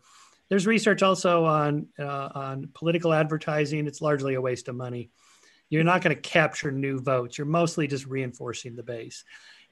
There's 0.49 0.67
research 0.67 1.03
also 1.03 1.45
on 1.45 1.89
uh, 1.99 2.31
on 2.35 2.71
political 2.73 3.13
advertising. 3.13 3.87
It's 3.87 4.01
largely 4.01 4.35
a 4.35 4.41
waste 4.41 4.69
of 4.69 4.77
money. 4.77 5.11
You're 5.71 5.85
not 5.85 6.03
going 6.03 6.14
to 6.14 6.21
capture 6.21 6.71
new 6.71 7.01
votes. 7.01 7.39
You're 7.39 7.47
mostly 7.47 7.87
just 7.87 8.07
reinforcing 8.07 8.77
the 8.77 8.83
base. 8.83 9.25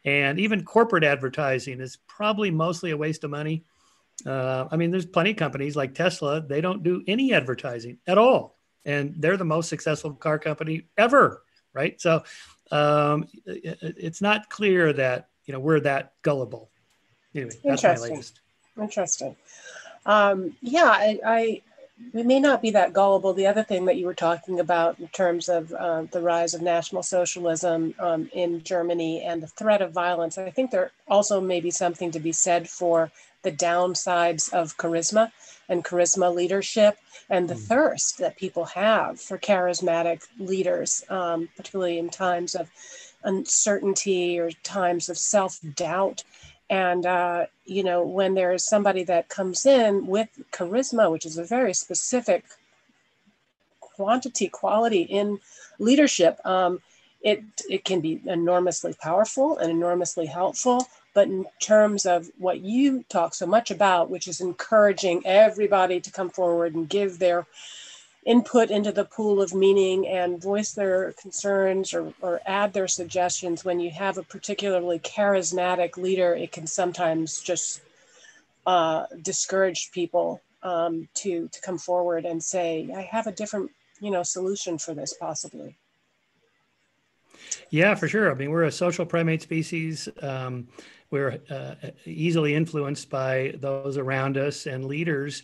And 0.05 0.39
even 0.39 0.65
corporate 0.65 1.05
advertising 1.05 1.81
is 1.81 1.99
probably 2.07 2.51
mostly 2.51 2.93
a 2.93 2.97
waste 2.97 3.25
of 3.25 3.31
money. 3.31 3.65
Uh, 4.25 4.67
I 4.71 4.77
mean, 4.77 4.91
there's 4.91 5.07
plenty 5.07 5.31
of 5.31 5.37
companies 5.37 5.77
like 5.77 5.95
Tesla, 5.95 6.41
they 6.41 6.61
don't 6.61 6.83
do 6.83 7.03
any 7.07 7.35
advertising 7.35 7.99
at 8.07 8.17
all. 8.17 8.57
And 8.85 9.15
they're 9.19 9.37
the 9.37 9.45
most 9.45 9.69
successful 9.69 10.13
car 10.15 10.39
company 10.39 10.87
ever, 10.97 11.43
right? 11.75 12.01
So 12.01 12.23
um, 12.71 13.27
it, 13.45 13.79
it's 13.83 14.23
not 14.23 14.49
clear 14.49 14.93
that, 14.93 15.29
you 15.45 15.53
know, 15.53 15.61
we're 15.61 15.81
that 15.81 16.15
gullible. 16.23 16.71
Anyway, 17.35 17.53
that's 17.63 17.83
my 17.83 17.97
latest. 17.97 18.41
Interesting. 18.81 19.37
Um, 20.07 20.57
yeah, 20.63 20.91
I, 20.91 21.21
I 21.25 21.63
we 22.13 22.23
may 22.23 22.41
not 22.41 22.63
be 22.63 22.71
that 22.71 22.93
gullible. 22.93 23.33
The 23.33 23.47
other 23.47 23.63
thing 23.63 23.85
that 23.87 23.97
you 23.97 24.07
were 24.07 24.15
talking 24.15 24.61
about 24.61 24.99
in 24.99 25.09
terms 25.09 25.49
of 25.49 25.73
uh, 25.73 26.03
the 26.11 26.21
rise 26.21 26.55
of 26.55 26.63
National 26.63 27.03
Socialism 27.03 27.95
um, 27.99 28.31
in 28.33 28.63
Germany 28.63 29.23
and 29.23 29.43
the 29.43 29.47
threat 29.47 29.83
of 29.83 29.93
violence, 29.93 30.39
I 30.39 30.51
think 30.51 30.71
there 30.71 30.93
also 31.09 31.41
may 31.41 31.61
be 31.61 31.71
something 31.71 32.11
to 32.13 32.21
be 32.21 32.33
said 32.33 32.69
for 32.69 33.11
the 33.43 33.53
downsides 33.53 34.53
of 34.53 34.77
charisma 34.77 35.31
and 35.69 35.85
charisma 35.85 36.35
leadership 36.35 36.99
and 37.31 37.49
the 37.49 37.55
mm. 37.55 37.61
thirst 37.61 38.19
that 38.19 38.37
people 38.37 38.65
have 38.65 39.21
for 39.21 39.39
charismatic 39.39 40.23
leaders, 40.39 41.05
um, 41.09 41.49
particularly 41.57 41.99
in 41.99 42.09
times 42.09 42.55
of 42.55 42.71
uncertainty 43.25 44.39
or 44.39 44.51
times 44.63 45.09
of 45.09 45.19
self 45.19 45.61
doubt. 45.75 46.25
And, 46.71 47.07
uh, 47.07 47.47
you 47.65 47.83
know, 47.83 48.05
when 48.05 48.35
there 48.35 48.53
is 48.53 48.65
somebody 48.65 49.03
that 49.05 49.29
comes 49.29 49.65
in 49.65 50.07
with 50.07 50.29
charisma, 50.53 51.11
which 51.11 51.25
is 51.25 51.39
a 51.39 51.45
very 51.45 51.73
specific 51.73 52.45
quantity, 53.81 54.49
quality 54.49 55.03
in 55.03 55.39
leadership, 55.79 56.39
um, 56.45 56.81
it, 57.23 57.43
it 57.69 57.85
can 57.85 58.01
be 58.01 58.21
enormously 58.27 58.95
powerful 59.01 59.59
and 59.59 59.71
enormously 59.71 60.27
helpful. 60.27 60.87
But 61.15 61.29
in 61.29 61.47
terms 61.61 62.07
of 62.07 62.31
what 62.39 62.61
you 62.61 63.05
talk 63.09 63.35
so 63.35 63.47
much 63.47 63.71
about, 63.71 64.11
which 64.11 64.29
is 64.29 64.41
encouraging 64.41 65.23
everybody 65.25 66.01
to 66.01 66.13
come 66.13 66.31
forward 66.31 66.75
and 66.75 66.89
give 66.89 67.19
their 67.19 67.47
input 68.27 68.71
into 68.71 68.93
the 68.93 69.05
pool 69.05 69.41
of 69.41 69.55
meaning 69.55 70.07
and 70.07 70.43
voice 70.43 70.73
their 70.73 71.13
concerns 71.13 71.95
or, 71.95 72.13
or 72.21 72.41
add 72.47 72.73
their 72.73 72.89
suggestions. 72.89 73.65
When 73.65 73.81
you 73.81 73.91
have 73.91 74.19
a 74.19 74.23
particularly 74.23 74.99
charismatic 74.99 75.97
leader 75.97 76.35
it 76.35 76.53
can 76.53 76.67
sometimes 76.67 77.41
just 77.41 77.81
uh, 78.67 79.07
discourage 79.23 79.91
people 79.93 80.43
um, 80.63 81.09
to 81.15 81.49
to 81.49 81.61
come 81.61 81.79
forward 81.79 82.25
and 82.25 82.43
say 82.43 82.91
i 82.95 83.01
have 83.03 83.27
a 83.27 83.33
different 83.33 83.71
you 84.01 84.11
know 84.11 84.23
solution 84.23 84.79
for 84.79 84.95
this 84.95 85.15
possibly. 85.15 85.77
Yeah 87.71 87.95
for 87.95 88.09
sure. 88.09 88.31
I 88.31 88.35
mean 88.35 88.51
we're 88.51 88.65
a 88.65 88.73
social 88.73 89.07
primate 89.07 89.43
species. 89.43 90.09
Um, 90.21 90.69
we're 91.11 91.41
uh, 91.49 91.75
easily 92.05 92.55
influenced 92.55 93.09
by 93.09 93.55
those 93.59 93.97
around 93.97 94.37
us 94.37 94.67
and 94.67 94.85
leaders 94.85 95.43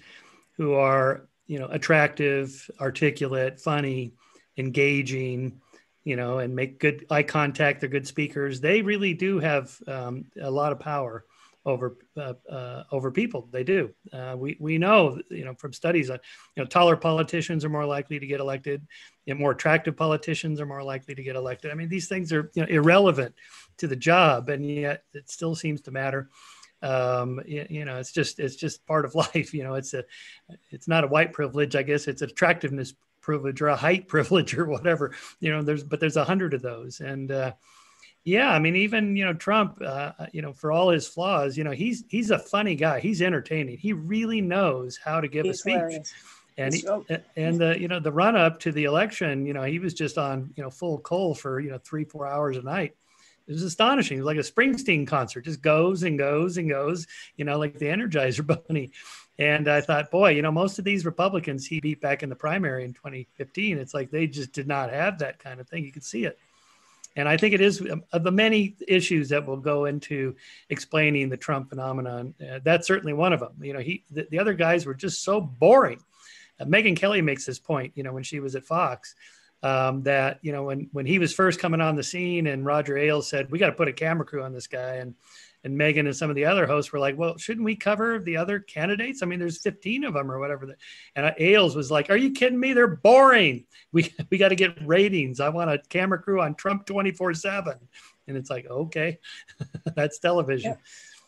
who 0.57 0.75
are 0.75 1.27
you 1.47 1.59
know 1.59 1.67
attractive 1.67 2.71
articulate 2.81 3.61
funny 3.61 4.13
engaging 4.57 5.61
you 6.05 6.17
know 6.17 6.39
and 6.39 6.55
make 6.55 6.79
good 6.79 7.07
eye 7.11 7.23
contact 7.23 7.81
they're 7.81 7.89
good 7.89 8.07
speakers. 8.07 8.61
They 8.61 8.83
really 8.83 9.15
do 9.15 9.39
have 9.41 9.77
um, 9.87 10.27
a 10.41 10.51
lot 10.51 10.73
of 10.73 10.81
power 10.81 11.25
over 11.67 11.97
uh, 12.17 12.35
uh, 12.51 12.85
over 12.93 13.11
people. 13.11 13.49
They 13.51 13.65
do. 13.65 13.91
Uh, 14.13 14.37
we 14.39 14.57
we 14.61 14.79
know 14.79 15.19
you 15.31 15.45
know 15.45 15.55
from 15.55 15.73
studies 15.73 16.09
that 16.09 16.21
you 16.57 16.63
know 16.63 16.69
taller 16.69 16.97
politicians 16.97 17.65
are 17.65 17.71
more 17.71 17.87
likely 17.87 18.19
to 18.19 18.27
get 18.27 18.41
elected 18.41 18.87
know, 19.35 19.41
more 19.41 19.53
attractive 19.53 19.97
politicians 19.97 20.61
are 20.61 20.67
more 20.67 20.83
likely 20.83 21.15
to 21.15 21.23
get 21.23 21.37
elected. 21.37 21.71
I 21.71 21.75
mean 21.75 21.89
these 21.89 22.09
things 22.09 22.33
are 22.33 22.51
you 22.55 22.63
know 22.63 22.69
irrelevant 22.69 23.35
to 23.79 23.87
the 23.87 23.97
job 23.97 24.51
and 24.51 24.65
yet 24.65 25.05
it 25.15 25.31
still 25.31 25.55
seems 25.55 25.81
to 25.83 25.91
matter 25.91 26.29
um, 26.85 27.41
you, 27.47 27.67
you, 27.71 27.85
know, 27.85 27.97
it's 27.97 28.13
just 28.13 28.39
it's 28.39 28.57
just 28.57 28.87
part 28.87 29.05
of 29.05 29.15
life. 29.15 29.55
You 29.55 29.65
know, 29.65 29.75
it's 29.75 29.95
a 29.95 30.05
it's 30.71 30.87
not 30.87 31.05
a 31.05 31.09
white 31.09 31.33
privilege, 31.33 31.75
I 31.75 31.83
guess. 31.83 32.07
It's 32.07 32.23
an 32.23 32.31
attractiveness 32.31 32.95
privilege 33.21 33.63
or 33.63 33.69
a 33.69 33.77
height 33.77 34.07
privilege 34.09 34.57
or 34.57 34.67
whatever. 34.67 35.15
You 35.41 35.53
know, 35.53 35.63
there's 35.63 35.83
but 35.83 36.01
there's 36.01 36.17
a 36.17 36.25
hundred 36.25 36.55
of 36.55 36.63
those, 36.63 37.01
and 37.01 37.31
uh, 37.31 37.53
yeah, 38.23 38.51
I 38.51 38.59
mean, 38.59 38.77
even 38.77 39.17
you 39.17 39.25
know 39.25 39.35
Trump, 39.35 39.81
uh, 39.85 40.13
you 40.33 40.43
know, 40.43 40.53
for 40.53 40.71
all 40.71 40.91
his 40.91 41.09
flaws, 41.09 41.57
you 41.57 41.65
know, 41.65 41.73
he's 41.73 42.05
he's 42.09 42.31
a 42.31 42.39
funny 42.39 42.75
guy. 42.75 43.01
He's 43.01 43.23
entertaining. 43.23 43.79
He 43.79 43.93
really 43.93 44.41
knows 44.41 44.99
how 45.03 45.21
to 45.21 45.29
give 45.29 45.47
he's 45.47 45.57
a 45.57 45.59
speech. 45.59 45.75
Hilarious. 45.75 46.15
And 46.57 46.73
he, 46.73 46.87
and 47.37 47.59
the 47.59 47.81
you 47.81 47.89
know 47.89 47.99
the 47.99 48.13
run 48.13 48.37
up 48.37 48.61
to 48.61 48.71
the 48.71 48.85
election, 48.85 49.45
you 49.45 49.55
know, 49.55 49.65
he 49.65 49.81
was 49.81 49.93
just 49.93 50.19
on 50.19 50.53
you 50.57 50.63
know 50.63 50.71
full 50.71 50.99
coal 50.99 51.35
for 51.35 51.59
you 51.59 51.71
know 51.71 51.79
three 51.79 52.05
four 52.05 52.29
hours 52.29 52.57
a 52.57 52.63
night 52.63 52.95
it 53.47 53.53
was 53.53 53.63
astonishing. 53.63 54.19
It 54.19 54.23
was 54.23 54.27
like 54.27 54.37
a 54.37 54.41
Springsteen 54.41 55.07
concert, 55.07 55.45
just 55.45 55.63
goes 55.63 56.03
and 56.03 56.19
goes 56.19 56.57
and 56.57 56.69
goes, 56.69 57.07
you 57.37 57.45
know, 57.45 57.59
like 57.59 57.79
the 57.79 57.87
Energizer 57.87 58.47
Bunny. 58.69 58.91
And 59.39 59.69
I 59.69 59.81
thought, 59.81 60.11
boy, 60.11 60.31
you 60.31 60.43
know, 60.43 60.53
most 60.53 60.79
of 60.79 60.85
these 60.85 61.05
Republicans 61.05 61.67
he 61.67 61.81
beat 61.81 62.01
back 62.01 62.23
in 62.23 62.29
the 62.29 62.37
primary 62.37 62.85
in 62.85 62.95
2015, 62.95 63.79
it's 63.79 63.93
like 63.93 64.11
they 64.11 64.27
just 64.27 64.53
did 64.53 64.69
not 64.69 64.91
have 64.91 65.19
that 65.19 65.39
kind 65.39 65.61
of 65.61 65.69
thing. 65.69 65.85
You 65.85 65.93
could 65.93 66.05
see 66.05 66.25
it. 66.25 66.39
And 67.17 67.29
I 67.29 67.37
think 67.37 67.55
it 67.55 67.61
is 67.61 67.81
um, 67.81 68.03
of 68.13 68.25
the 68.25 68.33
many 68.33 68.77
issues 68.89 69.29
that 69.29 69.47
will 69.47 69.57
go 69.57 69.85
into 69.85 70.35
explaining 70.71 71.29
the 71.29 71.37
Trump 71.37 71.69
phenomenon. 71.69 72.35
Uh, 72.41 72.61
that's 72.65 72.87
certainly 72.87 73.13
one 73.13 73.33
of 73.33 73.41
them. 73.41 73.53
You 73.61 73.73
know, 73.73 73.79
he 73.79 74.05
the, 74.11 74.27
the 74.31 74.39
other 74.39 74.55
guys 74.55 74.85
were 74.85 74.95
just 74.95 75.23
so 75.23 75.41
boring. 75.41 76.01
Uh, 76.59 76.65
Megyn 76.65 76.97
Kelly 76.97 77.23
makes 77.23 77.47
this 77.47 77.59
point, 77.59 77.93
you 77.95 78.03
know, 78.03 78.13
when 78.13 78.25
she 78.25 78.41
was 78.41 78.57
at 78.57 78.65
Fox 78.65 79.15
um, 79.65 80.03
that 80.03 80.39
you 80.43 80.53
know 80.53 80.65
when 80.65 80.89
when 80.93 81.07
he 81.07 81.19
was 81.19 81.35
first 81.35 81.59
coming 81.59 81.81
on 81.81 81.97
the 81.97 82.03
scene 82.03 82.47
and 82.47 82.67
Roger 82.67 82.99
Ailes 82.99 83.29
said 83.29 83.51
we 83.51 83.59
got 83.59 83.67
to 83.67 83.73
put 83.73 83.89
a 83.89 83.93
camera 83.93 84.27
crew 84.27 84.43
on 84.43 84.53
this 84.53 84.67
guy 84.67 84.97
and 84.97 85.15
and 85.65 85.81
Megyn 85.81 86.01
and 86.01 86.15
some 86.15 86.29
of 86.29 86.37
the 86.37 86.45
other 86.45 86.67
hosts 86.67 86.93
were 86.93 86.99
like, 86.99 87.17
well, 87.17 87.39
shouldn't 87.39 87.65
we 87.65 87.75
cover 87.75 88.19
the 88.19 88.37
other 88.37 88.61
candidates? 88.61 89.23
I 89.23 89.27
mean, 89.27 89.39
there's 89.39 89.57
15 89.57 90.05
of 90.05 90.13
them 90.13 90.31
or 90.31 90.39
whatever. 90.39 90.77
And 91.17 91.35
Ailes 91.39 91.75
was 91.75 91.91
like, 91.91 92.11
are 92.11 92.19
you 92.19 92.33
kidding 92.33 92.61
me? 92.61 92.75
They're 92.75 92.87
boring. 92.87 93.65
We 93.91 94.13
we 94.31 94.37
got 94.37 94.51
to 94.51 94.57
get 94.57 94.77
ratings. 94.87 95.41
I 95.41 95.49
want 95.49 95.71
a 95.71 95.81
camera 95.89 96.21
crew 96.21 96.43
on 96.43 96.55
Trump 96.55 96.85
24 96.85 97.33
seven. 97.33 97.79
And 98.29 98.37
it's 98.37 98.51
like, 98.51 98.67
okay, 98.67 99.19
that's 99.97 100.19
television. 100.19 100.77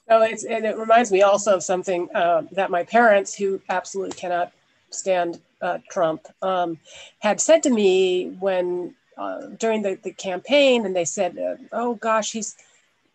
Yeah. 0.09 0.24
It's, 0.24 0.45
and 0.45 0.64
it 0.64 0.76
reminds 0.76 1.11
me 1.11 1.22
also 1.22 1.57
of 1.57 1.64
something 1.64 2.09
uh, 2.14 2.43
that 2.53 2.70
my 2.70 2.84
parents, 2.84 3.34
who 3.34 3.61
absolutely 3.68 4.14
cannot 4.14 4.53
stand 4.97 5.40
uh, 5.62 5.78
Trump, 5.90 6.26
um, 6.42 6.78
had 7.20 7.40
said 7.40 7.62
to 7.62 7.70
me 7.70 8.30
when 8.40 8.94
uh, 9.16 9.47
during 9.59 9.82
the, 9.82 9.99
the 10.03 10.12
campaign, 10.12 10.84
and 10.84 10.94
they 10.94 11.05
said, 11.05 11.38
uh, 11.38 11.57
"Oh 11.72 11.94
gosh, 11.94 12.32
he's 12.32 12.57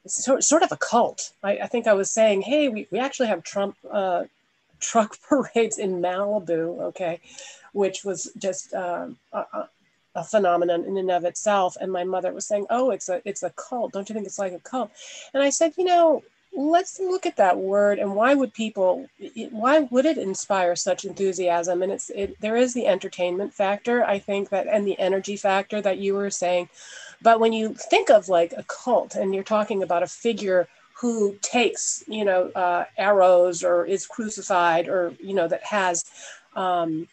sort, 0.07 0.43
sort 0.43 0.63
of 0.63 0.71
a 0.71 0.77
cult." 0.77 1.32
I, 1.43 1.57
I, 1.59 1.67
think 1.67 1.88
I 1.88 1.93
was 1.93 2.09
saying, 2.09 2.41
"Hey, 2.41 2.69
we, 2.69 2.88
we 2.91 2.99
actually 2.99 3.27
have 3.27 3.43
Trump 3.43 3.75
uh, 3.89 4.23
truck 4.79 5.17
parades 5.29 5.77
in 5.77 6.01
Malibu, 6.01 6.82
okay," 6.89 7.19
which 7.73 8.03
was 8.03 8.32
just 8.38 8.73
uh, 8.73 9.07
a, 9.32 9.69
a 10.15 10.23
phenomenon 10.23 10.86
in 10.86 10.97
and 10.97 11.11
of 11.11 11.23
itself. 11.23 11.77
And 11.79 11.91
my 11.91 12.03
mother 12.03 12.34
was 12.34 12.47
saying, 12.47 12.65
"Oh, 12.69 12.89
it's 12.89 13.09
a 13.09 13.21
it's 13.23 13.43
a 13.43 13.51
cult. 13.51 13.93
Don't 13.93 14.09
you 14.09 14.15
think 14.15 14.25
it's 14.25 14.39
like 14.39 14.53
a 14.53 14.59
cult?" 14.59 14.91
And 15.34 15.43
I 15.43 15.49
said, 15.49 15.73
"You 15.77 15.86
know." 15.86 16.23
Let's 16.54 16.99
look 16.99 17.26
at 17.26 17.38
that 17.38 17.58
word 17.58 17.97
and 17.97 18.14
why 18.14 18.34
would 18.34 18.54
people 18.54 19.08
why 19.52 19.80
would 19.80 20.06
it 20.06 20.18
inspire 20.18 20.76
such 20.76 21.06
enthusiasm? 21.06 21.82
And 21.82 21.91
it's 21.91 22.10
it, 22.10 22.39
there 22.41 22.58
is 22.58 22.74
the 22.74 22.88
entertainment 22.88 23.54
factor 23.54 24.04
i 24.04 24.20
think 24.20 24.49
that 24.49 24.68
and 24.68 24.86
the 24.86 24.99
energy 24.99 25.38
factor 25.38 25.82
that 25.82 25.97
you 25.99 26.14
were 26.14 26.30
saying. 26.30 26.70
But 27.22 27.39
when 27.39 27.54
you 27.54 27.76
think 27.76 28.10
of 28.10 28.30
like 28.30 28.54
a 28.58 28.64
cult 28.64 29.16
and 29.16 29.34
you're 29.34 29.43
talking 29.43 29.84
about 29.84 30.04
a 30.04 30.08
figure 30.08 30.68
who 30.99 31.36
takes 31.41 32.04
you 32.08 32.26
know 32.26 32.49
uh, 32.49 32.86
arrows 32.97 33.64
or 33.64 33.86
is 33.86 34.06
crucified 34.06 34.88
or 34.88 35.14
you 35.20 35.34
know 35.34 35.47
that 35.47 35.64
has 35.64 36.06
um, 36.56 37.08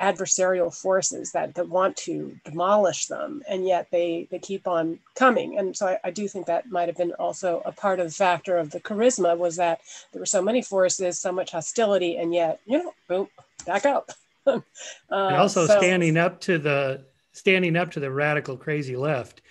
adversarial 0.00 0.74
forces 0.74 1.32
that, 1.32 1.54
that 1.54 1.68
want 1.68 1.96
to 1.96 2.36
demolish 2.44 3.06
them 3.06 3.42
and 3.48 3.66
yet 3.66 3.86
they 3.92 4.26
they 4.30 4.38
keep 4.38 4.66
on 4.66 4.98
coming. 5.14 5.56
And 5.58 5.76
so 5.76 5.86
I, 5.86 5.98
I, 6.04 6.10
do 6.10 6.26
think 6.26 6.46
that 6.46 6.68
might 6.68 6.88
have 6.88 6.96
been 6.96 7.12
also 7.12 7.62
a 7.64 7.70
part 7.70 8.00
of 8.00 8.06
the 8.06 8.12
factor 8.12 8.56
of 8.56 8.70
the 8.70 8.80
charisma 8.80 9.38
was 9.38 9.56
that 9.56 9.80
there 10.12 10.20
were 10.20 10.26
so 10.26 10.42
many 10.42 10.62
forces 10.62 11.20
so 11.20 11.30
much 11.30 11.52
hostility 11.52 12.16
and 12.16 12.34
yet 12.34 12.60
you 12.66 12.78
know 12.78 12.92
boom 13.08 13.28
back 13.66 13.86
up. 13.86 14.10
Uh, 14.46 14.60
and 15.10 15.36
also 15.36 15.66
so, 15.66 15.78
standing 15.78 16.16
up 16.16 16.40
to 16.40 16.58
the 16.58 17.04
standing 17.32 17.76
up 17.76 17.90
to 17.92 18.00
the 18.00 18.10
radical 18.10 18.56
crazy 18.56 18.96
left 18.96 19.42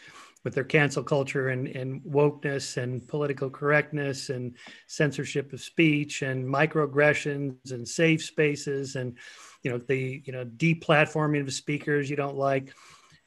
with 0.43 0.53
their 0.53 0.63
cancel 0.63 1.03
culture 1.03 1.49
and, 1.49 1.67
and 1.69 2.01
wokeness 2.01 2.75
and 2.75 3.07
political 3.07 3.49
correctness 3.49 4.29
and 4.29 4.55
censorship 4.87 5.53
of 5.53 5.61
speech 5.61 6.21
and 6.21 6.45
microaggressions 6.45 7.71
and 7.71 7.87
safe 7.87 8.23
spaces 8.23 8.95
and 8.95 9.17
you 9.63 9.71
know 9.71 9.77
the 9.77 10.21
you 10.25 10.33
know 10.33 10.45
deplatforming 10.45 11.41
of 11.41 11.53
speakers 11.53 12.09
you 12.09 12.15
don't 12.15 12.37
like. 12.37 12.73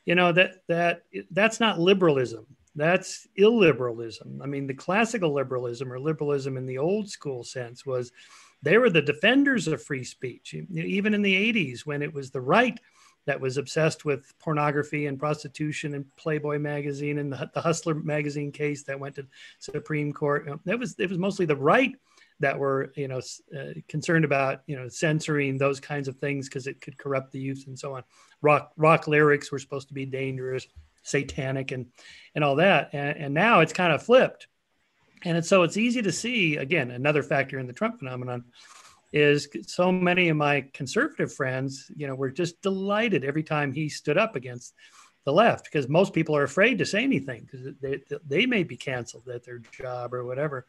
You 0.05 0.15
know 0.15 0.33
that 0.33 0.63
that 0.69 1.03
that's 1.31 1.61
not 1.61 1.81
liberalism. 1.81 2.47
That's 2.75 3.27
illiberalism. 3.39 4.41
I 4.43 4.47
mean 4.47 4.67
the 4.67 4.75
classical 4.75 5.33
liberalism 5.33 5.93
or 5.93 5.99
liberalism 5.99 6.57
in 6.57 6.67
the 6.67 6.79
old 6.79 7.09
school 7.09 7.43
sense 7.43 7.85
was 7.87 8.13
they 8.63 8.79
were 8.79 8.91
the 8.91 9.03
defenders 9.03 9.67
of 9.67 9.83
free 9.83 10.05
speech. 10.05 10.55
Even 10.55 11.15
in 11.15 11.23
the 11.23 11.53
80s 11.53 11.87
when 11.87 12.03
it 12.03 12.13
was 12.13 12.31
the 12.31 12.41
right 12.41 12.79
that 13.27 13.41
was 13.41 13.57
obsessed 13.57 14.05
with 14.05 14.33
pornography 14.39 15.07
and 15.07 15.19
prostitution 15.19 15.95
and 15.95 16.05
Playboy 16.17 16.59
magazine 16.59 17.19
and 17.19 17.33
the, 17.33 17.51
the 17.55 17.61
Hustler 17.61 17.95
magazine 17.95 18.53
case 18.53 18.85
that 18.85 19.01
went 19.01 19.17
to 19.17 19.27
Supreme 19.59 20.13
Court. 20.13 20.49
That 20.65 20.79
was 20.79 20.95
it 20.99 21.09
was 21.09 21.19
mostly 21.19 21.47
the 21.47 21.57
right 21.57 21.97
that 22.41 22.59
were 22.59 22.93
you 22.97 23.09
know 23.09 23.21
uh, 23.57 23.73
concerned 23.89 24.25
about 24.25 24.63
you 24.67 24.77
know 24.77 24.89
censoring 24.89 25.59
those 25.59 25.81
kinds 25.81 26.09
of 26.09 26.17
things 26.17 26.49
because 26.49 26.67
it 26.67 26.81
could 26.81 26.99
corrupt 26.99 27.33
the 27.33 27.41
youth 27.41 27.65
and 27.67 27.79
so 27.79 27.95
on. 27.95 28.03
Rock 28.43 28.73
rock 28.77 29.09
lyrics 29.09 29.51
were 29.51 29.59
supposed 29.59 29.89
to 29.89 29.95
be 29.95 30.07
dangerous, 30.07 30.67
satanic, 31.03 31.73
and 31.73 31.87
and 32.35 32.45
all 32.45 32.57
that. 32.57 32.91
And, 32.93 33.17
and 33.17 33.35
now 33.35 33.61
it's 33.61 33.73
kind 33.73 33.93
of 33.93 34.03
flipped. 34.03 34.49
And 35.25 35.39
it's, 35.39 35.49
so 35.49 35.63
it's 35.63 35.77
easy 35.77 36.03
to 36.03 36.13
see 36.13 36.57
again 36.57 36.91
another 36.91 37.23
factor 37.23 37.59
in 37.59 37.67
the 37.67 37.73
Trump 37.73 37.99
phenomenon 37.99 38.45
is 39.13 39.49
so 39.67 39.91
many 39.91 40.29
of 40.29 40.37
my 40.37 40.65
conservative 40.75 41.33
friends, 41.33 41.91
you 41.97 42.07
know, 42.07 42.15
were 42.15 42.31
just 42.31 42.61
delighted 42.61 43.25
every 43.25 43.43
time 43.43 43.73
he 43.73 43.89
stood 43.89 44.19
up 44.19 44.37
against 44.37 44.75
the 45.27 45.33
left 45.33 45.65
because 45.65 45.89
most 45.89 46.15
people 46.15 46.37
are 46.37 46.45
afraid 46.45 46.79
to 46.79 46.87
say 46.87 47.03
anything 47.03 47.43
because 47.43 47.75
they, 47.83 48.01
they 48.27 48.47
may 48.47 48.63
be 48.63 48.77
canceled 48.77 49.29
at 49.29 49.45
their 49.45 49.59
job 49.59 50.15
or 50.15 50.25
whatever. 50.25 50.65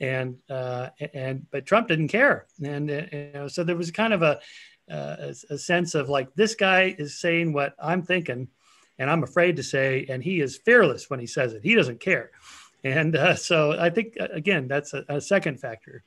And, 0.00 0.36
uh, 0.50 0.88
and, 1.14 1.46
but 1.50 1.64
Trump 1.64 1.88
didn't 1.88 2.08
care. 2.08 2.46
And, 2.62 2.90
uh, 2.90 3.02
you 3.12 3.30
know, 3.32 3.48
so 3.48 3.62
there 3.62 3.76
was 3.76 3.92
kind 3.92 4.12
of 4.12 4.22
a, 4.22 4.40
uh, 4.90 5.16
a, 5.50 5.54
a 5.54 5.58
sense 5.58 5.94
of 5.94 6.08
like, 6.08 6.34
this 6.34 6.56
guy 6.56 6.94
is 6.98 7.20
saying 7.20 7.52
what 7.52 7.74
I'm 7.80 8.02
thinking 8.02 8.48
and 8.98 9.08
I'm 9.08 9.22
afraid 9.22 9.56
to 9.56 9.62
say, 9.62 10.04
and 10.10 10.22
he 10.22 10.40
is 10.40 10.58
fearless 10.58 11.08
when 11.08 11.20
he 11.20 11.26
says 11.26 11.54
it. 11.54 11.62
He 11.62 11.76
doesn't 11.76 12.00
care. 12.00 12.32
And 12.82 13.14
uh, 13.14 13.36
so 13.36 13.78
I 13.78 13.90
think, 13.90 14.16
again, 14.18 14.66
that's 14.66 14.92
a, 14.92 15.04
a 15.08 15.20
second 15.20 15.60
factor. 15.60 16.02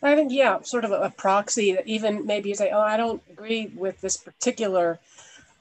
I 0.00 0.14
think, 0.14 0.32
yeah, 0.32 0.62
sort 0.62 0.84
of 0.84 0.92
a 0.92 1.10
proxy 1.10 1.74
that 1.74 1.86
even 1.86 2.24
maybe 2.24 2.48
you 2.48 2.54
say, 2.54 2.70
oh, 2.70 2.80
I 2.80 2.96
don't 2.96 3.22
agree 3.30 3.72
with 3.74 4.00
this 4.00 4.16
particular 4.16 5.00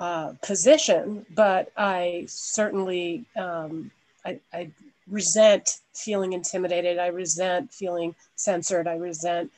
uh, 0.02 0.34
position, 0.42 1.24
but 1.36 1.72
I 1.78 2.26
certainly, 2.28 3.24
um, 3.36 3.92
I, 4.26 4.40
I, 4.52 4.72
resent 5.08 5.80
feeling 5.94 6.34
intimidated. 6.34 6.98
I 6.98 7.08
resent 7.08 7.72
feeling 7.72 8.16
censored. 8.36 8.88
I 8.88 8.96
resent 8.96 9.52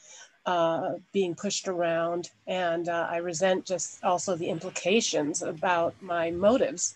uh, 0.46 0.96
being 1.14 1.34
pushed 1.36 1.68
around. 1.68 2.32
And 2.48 2.89
uh, 2.89 3.08
I 3.10 3.18
resent 3.18 3.66
just 3.66 4.04
also 4.04 4.36
the 4.36 4.50
implications 4.50 5.44
about 5.44 5.94
my 6.02 6.32
motives. 6.32 6.96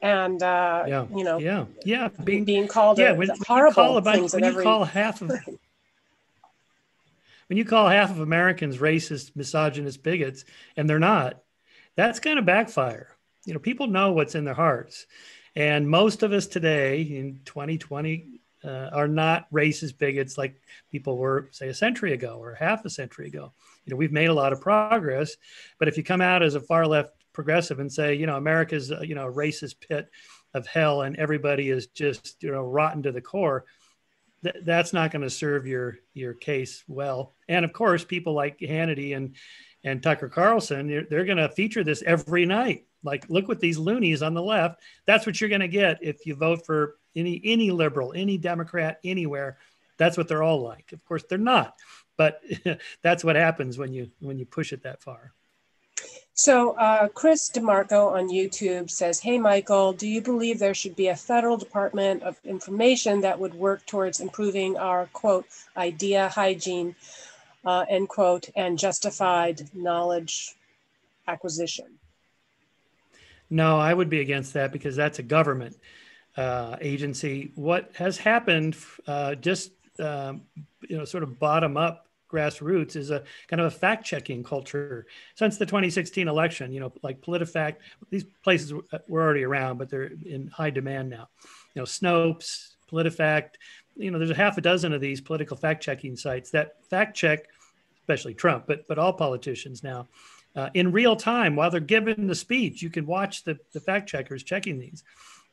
And, 0.00 0.42
uh, 0.42 0.84
yeah. 0.86 1.06
you 1.14 1.24
know, 1.24 1.38
yeah, 1.38 1.64
yeah, 1.84 2.08
being, 2.24 2.44
being 2.44 2.68
called 2.68 2.98
yeah, 2.98 3.12
when, 3.12 3.28
horrible 3.46 3.58
when 3.58 3.66
you 3.66 3.72
call 3.74 3.96
about, 3.98 4.14
things 4.14 4.34
when 4.34 4.44
you 4.44 4.50
every, 4.50 4.62
call 4.62 4.84
half 4.84 5.20
of 5.20 5.28
when 7.48 7.56
you 7.58 7.64
call 7.64 7.88
half 7.88 8.10
of 8.10 8.20
Americans 8.20 8.78
racist, 8.78 9.32
misogynist 9.34 10.02
bigots, 10.02 10.44
and 10.76 10.88
they're 10.88 10.98
not, 10.98 11.42
that's 11.96 12.20
going 12.20 12.36
to 12.36 12.42
backfire. 12.42 13.08
You 13.44 13.54
know, 13.54 13.60
people 13.60 13.86
know 13.86 14.12
what's 14.12 14.34
in 14.34 14.44
their 14.44 14.54
hearts. 14.54 15.06
And 15.54 15.88
most 15.88 16.22
of 16.22 16.32
us 16.32 16.46
today 16.46 17.02
in 17.02 17.40
2020 17.44 18.40
uh, 18.64 18.90
are 18.92 19.08
not 19.08 19.50
racist 19.50 19.96
bigots 19.98 20.36
like 20.36 20.60
people 20.90 21.16
were, 21.16 21.48
say, 21.52 21.68
a 21.68 21.74
century 21.74 22.12
ago 22.12 22.38
or 22.40 22.54
half 22.54 22.84
a 22.84 22.90
century 22.90 23.28
ago. 23.28 23.52
You 23.84 23.92
know, 23.92 23.96
we've 23.96 24.12
made 24.12 24.28
a 24.28 24.34
lot 24.34 24.52
of 24.52 24.60
progress, 24.60 25.36
but 25.78 25.88
if 25.88 25.96
you 25.96 26.02
come 26.02 26.20
out 26.20 26.42
as 26.42 26.54
a 26.54 26.60
far 26.60 26.86
left 26.86 27.12
progressive 27.32 27.78
and 27.78 27.92
say, 27.92 28.14
you 28.14 28.26
know, 28.26 28.36
America's, 28.36 28.90
uh, 28.90 29.00
you 29.00 29.14
know, 29.14 29.28
a 29.28 29.32
racist 29.32 29.76
pit 29.80 30.10
of 30.54 30.66
hell 30.66 31.02
and 31.02 31.16
everybody 31.16 31.70
is 31.70 31.86
just, 31.88 32.42
you 32.42 32.50
know, 32.50 32.62
rotten 32.62 33.02
to 33.02 33.12
the 33.12 33.20
core, 33.20 33.64
th- 34.42 34.56
that's 34.64 34.92
not 34.92 35.10
going 35.10 35.22
to 35.22 35.30
serve 35.30 35.66
your 35.66 35.98
your 36.14 36.34
case 36.34 36.82
well. 36.88 37.34
And 37.48 37.64
of 37.64 37.72
course, 37.72 38.04
people 38.04 38.32
like 38.32 38.58
Hannity 38.58 39.16
and 39.16 39.36
and 39.86 40.02
Tucker 40.02 40.28
Carlson, 40.28 40.88
they're, 40.88 41.06
they're 41.08 41.24
going 41.24 41.38
to 41.38 41.48
feature 41.48 41.84
this 41.84 42.02
every 42.04 42.44
night. 42.44 42.86
Like, 43.04 43.24
look 43.30 43.46
what 43.46 43.60
these 43.60 43.78
loonies 43.78 44.20
on 44.20 44.34
the 44.34 44.42
left. 44.42 44.80
That's 45.06 45.24
what 45.24 45.40
you're 45.40 45.48
going 45.48 45.60
to 45.60 45.68
get 45.68 45.98
if 46.02 46.26
you 46.26 46.34
vote 46.34 46.66
for 46.66 46.96
any 47.14 47.40
any 47.44 47.70
liberal, 47.70 48.12
any 48.14 48.36
Democrat, 48.36 48.98
anywhere. 49.04 49.58
That's 49.96 50.16
what 50.18 50.26
they're 50.26 50.42
all 50.42 50.60
like. 50.60 50.92
Of 50.92 51.04
course, 51.04 51.22
they're 51.22 51.38
not, 51.38 51.74
but 52.16 52.42
that's 53.02 53.22
what 53.22 53.36
happens 53.36 53.78
when 53.78 53.92
you 53.92 54.10
when 54.18 54.38
you 54.38 54.44
push 54.44 54.72
it 54.72 54.82
that 54.82 55.02
far. 55.02 55.32
So 56.34 56.72
uh, 56.72 57.08
Chris 57.08 57.48
DeMarco 57.48 58.12
on 58.12 58.28
YouTube 58.28 58.90
says, 58.90 59.20
Hey, 59.20 59.38
Michael, 59.38 59.94
do 59.94 60.06
you 60.06 60.20
believe 60.20 60.58
there 60.58 60.74
should 60.74 60.94
be 60.94 61.08
a 61.08 61.16
federal 61.16 61.56
department 61.56 62.22
of 62.24 62.38
information 62.44 63.22
that 63.22 63.38
would 63.38 63.54
work 63.54 63.86
towards 63.86 64.20
improving 64.20 64.76
our, 64.76 65.06
quote, 65.14 65.46
idea 65.78 66.28
hygiene, 66.28 66.94
uh, 67.66 67.84
end 67.88 68.08
quote, 68.08 68.48
and 68.56 68.78
justified 68.78 69.68
knowledge 69.74 70.54
acquisition? 71.28 71.86
No, 73.50 73.78
I 73.78 73.92
would 73.92 74.08
be 74.08 74.20
against 74.20 74.54
that 74.54 74.72
because 74.72 74.96
that's 74.96 75.18
a 75.18 75.22
government 75.22 75.76
uh, 76.36 76.76
agency. 76.80 77.52
What 77.54 77.90
has 77.96 78.16
happened 78.16 78.76
uh, 79.06 79.34
just, 79.34 79.72
um, 79.98 80.42
you 80.88 80.96
know, 80.96 81.04
sort 81.04 81.22
of 81.22 81.38
bottom 81.38 81.76
up 81.76 82.06
grassroots 82.30 82.96
is 82.96 83.10
a 83.10 83.22
kind 83.46 83.60
of 83.60 83.66
a 83.66 83.70
fact 83.70 84.04
checking 84.04 84.42
culture 84.42 85.06
since 85.34 85.58
the 85.58 85.66
2016 85.66 86.26
election. 86.28 86.72
You 86.72 86.80
know, 86.80 86.92
like 87.02 87.20
PolitiFact, 87.20 87.76
these 88.10 88.24
places 88.42 88.72
were 88.72 89.22
already 89.22 89.44
around, 89.44 89.78
but 89.78 89.88
they're 89.88 90.10
in 90.24 90.48
high 90.48 90.70
demand 90.70 91.10
now. 91.10 91.28
You 91.74 91.82
know, 91.82 91.86
Snopes, 91.86 92.74
PolitiFact, 92.90 93.54
you 93.96 94.10
know, 94.10 94.18
there's 94.18 94.30
a 94.30 94.34
half 94.34 94.58
a 94.58 94.60
dozen 94.60 94.92
of 94.92 95.00
these 95.00 95.20
political 95.20 95.56
fact 95.56 95.82
checking 95.82 96.16
sites 96.16 96.50
that 96.50 96.84
fact 96.84 97.16
check, 97.16 97.46
especially 98.00 98.34
Trump, 98.34 98.64
but 98.66 98.86
but 98.88 98.98
all 98.98 99.12
politicians 99.12 99.82
now. 99.82 100.06
Uh, 100.54 100.70
in 100.72 100.90
real 100.90 101.14
time 101.14 101.54
while 101.54 101.70
they're 101.70 101.80
giving 101.80 102.26
the 102.26 102.34
speech, 102.34 102.80
you 102.80 102.88
can 102.88 103.04
watch 103.04 103.44
the, 103.44 103.58
the 103.74 103.80
fact 103.80 104.08
checkers 104.08 104.42
checking 104.42 104.78
these 104.78 105.04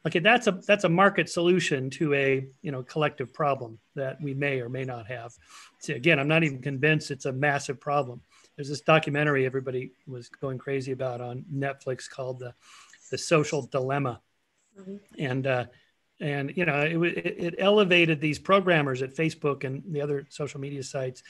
okay 0.06 0.20
that's 0.20 0.48
a 0.48 0.52
that's 0.68 0.84
a 0.84 0.90
market 0.90 1.30
solution 1.30 1.90
to 1.90 2.14
a 2.14 2.46
you 2.62 2.72
know 2.72 2.84
collective 2.84 3.34
problem 3.34 3.78
that 3.96 4.22
we 4.22 4.34
may 4.34 4.60
or 4.60 4.70
may 4.70 4.84
not 4.84 5.08
have 5.08 5.34
See, 5.80 5.94
again 5.94 6.20
i'm 6.20 6.28
not 6.28 6.44
even 6.44 6.62
convinced 6.62 7.12
it's 7.12 7.26
a 7.26 7.32
massive 7.32 7.80
problem 7.80 8.22
there's 8.56 8.70
this 8.70 8.82
documentary 8.82 9.46
everybody 9.46 9.92
was 10.08 10.30
going 10.30 10.58
crazy 10.58 10.92
about 10.92 11.22
on 11.22 11.46
netflix 11.54 12.10
called 12.10 12.40
the 12.40 12.54
the 13.12 13.18
social 13.18 13.64
dilemma 13.68 14.22
mm-hmm. 14.80 14.96
and 15.20 15.48
uh 15.48 15.66
and 16.24 16.56
you 16.56 16.66
know 16.66 16.82
it, 16.82 17.18
it, 17.18 17.56
elevated 17.60 18.20
these 18.20 18.40
programmers 18.40 19.02
at 19.02 19.14
facebook 19.14 19.64
and 19.64 19.84
the 19.90 20.02
other 20.02 20.26
social 20.30 20.60
media 20.60 20.82
sites 20.82 21.22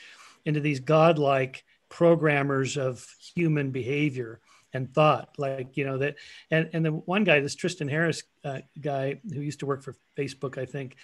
into 0.46 0.60
these 0.60 0.80
godlike 0.80 1.66
programmers 1.90 2.78
of 2.78 3.06
human 3.36 3.72
behavior 3.72 4.40
and 4.74 4.92
thought. 4.94 5.30
Like 5.38 5.78
you 5.78 5.86
know 5.86 5.98
that 6.00 6.16
and 6.52 6.70
and 6.74 6.86
the 6.86 6.92
one 6.92 7.24
guy 7.24 7.40
this 7.40 7.56
tristan 7.56 7.88
harris 7.88 8.24
uh, 8.44 8.60
guy 8.80 9.20
who 9.32 9.42
used 9.42 9.60
to 9.60 9.66
work 9.66 9.84
for 9.84 9.96
facebook 10.18 10.58
i 10.58 10.66
think 10.66 10.96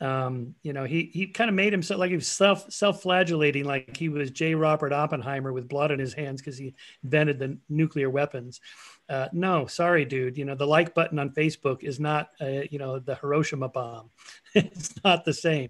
um, 0.00 0.54
you 0.62 0.74
know 0.74 0.84
he 0.84 1.10
he 1.12 1.26
kind 1.26 1.48
of 1.48 1.56
made 1.56 1.72
himself 1.72 1.98
like 1.98 2.10
he 2.10 2.16
was 2.16 2.26
self 2.26 2.70
self-flagellating 2.70 3.64
like 3.64 3.96
he 3.96 4.10
was 4.10 4.30
j. 4.30 4.54
Robert 4.54 4.92
oppenheimer 4.92 5.52
with 5.52 5.68
blood 5.68 5.90
on 5.90 5.98
his 5.98 6.12
hands 6.12 6.42
because 6.42 6.58
he 6.58 6.74
invented 7.02 7.38
the 7.38 7.56
nuclear 7.68 8.10
weapons 8.10 8.60
uh, 9.08 9.28
no 9.32 9.66
sorry 9.66 10.04
dude. 10.04 10.36
You 10.36 10.44
know 10.44 10.54
the 10.54 10.66
like 10.66 10.94
button 10.94 11.18
on 11.18 11.30
facebook 11.30 11.82
is 11.82 12.00
not 12.00 12.30
uh, 12.40 12.62
you 12.70 12.78
know 12.78 12.98
the 12.98 13.14
hiroshima 13.16 13.68
bomb. 13.68 14.10
It's 14.54 14.94
not 15.04 15.24
the 15.24 15.34
same. 15.34 15.68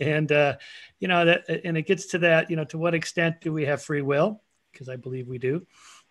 And 0.00 0.30
uh, 0.32 0.56
you 0.98 1.08
know 1.08 1.24
that 1.24 1.48
and 1.64 1.76
it 1.76 1.86
gets 1.86 2.06
to 2.06 2.18
that 2.18 2.50
you 2.50 2.56
know 2.56 2.64
to 2.66 2.78
what 2.78 2.94
extent 2.94 3.40
do 3.40 3.52
we 3.52 3.64
have 3.66 3.82
free 3.82 4.02
will? 4.02 4.42
Because 4.72 4.88
i 4.88 4.96
believe 4.96 5.28
we 5.28 5.38
do. 5.38 5.66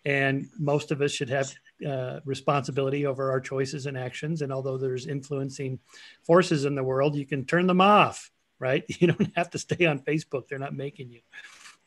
And 0.06 0.48
most 0.58 0.90
of 0.90 1.00
us 1.00 1.12
should 1.12 1.30
have 1.30 1.54
uh, 1.86 2.20
responsibility 2.24 3.06
over 3.06 3.30
our 3.30 3.40
choices 3.40 3.86
and 3.86 3.96
actions. 3.96 4.42
And 4.42 4.52
although 4.52 4.76
there's 4.76 5.06
influencing 5.06 5.78
forces 6.22 6.64
in 6.64 6.74
the 6.74 6.82
world 6.82 7.14
you 7.14 7.26
can 7.26 7.44
turn 7.44 7.66
them 7.66 7.80
off 7.80 8.30
right? 8.60 8.84
You 9.00 9.08
don't 9.08 9.36
have 9.36 9.50
to 9.50 9.58
stay 9.58 9.84
on 9.84 9.98
facebook. 9.98 10.48
They're 10.48 10.58
not 10.58 10.74
making 10.74 11.10
you. 11.10 11.20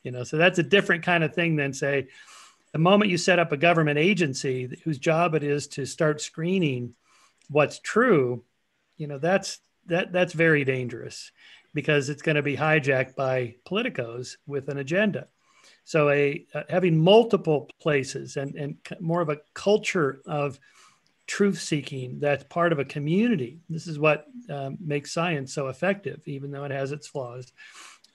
You 0.04 0.12
know 0.12 0.24
so 0.24 0.38
that's 0.38 0.60
a 0.60 0.64
different 0.64 1.04
kind 1.04 1.24
of 1.24 1.34
thing 1.34 1.56
than 1.56 1.74
say 1.74 2.08
the 2.78 2.84
moment 2.84 3.10
you 3.10 3.18
set 3.18 3.40
up 3.40 3.52
a 3.52 3.58
government 3.58 3.98
agency 3.98 4.80
whose 4.84 5.00
job 5.00 5.34
it 5.34 5.42
is 5.42 5.68
to 5.68 5.84
start 5.84 6.22
screening 6.22 6.94
what's 7.50 7.80
true 7.80 8.44
you 8.98 9.08
know 9.08 9.18
that's 9.18 9.60
that 9.88 10.12
that's 10.12 10.34
very 10.34 10.64
dangerous 10.64 11.32
because 11.74 12.08
it's 12.08 12.22
going 12.22 12.36
to 12.36 12.44
be 12.44 12.56
hijacked 12.56 13.16
by 13.16 13.56
politicos 13.68 14.36
with 14.46 14.70
an 14.70 14.78
agenda 14.78 15.28
so 15.86 16.12
a 16.12 16.46
uh, 16.54 16.62
having 16.70 16.96
multiple 16.96 17.68
places 17.82 18.38
and 18.38 18.54
and 18.54 18.78
more 19.00 19.22
of 19.22 19.30
a 19.30 19.40
culture 19.56 20.22
of 20.28 20.60
truth 21.26 21.60
seeking 21.60 22.20
that's 22.20 22.46
part 22.46 22.72
of 22.72 22.80
a 22.80 22.86
community. 22.86 23.60
This 23.70 23.86
is 23.86 24.00
what 24.00 24.28
um, 24.50 24.78
makes 24.80 25.12
science 25.12 25.54
so 25.54 25.68
effective, 25.68 26.22
even 26.26 26.52
though 26.52 26.64
it 26.64 26.72
has 26.72 26.94
its 26.94 27.06
flaws, 27.06 27.52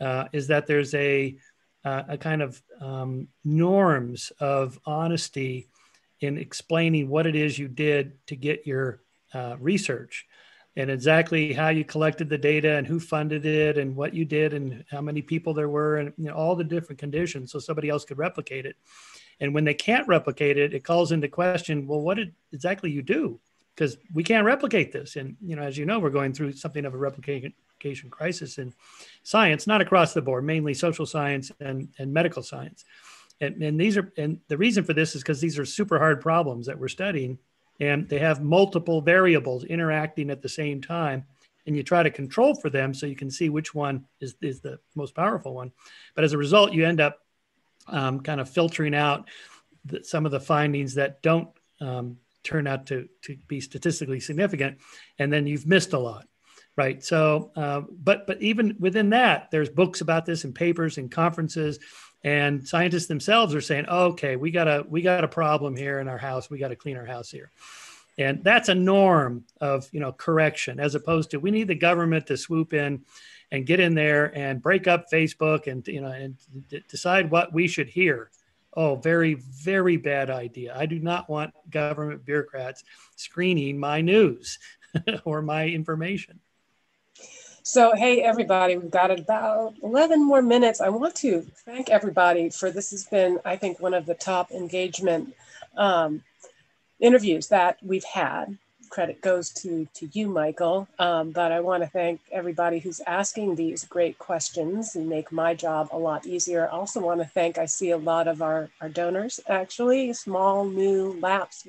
uh, 0.00 0.28
is 0.32 0.46
that 0.46 0.66
there's 0.66 0.94
a, 0.94 1.36
uh, 1.84 2.02
a 2.08 2.18
kind 2.18 2.42
of 2.42 2.62
um, 2.80 3.28
norms 3.44 4.32
of 4.40 4.78
honesty 4.86 5.68
in 6.20 6.38
explaining 6.38 7.08
what 7.08 7.26
it 7.26 7.34
is 7.34 7.58
you 7.58 7.68
did 7.68 8.24
to 8.26 8.36
get 8.36 8.66
your 8.66 9.00
uh, 9.34 9.56
research 9.58 10.26
and 10.76 10.90
exactly 10.90 11.52
how 11.52 11.68
you 11.68 11.84
collected 11.84 12.28
the 12.28 12.38
data 12.38 12.76
and 12.76 12.86
who 12.86 12.98
funded 12.98 13.44
it 13.44 13.76
and 13.76 13.94
what 13.94 14.14
you 14.14 14.24
did 14.24 14.54
and 14.54 14.84
how 14.90 15.00
many 15.00 15.20
people 15.20 15.52
there 15.52 15.68
were 15.68 15.96
and 15.96 16.12
you 16.16 16.26
know, 16.26 16.34
all 16.34 16.56
the 16.56 16.64
different 16.64 16.98
conditions 16.98 17.52
so 17.52 17.58
somebody 17.58 17.88
else 17.88 18.04
could 18.04 18.18
replicate 18.18 18.64
it. 18.64 18.76
And 19.40 19.52
when 19.52 19.64
they 19.64 19.74
can't 19.74 20.08
replicate 20.08 20.56
it 20.56 20.72
it 20.72 20.84
calls 20.84 21.12
into 21.12 21.28
question 21.28 21.86
well 21.86 22.00
what 22.00 22.16
did 22.16 22.34
exactly 22.52 22.90
you 22.90 23.02
do? 23.02 23.40
Because 23.74 23.96
we 24.12 24.22
can't 24.22 24.46
replicate 24.46 24.92
this. 24.92 25.16
And 25.16 25.36
you 25.44 25.56
know 25.56 25.62
as 25.62 25.76
you 25.76 25.84
know 25.84 25.98
we're 25.98 26.10
going 26.10 26.32
through 26.32 26.52
something 26.52 26.84
of 26.84 26.94
a 26.94 26.98
replication 26.98 27.52
crisis 28.10 28.58
in 28.58 28.72
science 29.22 29.66
not 29.66 29.80
across 29.80 30.14
the 30.14 30.22
board 30.22 30.44
mainly 30.44 30.74
social 30.74 31.06
science 31.06 31.50
and, 31.60 31.88
and 31.98 32.12
medical 32.12 32.42
science. 32.42 32.84
And, 33.40 33.62
and 33.62 33.80
these 33.80 33.96
are 33.96 34.12
and 34.16 34.38
the 34.48 34.56
reason 34.56 34.84
for 34.84 34.92
this 34.92 35.14
is 35.14 35.22
because 35.22 35.40
these 35.40 35.58
are 35.58 35.64
super 35.64 35.98
hard 35.98 36.20
problems 36.20 36.66
that 36.66 36.78
we're 36.78 36.88
studying 36.88 37.38
and 37.80 38.08
they 38.08 38.18
have 38.18 38.42
multiple 38.42 39.00
variables 39.00 39.64
interacting 39.64 40.30
at 40.30 40.42
the 40.42 40.48
same 40.48 40.80
time 40.80 41.24
and 41.66 41.76
you 41.76 41.82
try 41.82 42.02
to 42.02 42.10
control 42.10 42.54
for 42.54 42.70
them 42.70 42.94
so 42.94 43.06
you 43.06 43.16
can 43.16 43.30
see 43.30 43.48
which 43.48 43.74
one 43.74 44.04
is, 44.20 44.34
is 44.42 44.60
the 44.60 44.78
most 44.94 45.14
powerful 45.14 45.54
one. 45.54 45.72
But 46.14 46.24
as 46.24 46.32
a 46.32 46.38
result 46.38 46.72
you 46.72 46.86
end 46.86 47.00
up 47.00 47.18
um, 47.88 48.20
kind 48.20 48.40
of 48.40 48.48
filtering 48.48 48.94
out 48.94 49.28
the, 49.84 50.04
some 50.04 50.24
of 50.24 50.30
the 50.30 50.40
findings 50.40 50.94
that 50.94 51.22
don't 51.22 51.48
um, 51.80 52.18
turn 52.44 52.66
out 52.66 52.86
to, 52.86 53.08
to 53.22 53.36
be 53.48 53.60
statistically 53.60 54.20
significant 54.20 54.78
and 55.18 55.32
then 55.32 55.46
you've 55.46 55.66
missed 55.66 55.92
a 55.92 55.98
lot 55.98 56.26
right 56.76 57.04
so 57.04 57.50
uh, 57.56 57.82
but 58.02 58.26
but 58.26 58.40
even 58.40 58.76
within 58.78 59.10
that 59.10 59.50
there's 59.50 59.68
books 59.68 60.00
about 60.00 60.24
this 60.24 60.44
and 60.44 60.54
papers 60.54 60.98
and 60.98 61.10
conferences 61.10 61.78
and 62.24 62.66
scientists 62.66 63.06
themselves 63.06 63.54
are 63.54 63.60
saying 63.60 63.86
okay 63.88 64.36
we 64.36 64.50
got 64.50 64.68
a 64.68 64.84
we 64.88 65.02
got 65.02 65.24
a 65.24 65.28
problem 65.28 65.76
here 65.76 65.98
in 65.98 66.08
our 66.08 66.18
house 66.18 66.50
we 66.50 66.58
got 66.58 66.68
to 66.68 66.76
clean 66.76 66.96
our 66.96 67.06
house 67.06 67.30
here. 67.30 67.50
And 68.18 68.44
that's 68.44 68.68
a 68.68 68.74
norm 68.74 69.44
of 69.60 69.88
you 69.92 70.00
know 70.00 70.12
correction 70.12 70.78
as 70.78 70.94
opposed 70.94 71.30
to 71.30 71.38
we 71.38 71.50
need 71.50 71.68
the 71.68 71.74
government 71.74 72.26
to 72.26 72.36
swoop 72.36 72.74
in 72.74 73.02
and 73.50 73.66
get 73.66 73.80
in 73.80 73.94
there 73.94 74.36
and 74.36 74.62
break 74.62 74.86
up 74.86 75.06
facebook 75.10 75.66
and 75.66 75.86
you 75.88 76.00
know 76.00 76.08
and 76.08 76.36
d- 76.68 76.82
decide 76.88 77.30
what 77.30 77.52
we 77.52 77.66
should 77.66 77.88
hear. 77.88 78.30
Oh 78.74 78.96
very 78.96 79.34
very 79.34 79.96
bad 79.96 80.28
idea. 80.28 80.74
I 80.76 80.86
do 80.86 80.98
not 80.98 81.30
want 81.30 81.54
government 81.70 82.24
bureaucrats 82.24 82.84
screening 83.16 83.80
my 83.80 84.02
news 84.02 84.58
or 85.24 85.40
my 85.40 85.66
information 85.66 86.38
so, 87.64 87.94
hey, 87.94 88.22
everybody, 88.22 88.76
we've 88.76 88.90
got 88.90 89.12
about 89.12 89.74
11 89.84 90.24
more 90.24 90.42
minutes. 90.42 90.80
I 90.80 90.88
want 90.88 91.14
to 91.16 91.42
thank 91.64 91.90
everybody 91.90 92.50
for 92.50 92.72
this 92.72 92.90
has 92.90 93.04
been, 93.04 93.38
I 93.44 93.54
think, 93.54 93.78
one 93.78 93.94
of 93.94 94.04
the 94.04 94.14
top 94.14 94.50
engagement 94.50 95.34
um, 95.76 96.24
interviews 96.98 97.48
that 97.48 97.78
we've 97.80 98.04
had. 98.04 98.58
Credit 98.90 99.20
goes 99.20 99.50
to, 99.50 99.86
to 99.94 100.08
you, 100.12 100.28
Michael. 100.28 100.88
Um, 100.98 101.30
but 101.30 101.52
I 101.52 101.60
want 101.60 101.84
to 101.84 101.88
thank 101.88 102.20
everybody 102.32 102.80
who's 102.80 103.00
asking 103.06 103.54
these 103.54 103.84
great 103.84 104.18
questions 104.18 104.96
and 104.96 105.08
make 105.08 105.30
my 105.30 105.54
job 105.54 105.88
a 105.92 105.98
lot 105.98 106.26
easier. 106.26 106.66
I 106.66 106.70
also 106.70 107.00
want 107.00 107.20
to 107.20 107.26
thank, 107.26 107.58
I 107.58 107.66
see 107.66 107.90
a 107.90 107.96
lot 107.96 108.26
of 108.26 108.42
our, 108.42 108.70
our 108.80 108.88
donors, 108.88 109.38
actually, 109.48 110.12
small, 110.14 110.64
new, 110.64 111.16
lapsed 111.20 111.68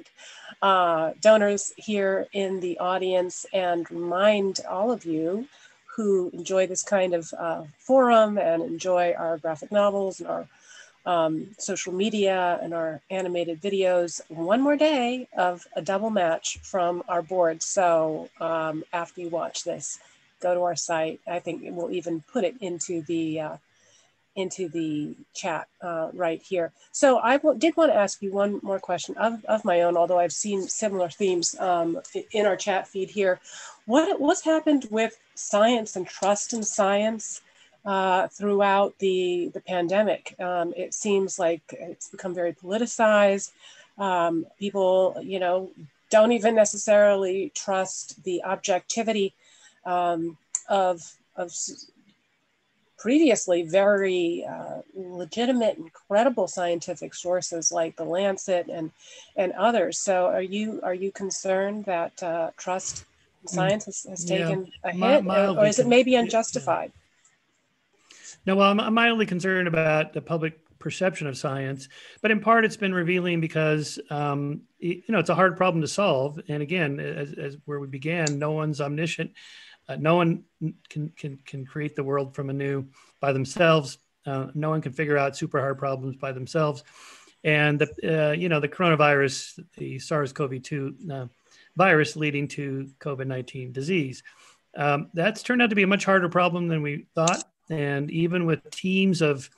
uh, 0.63 1.11
donors 1.21 1.71
here 1.77 2.27
in 2.33 2.59
the 2.61 2.79
audience, 2.79 3.45
and 3.53 3.89
remind 3.91 4.59
all 4.67 4.91
of 4.91 5.05
you 5.05 5.47
who 5.95 6.29
enjoy 6.33 6.67
this 6.67 6.83
kind 6.83 7.13
of 7.13 7.33
uh, 7.37 7.63
forum 7.77 8.37
and 8.37 8.63
enjoy 8.63 9.13
our 9.17 9.37
graphic 9.37 9.71
novels 9.71 10.19
and 10.19 10.29
our 10.29 10.47
um, 11.05 11.47
social 11.57 11.93
media 11.93 12.59
and 12.61 12.73
our 12.73 13.01
animated 13.09 13.61
videos. 13.61 14.21
One 14.29 14.61
more 14.61 14.77
day 14.77 15.27
of 15.37 15.67
a 15.75 15.81
double 15.81 16.09
match 16.09 16.59
from 16.63 17.03
our 17.07 17.21
board. 17.21 17.61
So 17.61 18.29
um, 18.39 18.83
after 18.93 19.21
you 19.21 19.29
watch 19.29 19.63
this, 19.63 19.99
go 20.41 20.53
to 20.53 20.61
our 20.61 20.75
site. 20.75 21.19
I 21.27 21.39
think 21.39 21.63
we'll 21.65 21.91
even 21.91 22.23
put 22.31 22.43
it 22.43 22.55
into 22.61 23.01
the 23.03 23.39
uh, 23.39 23.57
into 24.35 24.67
the 24.67 25.15
chat 25.35 25.67
uh, 25.81 26.09
right 26.13 26.41
here. 26.41 26.71
So 26.91 27.19
I 27.19 27.37
did 27.57 27.77
want 27.77 27.91
to 27.91 27.95
ask 27.95 28.21
you 28.21 28.31
one 28.31 28.59
more 28.63 28.79
question 28.79 29.15
of, 29.17 29.45
of 29.45 29.63
my 29.63 29.81
own, 29.81 29.95
although 29.95 30.17
I've 30.17 30.33
seen 30.33 30.63
similar 30.63 31.09
themes 31.09 31.55
um, 31.59 31.99
in 32.31 32.45
our 32.47 32.55
chat 32.55 32.87
feed 32.87 33.11
here. 33.11 33.39
What, 33.85 34.19
what's 34.19 34.43
happened 34.43 34.87
with 34.89 35.19
science 35.35 35.95
and 35.95 36.07
trust 36.07 36.53
in 36.53 36.63
science 36.63 37.41
uh, 37.85 38.27
throughout 38.29 38.97
the, 38.99 39.51
the 39.53 39.61
pandemic? 39.61 40.35
Um, 40.39 40.73
it 40.77 40.93
seems 40.93 41.37
like 41.37 41.61
it's 41.71 42.09
become 42.09 42.33
very 42.33 42.53
politicized. 42.53 43.51
Um, 43.97 44.45
people, 44.57 45.17
you 45.21 45.39
know, 45.39 45.71
don't 46.09 46.31
even 46.31 46.55
necessarily 46.55 47.51
trust 47.55 48.23
the 48.23 48.43
objectivity 48.43 49.33
um, 49.85 50.37
of, 50.69 51.01
of 51.35 51.51
previously 53.03 53.63
very 53.63 54.45
uh, 54.49 54.81
legitimate 54.95 55.77
and 55.77 55.91
credible 55.91 56.47
scientific 56.47 57.13
sources 57.13 57.69
like 57.69 57.97
the 57.97 58.05
Lancet 58.05 58.69
and 58.69 58.91
and 59.35 59.51
others. 59.53 59.99
So 59.99 60.27
are 60.27 60.41
you 60.41 60.79
are 60.83 60.93
you 60.93 61.11
concerned 61.11 61.83
that 61.83 62.23
uh, 62.23 62.51
trust 62.55 63.03
science 63.45 63.85
has, 63.85 64.05
has 64.09 64.25
taken 64.25 64.71
yeah, 64.83 64.89
a 64.89 65.21
hit, 65.21 65.57
or 65.57 65.65
is 65.65 65.79
it 65.79 65.87
maybe 65.87 66.15
unjustified? 66.15 66.91
No, 68.45 68.55
well, 68.55 68.69
I'm, 68.69 68.79
I'm 68.79 68.93
mildly 68.93 69.25
concerned 69.25 69.67
about 69.67 70.13
the 70.13 70.21
public 70.21 70.59
perception 70.79 71.27
of 71.27 71.37
science, 71.37 71.87
but 72.21 72.29
in 72.29 72.41
part 72.41 72.65
it's 72.65 72.75
been 72.75 72.93
revealing 72.93 73.39
because 73.39 73.99
um, 74.09 74.61
you 74.79 75.01
know 75.07 75.19
it's 75.19 75.29
a 75.29 75.35
hard 75.35 75.55
problem 75.55 75.81
to 75.81 75.87
solve. 75.87 76.41
And 76.49 76.61
again, 76.61 76.99
as, 76.99 77.33
as 77.33 77.57
where 77.65 77.79
we 77.79 77.87
began, 77.87 78.37
no 78.37 78.51
one's 78.51 78.81
omniscient. 78.81 79.31
Uh, 79.87 79.97
no 79.97 80.15
one 80.15 80.43
can, 80.89 81.11
can, 81.17 81.37
can 81.45 81.65
create 81.65 81.95
the 81.95 82.03
world 82.03 82.35
from 82.35 82.49
anew 82.49 82.85
by 83.19 83.33
themselves. 83.33 83.97
Uh, 84.25 84.47
no 84.53 84.69
one 84.69 84.81
can 84.81 84.93
figure 84.93 85.17
out 85.17 85.35
super 85.35 85.59
hard 85.59 85.77
problems 85.77 86.15
by 86.15 86.31
themselves. 86.31 86.83
And 87.43 87.79
the, 87.79 88.29
uh, 88.29 88.31
you 88.31 88.49
know 88.49 88.59
the 88.59 88.69
coronavirus, 88.69 89.59
the 89.77 89.99
SARS-CoV-2 89.99 91.11
uh, 91.11 91.27
virus 91.75 92.15
leading 92.15 92.47
to 92.49 92.89
COVID-19 92.99 93.73
disease, 93.73 94.23
um, 94.75 95.09
that's 95.13 95.43
turned 95.43 95.61
out 95.61 95.69
to 95.69 95.75
be 95.75 95.83
a 95.83 95.87
much 95.87 96.05
harder 96.05 96.29
problem 96.29 96.67
than 96.67 96.81
we 96.81 97.05
thought. 97.15 97.43
And 97.69 98.09
even 98.11 98.45
with 98.45 98.69
teams 98.71 99.21
of 99.21 99.49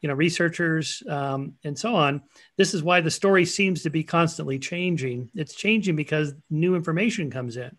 you 0.00 0.08
know 0.08 0.14
researchers 0.14 1.02
um, 1.08 1.54
and 1.64 1.78
so 1.78 1.94
on, 1.94 2.22
this 2.58 2.74
is 2.74 2.82
why 2.82 3.00
the 3.00 3.10
story 3.10 3.44
seems 3.44 3.82
to 3.82 3.90
be 3.90 4.04
constantly 4.04 4.58
changing. 4.58 5.30
It's 5.34 5.54
changing 5.54 5.96
because 5.96 6.34
new 6.50 6.74
information 6.74 7.30
comes 7.30 7.56
in. 7.56 7.76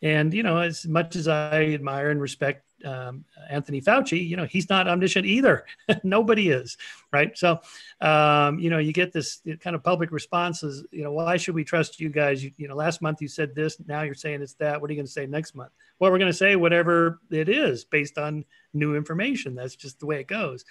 And 0.00 0.32
you 0.32 0.42
know, 0.42 0.58
as 0.58 0.86
much 0.86 1.14
as 1.16 1.28
I 1.28 1.64
admire 1.66 2.10
and 2.10 2.20
respect 2.20 2.64
um, 2.84 3.24
Anthony 3.48 3.80
Fauci, 3.80 4.26
you 4.26 4.36
know, 4.36 4.44
he's 4.44 4.68
not 4.68 4.88
omniscient 4.88 5.26
either. 5.26 5.64
Nobody 6.02 6.50
is, 6.50 6.76
right? 7.12 7.36
So, 7.36 7.60
um, 8.00 8.58
you 8.58 8.70
know, 8.70 8.78
you 8.78 8.92
get 8.92 9.12
this 9.12 9.40
kind 9.60 9.76
of 9.76 9.82
public 9.82 10.10
responses. 10.10 10.84
You 10.90 11.04
know, 11.04 11.12
why 11.12 11.36
should 11.36 11.54
we 11.54 11.64
trust 11.64 12.00
you 12.00 12.08
guys? 12.08 12.42
You, 12.42 12.52
you 12.56 12.68
know, 12.68 12.74
last 12.74 13.02
month 13.02 13.20
you 13.20 13.28
said 13.28 13.54
this, 13.54 13.76
now 13.86 14.02
you're 14.02 14.14
saying 14.14 14.42
it's 14.42 14.54
that. 14.54 14.80
What 14.80 14.90
are 14.90 14.92
you 14.92 14.98
going 14.98 15.06
to 15.06 15.12
say 15.12 15.26
next 15.26 15.54
month? 15.54 15.72
Well, 15.98 16.10
we're 16.10 16.18
going 16.18 16.30
to 16.32 16.36
say 16.36 16.56
whatever 16.56 17.20
it 17.30 17.48
is 17.48 17.84
based 17.84 18.18
on 18.18 18.44
new 18.74 18.96
information. 18.96 19.54
That's 19.54 19.76
just 19.76 20.00
the 20.00 20.06
way 20.06 20.20
it 20.20 20.26
goes. 20.26 20.64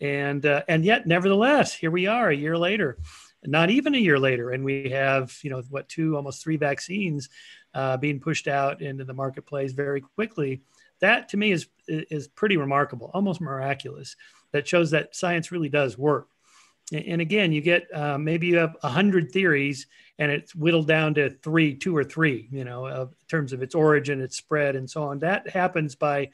And 0.00 0.46
uh, 0.46 0.62
and 0.68 0.84
yet, 0.84 1.06
nevertheless, 1.06 1.74
here 1.74 1.90
we 1.90 2.06
are 2.06 2.30
a 2.30 2.36
year 2.36 2.56
later 2.56 2.98
not 3.44 3.70
even 3.70 3.94
a 3.94 3.98
year 3.98 4.18
later 4.18 4.50
and 4.50 4.64
we 4.64 4.90
have 4.90 5.32
you 5.42 5.50
know 5.50 5.62
what 5.70 5.88
two 5.88 6.16
almost 6.16 6.42
three 6.42 6.56
vaccines 6.56 7.28
uh, 7.74 7.96
being 7.96 8.20
pushed 8.20 8.48
out 8.48 8.82
into 8.82 9.04
the 9.04 9.14
marketplace 9.14 9.72
very 9.72 10.00
quickly. 10.00 10.60
That 11.00 11.28
to 11.30 11.36
me 11.36 11.52
is 11.52 11.68
is 11.86 12.28
pretty 12.28 12.56
remarkable, 12.56 13.10
almost 13.14 13.40
miraculous. 13.40 14.16
That 14.52 14.66
shows 14.66 14.90
that 14.90 15.14
science 15.14 15.52
really 15.52 15.68
does 15.68 15.98
work. 15.98 16.28
And 16.92 17.20
again, 17.20 17.52
you 17.52 17.60
get 17.60 17.86
uh, 17.94 18.18
maybe 18.18 18.46
you 18.46 18.56
have 18.56 18.76
a 18.82 18.88
hundred 18.88 19.30
theories, 19.30 19.86
and 20.18 20.32
it's 20.32 20.54
whittled 20.54 20.88
down 20.88 21.14
to 21.14 21.30
three, 21.30 21.74
two 21.74 21.96
or 21.96 22.04
three. 22.04 22.48
You 22.50 22.64
know, 22.64 22.86
in 22.86 23.08
terms 23.28 23.52
of 23.52 23.62
its 23.62 23.74
origin, 23.74 24.20
its 24.20 24.36
spread, 24.36 24.76
and 24.76 24.88
so 24.88 25.04
on. 25.04 25.18
That 25.18 25.48
happens 25.48 25.94
by 25.94 26.30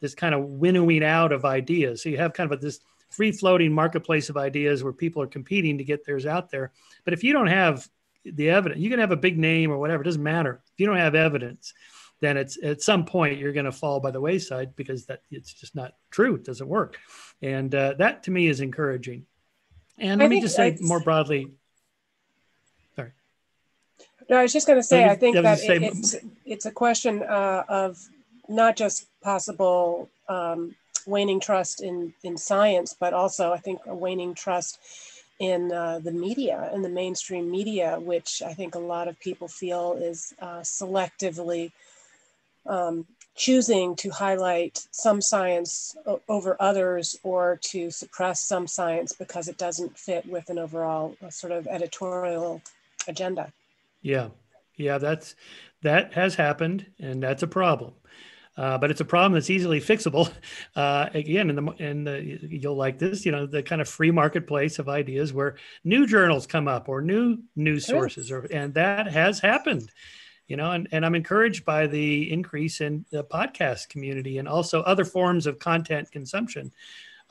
this 0.00 0.14
kind 0.14 0.34
of 0.34 0.44
winnowing 0.44 1.02
out 1.02 1.32
of 1.32 1.44
ideas. 1.44 2.02
So 2.02 2.08
you 2.08 2.18
have 2.18 2.32
kind 2.32 2.52
of 2.52 2.58
a, 2.58 2.62
this 2.62 2.80
free 3.10 3.32
floating 3.32 3.72
marketplace 3.72 4.28
of 4.28 4.36
ideas 4.36 4.84
where 4.84 4.92
people 4.92 5.20
are 5.22 5.26
competing 5.26 5.78
to 5.78 5.84
get 5.84 6.04
theirs 6.04 6.26
out 6.26 6.50
there. 6.50 6.70
But 7.04 7.14
if 7.14 7.24
you 7.24 7.32
don't 7.32 7.48
have 7.48 7.88
the 8.24 8.50
evidence. 8.50 8.80
You 8.80 8.90
can 8.90 9.00
have 9.00 9.12
a 9.12 9.16
big 9.16 9.38
name 9.38 9.70
or 9.70 9.78
whatever, 9.78 10.02
it 10.02 10.06
doesn't 10.06 10.22
matter. 10.22 10.60
If 10.72 10.80
you 10.80 10.86
don't 10.86 10.96
have 10.96 11.14
evidence, 11.14 11.74
then 12.20 12.36
it's 12.36 12.62
at 12.62 12.82
some 12.82 13.04
point 13.04 13.38
you're 13.38 13.52
going 13.52 13.64
to 13.64 13.72
fall 13.72 14.00
by 14.00 14.10
the 14.10 14.20
wayside 14.20 14.74
because 14.76 15.06
that 15.06 15.22
it's 15.30 15.52
just 15.52 15.74
not 15.74 15.94
true. 16.10 16.34
It 16.34 16.44
doesn't 16.44 16.68
work. 16.68 16.98
And 17.42 17.74
uh, 17.74 17.94
that 17.98 18.24
to 18.24 18.30
me 18.30 18.48
is 18.48 18.60
encouraging. 18.60 19.26
And 19.98 20.20
let 20.20 20.30
me 20.30 20.40
just 20.40 20.56
say 20.56 20.76
more 20.80 21.00
broadly. 21.00 21.48
Sorry. 22.94 23.10
No, 24.28 24.36
I 24.38 24.42
was 24.42 24.52
just 24.52 24.66
going 24.66 24.78
to 24.78 24.82
say, 24.82 25.08
I 25.08 25.16
think 25.16 25.36
that 25.36 25.60
it, 25.60 25.82
it's 25.82 26.16
it's 26.44 26.66
a 26.66 26.70
question 26.70 27.22
uh, 27.22 27.64
of 27.68 27.98
not 28.48 28.76
just 28.76 29.06
possible 29.22 30.08
um, 30.28 30.74
waning 31.06 31.40
trust 31.40 31.82
in 31.82 32.14
in 32.22 32.36
science, 32.36 32.94
but 32.98 33.12
also 33.12 33.52
I 33.52 33.58
think 33.58 33.80
a 33.86 33.94
waning 33.94 34.34
trust 34.34 34.78
in 35.40 35.72
uh, 35.72 36.00
the 36.00 36.12
media 36.12 36.68
and 36.72 36.84
the 36.84 36.88
mainstream 36.88 37.50
media, 37.50 37.98
which 38.00 38.42
I 38.44 38.54
think 38.54 38.74
a 38.74 38.80
lot 38.80 39.08
of 39.08 39.18
people 39.20 39.48
feel 39.48 39.92
is 39.94 40.34
uh, 40.40 40.60
selectively 40.60 41.72
um, 42.68 43.06
choosing 43.34 43.94
to 43.96 44.10
highlight 44.10 44.86
some 44.90 45.20
science 45.20 45.96
over 46.28 46.56
others 46.60 47.16
or 47.22 47.58
to 47.62 47.90
suppress 47.90 48.44
some 48.44 48.66
science 48.66 49.12
because 49.12 49.48
it 49.48 49.56
doesn't 49.56 49.96
fit 49.96 50.26
with 50.26 50.50
an 50.50 50.58
overall 50.58 51.16
uh, 51.24 51.30
sort 51.30 51.52
of 51.52 51.66
editorial 51.68 52.60
agenda. 53.06 53.52
Yeah, 54.02 54.28
yeah, 54.76 54.98
that's 54.98 55.34
that 55.82 56.12
has 56.14 56.34
happened, 56.34 56.86
and 56.98 57.22
that's 57.22 57.42
a 57.42 57.46
problem. 57.46 57.92
Uh, 58.56 58.76
but 58.76 58.90
it's 58.90 59.00
a 59.00 59.04
problem 59.04 59.32
that's 59.34 59.50
easily 59.50 59.80
fixable. 59.80 60.30
Uh, 60.76 61.08
again, 61.12 61.50
in 61.50 61.56
the 61.56 61.72
in 61.78 62.04
the 62.04 62.38
you'll 62.48 62.76
like 62.76 62.98
this, 62.98 63.26
you 63.26 63.32
know, 63.32 63.46
the 63.46 63.62
kind 63.62 63.80
of 63.80 63.88
free 63.88 64.12
marketplace 64.12 64.78
of 64.78 64.88
ideas 64.88 65.32
where 65.32 65.56
new 65.82 66.06
journals 66.06 66.46
come 66.46 66.68
up 66.68 66.88
or 66.88 67.00
new 67.00 67.38
news 67.56 67.84
sources, 67.84 68.30
or 68.30 68.46
and 68.52 68.74
that 68.74 69.08
has 69.08 69.40
happened. 69.40 69.90
You 70.48 70.56
know, 70.56 70.72
and, 70.72 70.88
and 70.92 71.04
I'm 71.04 71.14
encouraged 71.14 71.64
by 71.64 71.86
the 71.86 72.32
increase 72.32 72.80
in 72.80 73.04
the 73.10 73.22
podcast 73.22 73.90
community 73.90 74.38
and 74.38 74.48
also 74.48 74.80
other 74.82 75.04
forms 75.04 75.46
of 75.46 75.58
content 75.58 76.10
consumption 76.10 76.72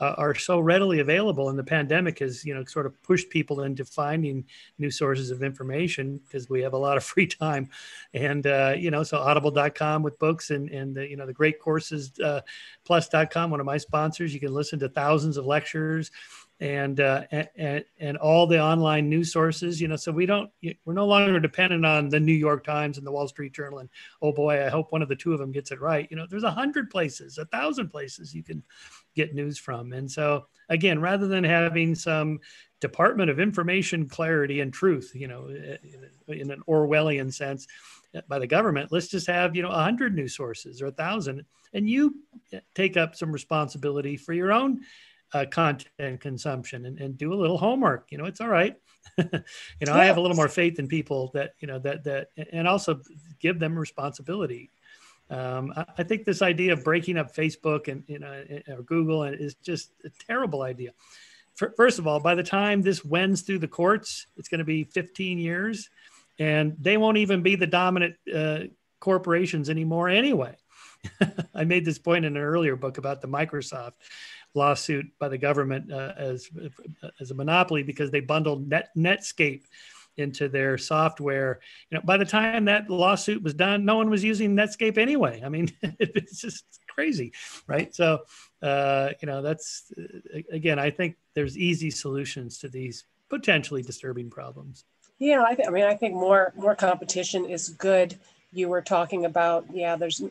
uh, 0.00 0.14
are 0.16 0.34
so 0.34 0.60
readily 0.60 1.00
available. 1.00 1.48
And 1.48 1.58
the 1.58 1.64
pandemic 1.64 2.20
has 2.20 2.44
you 2.44 2.54
know 2.54 2.64
sort 2.64 2.86
of 2.86 3.00
pushed 3.02 3.30
people 3.30 3.62
into 3.62 3.84
finding 3.84 4.44
new 4.78 4.90
sources 4.90 5.30
of 5.30 5.42
information 5.42 6.18
because 6.18 6.48
we 6.48 6.62
have 6.62 6.72
a 6.72 6.78
lot 6.78 6.96
of 6.96 7.04
free 7.12 7.26
time. 7.26 7.68
And 8.14 8.46
uh, 8.46 8.74
you 8.76 8.90
know 8.90 9.02
so 9.02 9.18
audible.com 9.18 10.02
with 10.02 10.18
books 10.18 10.50
and 10.50 10.70
and 10.70 10.94
the, 10.94 11.08
you 11.08 11.16
know 11.16 11.26
the 11.26 11.32
great 11.32 11.60
courses 11.60 12.12
uh, 12.20 12.40
plus.com 12.84 13.50
one 13.50 13.60
of 13.60 13.66
my 13.66 13.78
sponsors. 13.78 14.32
You 14.32 14.40
can 14.40 14.54
listen 14.54 14.78
to 14.80 14.88
thousands 14.88 15.36
of 15.36 15.46
lectures 15.46 16.10
and, 16.60 17.00
uh, 17.00 17.22
and 17.56 17.84
and 18.00 18.16
all 18.16 18.46
the 18.46 18.60
online 18.60 19.08
news 19.08 19.32
sources. 19.32 19.80
You 19.80 19.88
know, 19.88 19.96
so 19.96 20.10
we 20.12 20.26
don't 20.26 20.50
we're 20.84 20.92
no 20.92 21.06
longer 21.06 21.38
dependent 21.40 21.86
on 21.86 22.08
the 22.08 22.20
New 22.20 22.32
York 22.32 22.64
Times 22.64 22.98
and 22.98 23.06
the 23.06 23.12
Wall 23.12 23.28
Street 23.28 23.52
Journal. 23.52 23.78
And 23.78 23.88
oh 24.22 24.32
boy, 24.32 24.64
I 24.64 24.68
hope 24.68 24.92
one 24.92 25.02
of 25.02 25.08
the 25.08 25.16
two 25.16 25.32
of 25.32 25.38
them 25.38 25.52
gets 25.52 25.70
it 25.70 25.80
right. 25.80 26.08
You 26.10 26.16
know, 26.16 26.26
there's 26.28 26.44
a 26.44 26.50
hundred 26.50 26.90
places, 26.90 27.38
a 27.38 27.44
thousand 27.46 27.88
places 27.90 28.34
you 28.34 28.42
can 28.42 28.62
get 29.14 29.34
news 29.34 29.58
from. 29.58 29.92
And 29.92 30.10
so 30.10 30.46
again, 30.68 31.00
rather 31.00 31.26
than 31.26 31.44
having 31.44 31.94
some 31.94 32.40
Department 32.80 33.30
of 33.30 33.40
Information 33.40 34.08
Clarity 34.08 34.60
and 34.60 34.72
Truth, 34.72 35.12
you 35.14 35.28
know, 35.28 35.48
eh, 35.48 35.76
in 36.28 36.50
an 36.50 36.62
Orwellian 36.68 37.32
sense 37.32 37.66
eh, 38.14 38.20
by 38.28 38.38
the 38.38 38.46
government, 38.46 38.92
let's 38.92 39.08
just 39.08 39.26
have, 39.26 39.56
you 39.56 39.62
know, 39.62 39.70
a 39.70 39.82
hundred 39.82 40.14
news 40.14 40.36
sources 40.36 40.80
or 40.80 40.86
a 40.86 40.92
thousand, 40.92 41.44
and 41.72 41.88
you 41.90 42.14
eh, 42.52 42.60
take 42.74 42.96
up 42.96 43.16
some 43.16 43.32
responsibility 43.32 44.16
for 44.16 44.32
your 44.32 44.52
own 44.52 44.80
uh, 45.32 45.44
content 45.50 46.20
consumption 46.20 46.86
and, 46.86 46.98
and 47.00 47.18
do 47.18 47.32
a 47.32 47.36
little 47.36 47.58
homework. 47.58 48.06
You 48.10 48.18
know, 48.18 48.24
it's 48.24 48.40
all 48.40 48.48
right. 48.48 48.76
you 49.18 49.26
know, 49.86 49.94
I 49.94 50.04
have 50.04 50.16
a 50.16 50.20
little 50.20 50.36
more 50.36 50.48
faith 50.48 50.78
in 50.78 50.86
people 50.86 51.30
that, 51.34 51.54
you 51.60 51.66
know, 51.66 51.78
that, 51.80 52.04
that, 52.04 52.28
and 52.52 52.68
also 52.68 53.00
give 53.40 53.58
them 53.58 53.78
responsibility 53.78 54.70
um, 55.30 55.72
I, 55.76 55.84
I, 55.98 56.02
think 56.02 56.24
this 56.24 56.42
idea 56.42 56.72
of 56.72 56.84
breaking 56.84 57.18
up 57.18 57.34
Facebook 57.34 57.88
and 57.88 58.02
you 58.06 58.18
know 58.18 58.44
or 58.68 58.82
Google 58.82 59.24
is 59.24 59.54
just 59.56 59.90
a 60.04 60.10
terrible 60.26 60.62
idea. 60.62 60.92
First 61.76 61.98
of 61.98 62.06
all, 62.06 62.20
by 62.20 62.36
the 62.36 62.42
time 62.42 62.82
this 62.82 63.04
wends 63.04 63.42
through 63.42 63.58
the 63.58 63.68
courts, 63.68 64.28
it's 64.36 64.48
going 64.48 64.60
to 64.60 64.64
be 64.64 64.84
15 64.84 65.38
years, 65.38 65.90
and 66.38 66.76
they 66.80 66.96
won't 66.96 67.16
even 67.16 67.42
be 67.42 67.56
the 67.56 67.66
dominant 67.66 68.14
uh, 68.32 68.60
corporations 69.00 69.68
anymore 69.68 70.08
anyway. 70.08 70.54
I 71.54 71.64
made 71.64 71.84
this 71.84 71.98
point 71.98 72.24
in 72.24 72.36
an 72.36 72.42
earlier 72.42 72.76
book 72.76 72.98
about 72.98 73.20
the 73.20 73.26
Microsoft 73.26 73.94
lawsuit 74.58 75.06
by 75.18 75.28
the 75.28 75.38
government 75.38 75.92
uh, 75.92 76.12
as 76.16 76.50
as 77.20 77.30
a 77.30 77.34
monopoly 77.34 77.82
because 77.82 78.10
they 78.10 78.20
bundled 78.20 78.68
Net, 78.68 78.90
Netscape 78.96 79.62
into 80.18 80.48
their 80.48 80.76
software. 80.76 81.60
You 81.90 81.98
know, 81.98 82.04
by 82.04 82.16
the 82.16 82.24
time 82.24 82.66
that 82.66 82.90
lawsuit 82.90 83.42
was 83.42 83.54
done, 83.54 83.84
no 83.84 83.96
one 83.96 84.10
was 84.10 84.22
using 84.22 84.54
Netscape 84.54 84.98
anyway. 84.98 85.40
I 85.44 85.48
mean, 85.48 85.70
it's 85.82 86.40
just 86.40 86.64
crazy, 86.88 87.32
right? 87.66 87.94
So, 87.94 88.22
uh, 88.60 89.10
you 89.22 89.26
know, 89.26 89.40
that's 89.40 89.92
uh, 89.96 90.40
again, 90.50 90.78
I 90.78 90.90
think 90.90 91.16
there's 91.34 91.56
easy 91.56 91.90
solutions 91.90 92.58
to 92.58 92.68
these 92.68 93.04
potentially 93.30 93.82
disturbing 93.82 94.28
problems. 94.28 94.84
Yeah, 95.18 95.42
I, 95.46 95.54
th- 95.54 95.66
I 95.66 95.70
mean, 95.70 95.84
I 95.84 95.94
think 95.94 96.14
more 96.14 96.52
more 96.56 96.74
competition 96.74 97.44
is 97.44 97.70
good. 97.70 98.18
You 98.52 98.68
were 98.68 98.82
talking 98.82 99.24
about, 99.24 99.66
yeah, 99.72 99.96
there's 99.96 100.22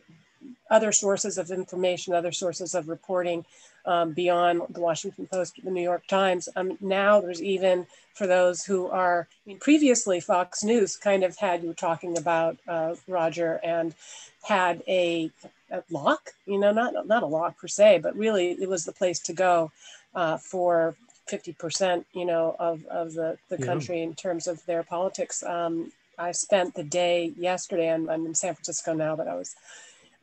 other 0.69 0.91
sources 0.91 1.37
of 1.37 1.51
information, 1.51 2.13
other 2.13 2.31
sources 2.31 2.75
of 2.75 2.89
reporting 2.89 3.45
um, 3.87 4.11
beyond 4.11 4.61
the 4.69 4.81
Washington 4.81 5.27
Post, 5.27 5.59
the 5.63 5.71
New 5.71 5.81
York 5.81 6.05
Times. 6.07 6.49
Um, 6.55 6.77
now 6.81 7.21
there's 7.21 7.41
even 7.41 7.87
for 8.13 8.27
those 8.27 8.63
who 8.63 8.87
are, 8.87 9.27
I 9.31 9.49
mean, 9.49 9.59
previously 9.59 10.19
Fox 10.19 10.63
News 10.63 10.97
kind 10.97 11.23
of 11.23 11.37
had, 11.37 11.61
you 11.61 11.69
were 11.69 11.73
talking 11.73 12.17
about 12.17 12.57
uh, 12.67 12.95
Roger, 13.07 13.59
and 13.63 13.95
had 14.43 14.83
a, 14.87 15.31
a, 15.71 15.83
lock, 15.91 16.31
you 16.45 16.59
know, 16.59 16.71
not, 16.71 17.07
not 17.07 17.23
a 17.23 17.27
lock 17.27 17.57
per 17.57 17.67
se, 17.67 17.99
but 18.01 18.15
really 18.15 18.51
it 18.51 18.67
was 18.67 18.85
the 18.85 18.91
place 18.91 19.19
to 19.19 19.33
go 19.33 19.71
uh, 20.15 20.37
for 20.37 20.95
50%, 21.29 22.05
you 22.13 22.25
know, 22.25 22.55
of, 22.59 22.85
of 22.85 23.13
the, 23.13 23.37
the 23.49 23.57
country 23.57 23.97
yeah. 23.97 24.05
in 24.05 24.15
terms 24.15 24.47
of 24.47 24.65
their 24.65 24.83
politics. 24.83 25.43
Um, 25.43 25.91
I 26.17 26.31
spent 26.31 26.73
the 26.73 26.83
day 26.83 27.33
yesterday, 27.37 27.93
I'm, 27.93 28.09
I'm 28.09 28.25
in 28.25 28.33
San 28.33 28.55
Francisco 28.55 28.93
now, 28.93 29.15
but 29.15 29.27
I 29.27 29.35
was 29.35 29.55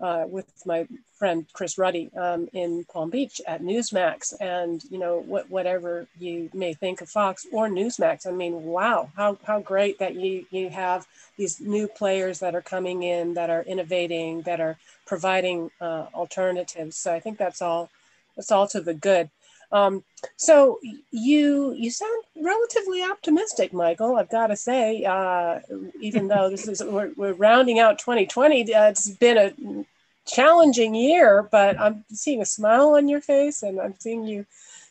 uh, 0.05 0.27
with 0.29 0.47
my 0.67 0.87
friend 1.15 1.47
Chris 1.55 1.79
Ruddy 1.79 2.11
um, 2.15 2.47
in 2.53 2.85
Palm 2.93 3.09
Beach 3.09 3.41
at 3.47 3.63
Newsmax. 3.63 4.35
And, 4.39 4.85
you 4.91 4.99
know, 4.99 5.21
what, 5.21 5.49
whatever 5.49 6.07
you 6.19 6.51
may 6.53 6.75
think 6.75 7.01
of 7.01 7.09
Fox 7.09 7.47
or 7.51 7.69
Newsmax, 7.69 8.27
I 8.27 8.33
mean, 8.33 8.65
wow, 8.65 9.09
how, 9.17 9.39
how 9.45 9.61
great 9.61 9.99
that 10.01 10.15
you, 10.15 10.45
you 10.51 10.69
have 10.69 11.07
these 11.39 11.59
new 11.59 11.89
players 11.89 12.41
that 12.41 12.55
are 12.55 12.61
coming 12.61 13.03
in, 13.03 13.33
that 13.33 13.49
are 13.49 13.63
innovating, 13.63 14.43
that 14.43 14.61
are 14.61 14.77
providing 15.07 15.71
uh, 15.81 16.07
alternatives. 16.13 16.97
So 16.97 17.15
I 17.15 17.21
think 17.21 17.39
that's 17.39 17.63
all, 17.63 17.89
that's 18.37 18.53
all 18.53 18.69
to 18.69 18.83
the 18.83 18.95
good. 18.95 19.31
Um, 19.73 20.05
so 20.37 20.79
you 21.11 21.73
you 21.73 21.91
sound 21.91 22.23
relatively 22.37 23.03
optimistic, 23.03 23.73
Michael. 23.73 24.15
I've 24.17 24.31
got 24.31 24.49
to 24.49 24.57
say, 24.57 25.05
uh, 25.05 25.61
even 26.01 26.29
though 26.29 26.49
this 26.49 26.69
is 26.69 26.81
we're, 26.85 27.11
we're 27.17 27.33
rounding 27.33 27.81
out 27.81 27.99
2020, 27.99 28.73
uh, 28.73 28.91
it's 28.91 29.11
been 29.11 29.37
a 29.37 29.85
challenging 30.27 30.95
year, 30.95 31.49
but 31.51 31.79
I'm 31.79 32.05
seeing 32.13 32.41
a 32.41 32.47
smile 32.47 32.95
on 32.97 33.09
your 33.09 33.21
face, 33.21 33.63
and 33.63 33.81
I'm 33.81 33.95
seeing 33.99 34.25
you 34.25 34.47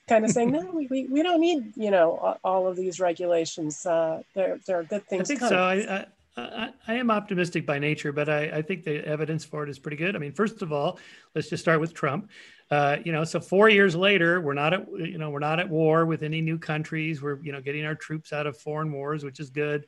kind 0.07 0.25
of 0.25 0.31
saying, 0.31 0.51
no, 0.51 0.69
we, 0.71 1.07
we, 1.07 1.23
don't 1.23 1.39
need 1.39 1.73
you 1.75 1.91
know 1.91 2.37
all 2.43 2.67
of 2.67 2.75
these 2.75 2.99
regulations. 2.99 3.85
Uh, 3.85 4.21
there 4.35 4.59
there 4.67 4.79
are 4.79 4.83
good 4.83 5.05
things. 5.07 5.21
I 5.21 5.25
think 5.25 5.39
coming. 5.39 5.57
so. 5.57 5.63
I, 5.63 5.95
I... 5.99 6.05
I, 6.35 6.71
I, 6.87 6.95
am 6.95 7.11
optimistic 7.11 7.63
by 7.63 7.77
nature, 7.77 8.11
but 8.11 8.27
I, 8.27 8.45
I, 8.45 8.61
think 8.63 8.83
the 8.83 9.07
evidence 9.07 9.45
for 9.45 9.61
it 9.61 9.69
is 9.69 9.77
pretty 9.77 9.97
good. 9.97 10.15
I 10.15 10.17
mean, 10.17 10.31
first 10.31 10.63
of 10.63 10.73
all, 10.73 10.97
let's 11.35 11.47
just 11.47 11.61
start 11.61 11.79
with 11.79 11.93
Trump. 11.93 12.31
Uh, 12.71 12.97
you 13.05 13.11
know, 13.11 13.23
so 13.23 13.39
four 13.39 13.69
years 13.69 13.95
later, 13.95 14.41
we're 14.41 14.55
not 14.55 14.73
at 14.73 14.87
you 14.97 15.19
know 15.19 15.29
we're 15.29 15.37
not 15.37 15.59
at 15.59 15.69
war 15.69 16.07
with 16.07 16.23
any 16.23 16.41
new 16.41 16.57
countries. 16.57 17.21
We're 17.21 17.39
you 17.43 17.51
know 17.51 17.61
getting 17.61 17.85
our 17.85 17.93
troops 17.93 18.33
out 18.33 18.47
of 18.47 18.57
foreign 18.57 18.91
wars, 18.91 19.23
which 19.23 19.39
is 19.39 19.51
good. 19.51 19.85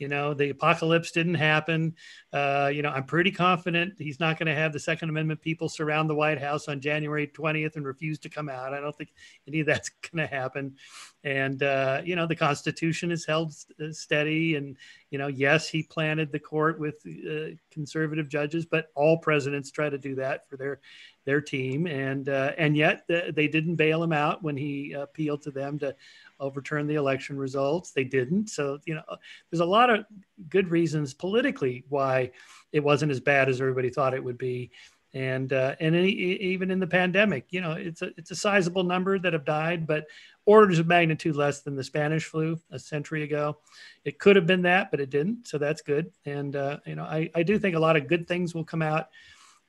You 0.00 0.08
know, 0.08 0.34
the 0.34 0.50
apocalypse 0.50 1.10
didn't 1.10 1.34
happen. 1.34 1.94
Uh, 2.32 2.70
you 2.72 2.82
know, 2.82 2.90
I'm 2.90 3.04
pretty 3.04 3.30
confident 3.30 3.94
he's 3.98 4.18
not 4.18 4.38
going 4.38 4.46
to 4.46 4.54
have 4.54 4.72
the 4.72 4.80
Second 4.80 5.10
Amendment 5.10 5.40
people 5.42 5.68
surround 5.68 6.08
the 6.08 6.14
White 6.14 6.40
House 6.40 6.68
on 6.68 6.80
January 6.80 7.26
20th 7.26 7.76
and 7.76 7.86
refuse 7.86 8.18
to 8.20 8.28
come 8.28 8.48
out. 8.48 8.72
I 8.72 8.80
don't 8.80 8.96
think 8.96 9.12
any 9.46 9.60
of 9.60 9.66
that's 9.66 9.88
going 10.10 10.26
to 10.26 10.34
happen. 10.34 10.76
And, 11.22 11.62
uh, 11.62 12.00
you 12.04 12.16
know, 12.16 12.26
the 12.26 12.36
Constitution 12.36 13.12
is 13.12 13.26
held 13.26 13.52
uh, 13.78 13.92
steady. 13.92 14.56
And, 14.56 14.76
you 15.10 15.18
know, 15.18 15.26
yes, 15.26 15.68
he 15.68 15.82
planted 15.82 16.32
the 16.32 16.38
court 16.38 16.80
with 16.80 17.04
uh, 17.06 17.56
conservative 17.70 18.28
judges, 18.28 18.64
but 18.64 18.90
all 18.94 19.18
presidents 19.18 19.70
try 19.70 19.90
to 19.90 19.98
do 19.98 20.14
that 20.16 20.48
for 20.48 20.56
their 20.56 20.80
their 21.26 21.40
team, 21.40 21.86
and 21.86 22.28
uh, 22.28 22.52
and 22.56 22.76
yet 22.76 23.04
they 23.06 23.46
didn't 23.46 23.76
bail 23.76 24.02
him 24.02 24.12
out 24.12 24.42
when 24.42 24.56
he 24.56 24.92
appealed 24.92 25.42
to 25.42 25.50
them 25.50 25.78
to 25.78 25.94
overturn 26.40 26.86
the 26.86 26.94
election 26.96 27.36
results. 27.36 27.92
They 27.92 28.04
didn't. 28.04 28.48
So, 28.48 28.78
you 28.86 28.94
know, 28.94 29.02
there's 29.50 29.60
a 29.60 29.64
lot 29.64 29.90
of 29.90 30.04
good 30.48 30.70
reasons 30.70 31.14
politically 31.14 31.84
why 31.88 32.32
it 32.72 32.80
wasn't 32.80 33.12
as 33.12 33.20
bad 33.20 33.48
as 33.48 33.60
everybody 33.60 33.90
thought 33.90 34.14
it 34.14 34.24
would 34.24 34.38
be. 34.38 34.70
And 35.12 35.52
uh, 35.52 35.74
and 35.80 35.96
any, 35.96 36.10
even 36.10 36.70
in 36.70 36.78
the 36.78 36.86
pandemic, 36.86 37.46
you 37.50 37.60
know, 37.60 37.72
it's 37.72 38.00
a 38.00 38.12
it's 38.16 38.30
a 38.30 38.36
sizable 38.36 38.84
number 38.84 39.18
that 39.18 39.32
have 39.32 39.44
died, 39.44 39.84
but 39.84 40.06
orders 40.46 40.78
of 40.78 40.86
magnitude 40.86 41.34
less 41.34 41.62
than 41.62 41.74
the 41.74 41.82
Spanish 41.82 42.26
flu 42.26 42.60
a 42.70 42.78
century 42.78 43.24
ago. 43.24 43.58
It 44.04 44.20
could 44.20 44.36
have 44.36 44.46
been 44.46 44.62
that, 44.62 44.92
but 44.92 45.00
it 45.00 45.10
didn't. 45.10 45.48
So 45.48 45.58
that's 45.58 45.82
good. 45.82 46.12
And 46.26 46.54
uh, 46.54 46.78
you 46.86 46.94
know, 46.94 47.02
I, 47.02 47.28
I 47.34 47.42
do 47.42 47.58
think 47.58 47.74
a 47.74 47.80
lot 47.80 47.96
of 47.96 48.06
good 48.06 48.28
things 48.28 48.54
will 48.54 48.64
come 48.64 48.82
out 48.82 49.08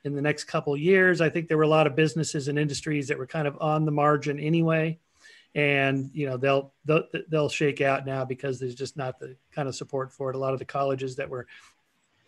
in 0.04 0.14
the 0.14 0.22
next 0.22 0.44
couple 0.44 0.76
years. 0.76 1.20
I 1.20 1.28
think 1.28 1.48
there 1.48 1.58
were 1.58 1.64
a 1.64 1.68
lot 1.68 1.88
of 1.88 1.96
businesses 1.96 2.46
and 2.46 2.56
industries 2.56 3.08
that 3.08 3.18
were 3.18 3.26
kind 3.26 3.48
of 3.48 3.56
on 3.60 3.84
the 3.84 3.92
margin 3.92 4.38
anyway 4.38 4.98
and 5.54 6.10
you 6.14 6.26
know 6.26 6.36
they'll, 6.36 6.72
they'll 6.84 7.04
they'll 7.28 7.48
shake 7.48 7.80
out 7.80 8.06
now 8.06 8.24
because 8.24 8.58
there's 8.58 8.74
just 8.74 8.96
not 8.96 9.18
the 9.18 9.36
kind 9.52 9.68
of 9.68 9.74
support 9.74 10.12
for 10.12 10.30
it. 10.30 10.36
A 10.36 10.38
lot 10.38 10.52
of 10.52 10.58
the 10.58 10.64
colleges 10.64 11.16
that 11.16 11.28
were 11.28 11.46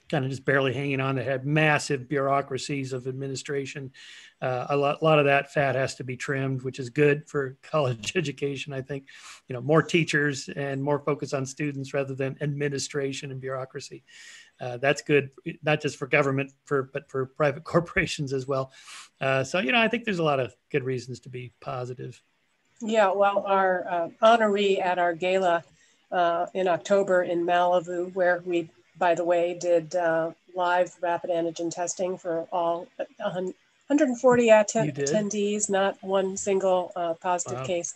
kind 0.09 0.25
of 0.25 0.31
just 0.31 0.45
barely 0.45 0.73
hanging 0.73 1.01
on. 1.01 1.17
They 1.17 1.25
had 1.25 1.47
massive 1.47 2.09
bureaucracies 2.09 2.93
of 2.93 3.07
administration. 3.07 3.91
Uh, 4.41 4.67
a, 4.69 4.77
lot, 4.77 4.99
a 5.01 5.05
lot 5.05 5.19
of 5.19 5.25
that 5.25 5.53
fat 5.53 5.75
has 5.75 5.95
to 5.97 6.05
be 6.05 6.17
trimmed, 6.17 6.63
which 6.63 6.79
is 6.79 6.91
good 6.91 7.29
for 7.29 7.57
college 7.63 8.13
education. 8.15 8.73
I 8.73 8.83
think, 8.83 9.09
you 9.49 9.55
know, 9.55 9.63
more 9.63 9.83
teachers 9.83 10.49
and 10.49 10.83
more 10.83 11.01
focus 11.01 11.33
on 11.33 11.47
students 11.47 11.95
rather 11.95 12.15
than 12.15 12.37
administration 12.41 13.31
and 13.31 13.41
bureaucracy. 13.41 14.05
Uh, 14.61 14.77
that's 14.77 15.03
good, 15.03 15.31
not 15.65 15.81
just 15.81 15.97
for 15.97 16.07
government, 16.07 16.53
for 16.65 16.85
but 16.93 17.11
for 17.11 17.27
private 17.27 17.65
corporations 17.65 18.33
as 18.33 18.47
well. 18.47 18.73
Uh, 19.21 19.43
so, 19.43 19.59
you 19.59 19.73
know, 19.73 19.81
I 19.81 19.89
think 19.89 20.05
there's 20.05 20.21
a 20.21 20.25
lot 20.25 20.39
of 20.39 20.55
good 20.71 20.85
reasons 20.85 21.21
to 21.21 21.29
be 21.29 21.53
positive. 21.61 22.23
Yeah, 22.85 23.13
well, 23.13 23.45
our 23.47 23.87
uh, 23.89 24.09
honoree 24.23 24.81
at 24.81 24.99
our 24.99 25.15
gala 25.15 25.65
uh, 26.13 26.47
in 26.55 26.69
October 26.69 27.23
in 27.23 27.45
Malibu, 27.45 28.15
where 28.15 28.43
we 28.45 28.69
by 28.99 29.15
the 29.15 29.25
way, 29.25 29.55
did 29.55 29.95
uh, 29.95 30.31
live 30.55 30.95
rapid 31.01 31.31
antigen 31.31 31.71
testing 31.71 32.17
for 32.17 32.47
all 32.53 32.87
140 33.19 34.51
att- 34.51 34.69
attendees, 34.69 35.69
not 35.69 36.03
one 36.03 36.37
single 36.37 36.93
uh, 36.97 37.15
positive 37.15 37.59
wow. 37.59 37.65
case 37.65 37.95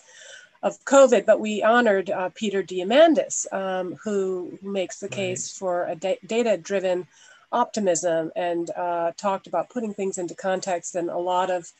of 0.63 0.85
COVID. 0.85 1.25
But 1.25 1.41
we 1.41 1.63
honored 1.63 2.11
uh, 2.11 2.31
Peter 2.35 2.63
Diamandis, 2.63 3.51
um, 3.53 3.95
who 4.03 4.59
makes 4.63 4.99
the 4.99 5.07
right. 5.07 5.13
case 5.13 5.57
for 5.57 5.87
a 5.87 5.95
da- 5.95 6.19
data 6.27 6.57
driven 6.57 7.07
optimism 7.53 8.31
and 8.37 8.71
uh, 8.71 9.13
talked 9.17 9.47
about 9.47 9.71
putting 9.71 9.95
things 9.95 10.19
into 10.19 10.35
context 10.35 10.95
and 10.95 11.09
a 11.09 11.17
lot 11.17 11.51
of 11.51 11.71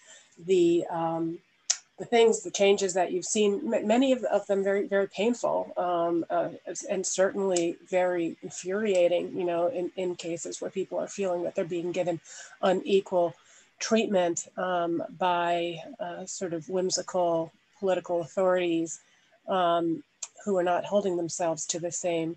the 0.47 0.87
um, 0.89 1.39
the 1.99 2.05
things, 2.05 2.43
the 2.43 2.51
changes 2.51 2.95
that 2.95 3.11
you've 3.11 3.25
seen, 3.25 3.61
many 3.85 4.13
of, 4.13 4.23
of 4.25 4.47
them 4.47 4.63
very, 4.63 4.87
very 4.87 5.09
painful 5.09 5.73
um, 5.77 6.25
uh, 6.31 6.51
and 6.89 7.05
certainly 7.05 7.77
very 7.91 8.37
infuriating, 8.43 9.37
you 9.37 9.45
know, 9.45 9.67
in, 9.67 9.91
in 9.97 10.15
cases 10.15 10.61
where 10.61 10.71
people 10.71 10.99
are 10.99 11.09
feeling 11.09 11.43
that 11.43 11.57
they're 11.57 11.65
being 11.65 11.91
given 11.91 12.21
unequal 12.63 13.35
treatment 13.81 14.47
um, 14.57 15.03
by 15.19 15.77
uh, 15.99 16.25
sort 16.25 16.53
of 16.53 16.69
whimsical 16.69 17.53
political 17.81 18.21
authorities 18.21 19.01
um, 19.49 20.03
who 20.45 20.57
are 20.57 20.63
not 20.63 20.85
holding 20.85 21.17
themselves 21.17 21.67
to 21.67 21.81
the 21.81 21.93
same 21.93 22.37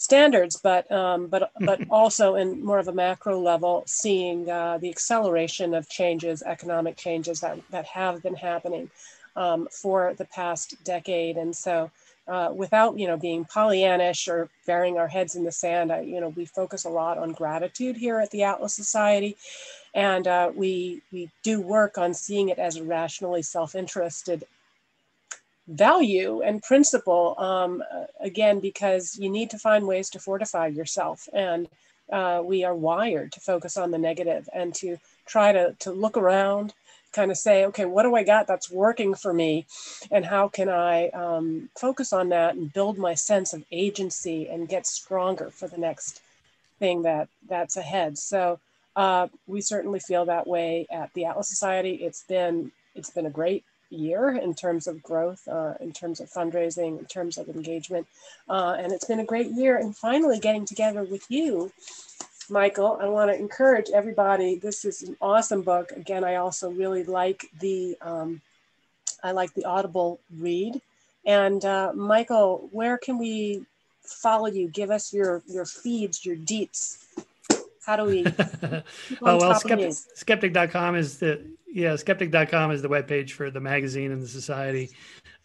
standards, 0.00 0.56
but 0.56 0.90
um, 0.90 1.26
but 1.28 1.52
but 1.60 1.80
also 1.90 2.34
in 2.34 2.64
more 2.64 2.80
of 2.80 2.88
a 2.88 2.92
macro 2.92 3.38
level, 3.38 3.84
seeing 3.86 4.50
uh, 4.50 4.78
the 4.78 4.90
acceleration 4.90 5.74
of 5.74 5.88
changes, 5.88 6.42
economic 6.42 6.96
changes 6.96 7.40
that 7.40 7.58
that 7.70 7.86
have 7.86 8.22
been 8.22 8.34
happening 8.34 8.90
um, 9.36 9.68
for 9.70 10.14
the 10.14 10.24
past 10.24 10.82
decade, 10.82 11.36
and 11.36 11.54
so. 11.54 11.90
Uh, 12.28 12.52
without 12.54 12.96
you 12.96 13.08
know 13.08 13.16
being 13.16 13.44
Pollyannish 13.44 14.28
or 14.28 14.48
burying 14.64 14.98
our 14.98 15.08
heads 15.08 15.34
in 15.34 15.42
the 15.42 15.50
sand, 15.50 15.90
I, 15.90 16.02
you 16.02 16.20
know 16.20 16.28
we 16.28 16.44
focus 16.44 16.84
a 16.84 16.88
lot 16.88 17.18
on 17.18 17.32
gratitude 17.32 17.96
here 17.96 18.20
at 18.20 18.30
the 18.30 18.44
Atlas 18.44 18.72
Society, 18.72 19.36
and 19.94 20.28
uh, 20.28 20.52
we 20.54 21.02
we 21.10 21.28
do 21.42 21.60
work 21.60 21.98
on 21.98 22.14
seeing 22.14 22.50
it 22.50 22.58
as 22.58 22.76
a 22.76 22.84
rationally 22.84 23.42
self-interested 23.42 24.44
value 25.70 26.42
and 26.42 26.62
principle 26.62 27.34
um, 27.38 27.82
again 28.20 28.60
because 28.60 29.16
you 29.18 29.30
need 29.30 29.50
to 29.50 29.58
find 29.58 29.86
ways 29.86 30.10
to 30.10 30.18
fortify 30.18 30.66
yourself. 30.66 31.28
And 31.32 31.68
uh, 32.12 32.42
we 32.44 32.64
are 32.64 32.74
wired 32.74 33.32
to 33.32 33.40
focus 33.40 33.76
on 33.76 33.92
the 33.92 33.98
negative 33.98 34.48
and 34.52 34.74
to 34.74 34.98
try 35.26 35.52
to, 35.52 35.74
to 35.78 35.92
look 35.92 36.16
around 36.16 36.74
kind 37.12 37.30
of 37.30 37.36
say 37.36 37.64
okay 37.64 37.86
what 37.86 38.04
do 38.04 38.14
i 38.14 38.22
got 38.22 38.46
that's 38.46 38.70
working 38.70 39.14
for 39.14 39.32
me? 39.32 39.66
And 40.10 40.24
how 40.24 40.48
can 40.48 40.68
i 40.68 41.08
um, 41.08 41.68
focus 41.78 42.12
on 42.12 42.28
that 42.30 42.54
and 42.54 42.72
build 42.72 42.98
my 42.98 43.14
sense 43.14 43.52
of 43.52 43.64
agency 43.72 44.48
and 44.48 44.68
get 44.68 44.86
stronger 44.86 45.50
for 45.50 45.68
the 45.68 45.78
next 45.78 46.20
thing 46.78 47.02
that 47.02 47.28
that's 47.48 47.76
ahead? 47.76 48.18
So 48.18 48.60
uh, 48.96 49.28
we 49.46 49.60
certainly 49.60 50.00
feel 50.00 50.24
that 50.26 50.46
way 50.46 50.86
at 50.90 51.12
the 51.14 51.24
atlas 51.24 51.48
society. 51.48 51.94
It's 51.94 52.24
been 52.24 52.72
it's 52.94 53.10
been 53.10 53.26
a 53.26 53.30
great 53.30 53.64
year 53.90 54.30
in 54.30 54.54
terms 54.54 54.86
of 54.86 55.02
growth, 55.02 55.46
uh, 55.48 55.74
in 55.80 55.92
terms 55.92 56.20
of 56.20 56.30
fundraising, 56.30 56.98
in 56.98 57.04
terms 57.04 57.38
of 57.38 57.48
engagement. 57.48 58.06
Uh, 58.48 58.76
and 58.78 58.92
it's 58.92 59.04
been 59.04 59.20
a 59.20 59.24
great 59.24 59.50
year. 59.50 59.76
And 59.76 59.96
finally, 59.96 60.38
getting 60.38 60.64
together 60.64 61.04
with 61.04 61.30
you, 61.30 61.72
Michael, 62.48 62.98
I 63.00 63.06
want 63.06 63.30
to 63.30 63.38
encourage 63.38 63.90
everybody. 63.94 64.56
This 64.56 64.84
is 64.84 65.02
an 65.02 65.16
awesome 65.20 65.62
book. 65.62 65.92
Again, 65.92 66.24
I 66.24 66.36
also 66.36 66.70
really 66.70 67.04
like 67.04 67.46
the 67.60 67.96
um, 68.00 68.40
I 69.22 69.32
like 69.32 69.54
the 69.54 69.64
Audible 69.64 70.20
read. 70.36 70.80
And 71.24 71.64
uh, 71.64 71.92
Michael, 71.94 72.68
where 72.72 72.98
can 72.98 73.18
we 73.18 73.66
follow 74.02 74.46
you? 74.46 74.68
Give 74.68 74.90
us 74.90 75.12
your 75.12 75.42
your 75.46 75.64
feeds, 75.64 76.24
your 76.24 76.36
deets. 76.36 76.98
How 77.84 77.96
do 77.96 78.04
we? 78.04 78.26
oh 79.22 79.36
well, 79.38 79.54
skeptic, 79.54 79.92
skeptic.com 79.92 80.96
is 80.96 81.18
the 81.18 81.56
yeah, 81.72 81.94
skeptic.com 81.94 82.72
is 82.72 82.82
the 82.82 82.88
webpage 82.88 83.30
for 83.30 83.50
the 83.50 83.60
magazine 83.60 84.10
and 84.10 84.20
the 84.20 84.28
society. 84.28 84.90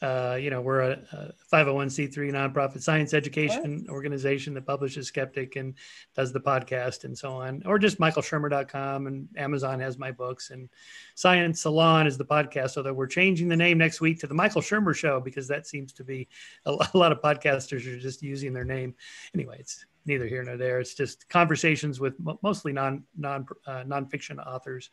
Uh, 0.02 0.38
you 0.40 0.50
know, 0.50 0.60
we're 0.60 0.82
a, 0.82 1.00
a 1.14 1.34
501c3 1.54 2.32
nonprofit 2.32 2.82
science 2.82 3.14
education 3.14 3.86
organization 3.90 4.54
that 4.56 4.66
publishes 4.66 5.08
Skeptic 5.08 5.56
and 5.56 5.76
does 6.16 6.34
the 6.34 6.40
podcast 6.40 7.04
and 7.04 7.16
so 7.16 7.30
on, 7.30 7.62
or 7.66 7.78
just 7.78 8.00
michaelshermer.com 8.00 9.08
and 9.08 9.30
Amazon 9.38 9.80
has 9.80 10.00
my 10.00 10.12
books 10.12 10.50
and 10.50 10.68
Science 11.14 11.62
Salon 11.62 12.08
is 12.08 12.18
the 12.18 12.26
podcast. 12.26 12.76
Although 12.76 12.94
we're 12.94 13.08
changing 13.08 13.48
the 13.48 13.56
name 13.56 13.78
next 13.78 14.02
week 14.02 14.20
to 14.20 14.28
the 14.28 14.34
Michael 14.34 14.62
Shermer 14.62 14.96
Show 14.96 15.20
because 15.20 15.48
that 15.48 15.68
seems 15.68 15.94
to 15.94 16.04
be 16.04 16.28
a, 16.66 16.72
a 16.94 16.98
lot 16.98 17.12
of 17.12 17.22
podcasters 17.22 17.86
are 17.88 18.00
just 18.00 18.24
using 18.24 18.52
their 18.52 18.66
name. 18.66 18.96
Anyway, 19.34 19.58
it's 19.60 19.86
neither 20.06 20.28
here 20.28 20.44
nor 20.44 20.58
there. 20.58 20.80
It's 20.80 20.94
just 20.94 21.28
conversations 21.30 22.00
with 22.00 22.16
mostly 22.42 22.74
non 22.74 23.04
non 23.18 23.46
uh, 23.66 23.84
nonfiction 23.84 24.46
authors. 24.46 24.90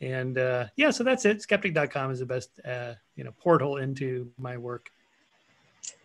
And 0.00 0.38
uh, 0.38 0.66
yeah 0.76 0.90
so 0.90 1.04
that's 1.04 1.24
it. 1.24 1.42
Skeptic.com 1.42 2.10
is 2.10 2.20
the 2.20 2.26
best 2.26 2.60
uh, 2.64 2.94
you 3.16 3.24
know 3.24 3.32
portal 3.38 3.78
into 3.78 4.30
my 4.38 4.56
work. 4.56 4.90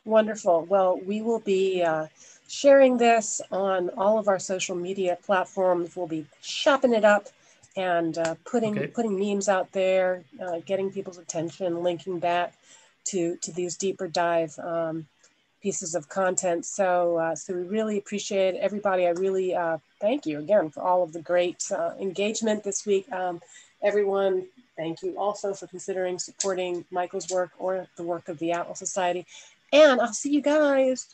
Wonderful. 0.05 0.65
Well 0.65 0.99
we 1.05 1.21
will 1.21 1.39
be 1.39 1.83
uh, 1.83 2.07
sharing 2.47 2.97
this 2.97 3.41
on 3.51 3.89
all 3.91 4.17
of 4.17 4.27
our 4.27 4.39
social 4.39 4.75
media 4.75 5.17
platforms. 5.23 5.95
We'll 5.95 6.07
be 6.07 6.25
chopping 6.41 6.93
it 6.93 7.05
up 7.05 7.27
and 7.75 8.17
uh, 8.17 8.35
putting 8.45 8.77
okay. 8.77 8.87
putting 8.87 9.19
memes 9.19 9.49
out 9.49 9.71
there 9.71 10.23
uh, 10.41 10.59
getting 10.65 10.91
people's 10.91 11.17
attention 11.17 11.81
linking 11.81 12.19
back 12.19 12.53
to 13.05 13.35
to 13.37 13.51
these 13.51 13.77
deeper 13.77 14.07
dive 14.07 14.57
um, 14.59 15.07
pieces 15.63 15.95
of 15.95 16.07
content 16.09 16.65
so 16.65 17.17
uh, 17.17 17.35
so 17.35 17.53
we 17.53 17.63
really 17.63 17.97
appreciate 17.97 18.53
everybody 18.55 19.07
i 19.07 19.11
really 19.11 19.55
thank 19.99 20.25
you 20.25 20.37
again 20.37 20.69
for 20.69 20.83
all 20.83 21.01
of 21.01 21.13
the 21.13 21.21
great 21.21 21.63
engagement 21.99 22.63
this 22.63 22.85
week 22.85 23.11
um, 23.11 23.41
everyone, 23.83 24.47
thank 24.77 25.03
you 25.03 25.15
also 25.17 25.53
for 25.53 25.67
considering 25.67 26.17
supporting 26.17 26.85
Michael's 26.89 27.29
work 27.29 27.51
or 27.59 27.87
the 27.97 28.03
work 28.03 28.29
of 28.29 28.39
the 28.39 28.53
Atlas 28.53 28.79
Society. 28.79 29.25
And 29.71 29.99
I'll 29.99 30.13
see 30.13 30.31
you 30.31 30.41
guys 30.41 31.13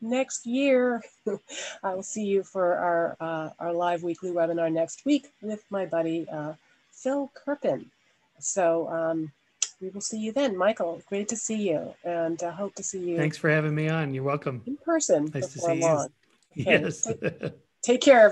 next 0.00 0.46
year. 0.46 1.02
I 1.82 1.94
will 1.94 2.02
see 2.02 2.24
you 2.24 2.42
for 2.42 2.74
our, 2.74 3.16
uh, 3.20 3.50
our 3.58 3.72
live 3.72 4.02
weekly 4.02 4.30
webinar 4.30 4.72
next 4.72 5.04
week 5.04 5.30
with 5.42 5.62
my 5.70 5.84
buddy 5.84 6.26
uh, 6.30 6.54
Phil 6.92 7.30
Kerpen. 7.34 7.86
So 8.40 8.88
um, 8.88 9.32
we 9.80 9.90
will 9.90 10.00
see 10.00 10.18
you 10.18 10.32
then. 10.32 10.56
Michael, 10.56 11.02
great 11.08 11.28
to 11.28 11.36
see 11.36 11.68
you 11.68 11.94
and 12.04 12.42
uh, 12.42 12.50
hope 12.50 12.74
to 12.76 12.82
see 12.82 12.98
you. 12.98 13.16
Thanks 13.16 13.36
for 13.36 13.48
having 13.48 13.74
me 13.74 13.88
on. 13.88 14.12
You're 14.12 14.24
welcome. 14.24 14.62
In 14.66 14.76
person. 14.76 15.30
Nice 15.32 15.52
to 15.52 15.58
see 15.60 15.80
long. 15.80 16.08
you. 16.08 16.08
Okay, 16.60 16.80
yes. 16.80 17.02
take, 17.02 17.52
take 17.82 18.00
care. 18.00 18.26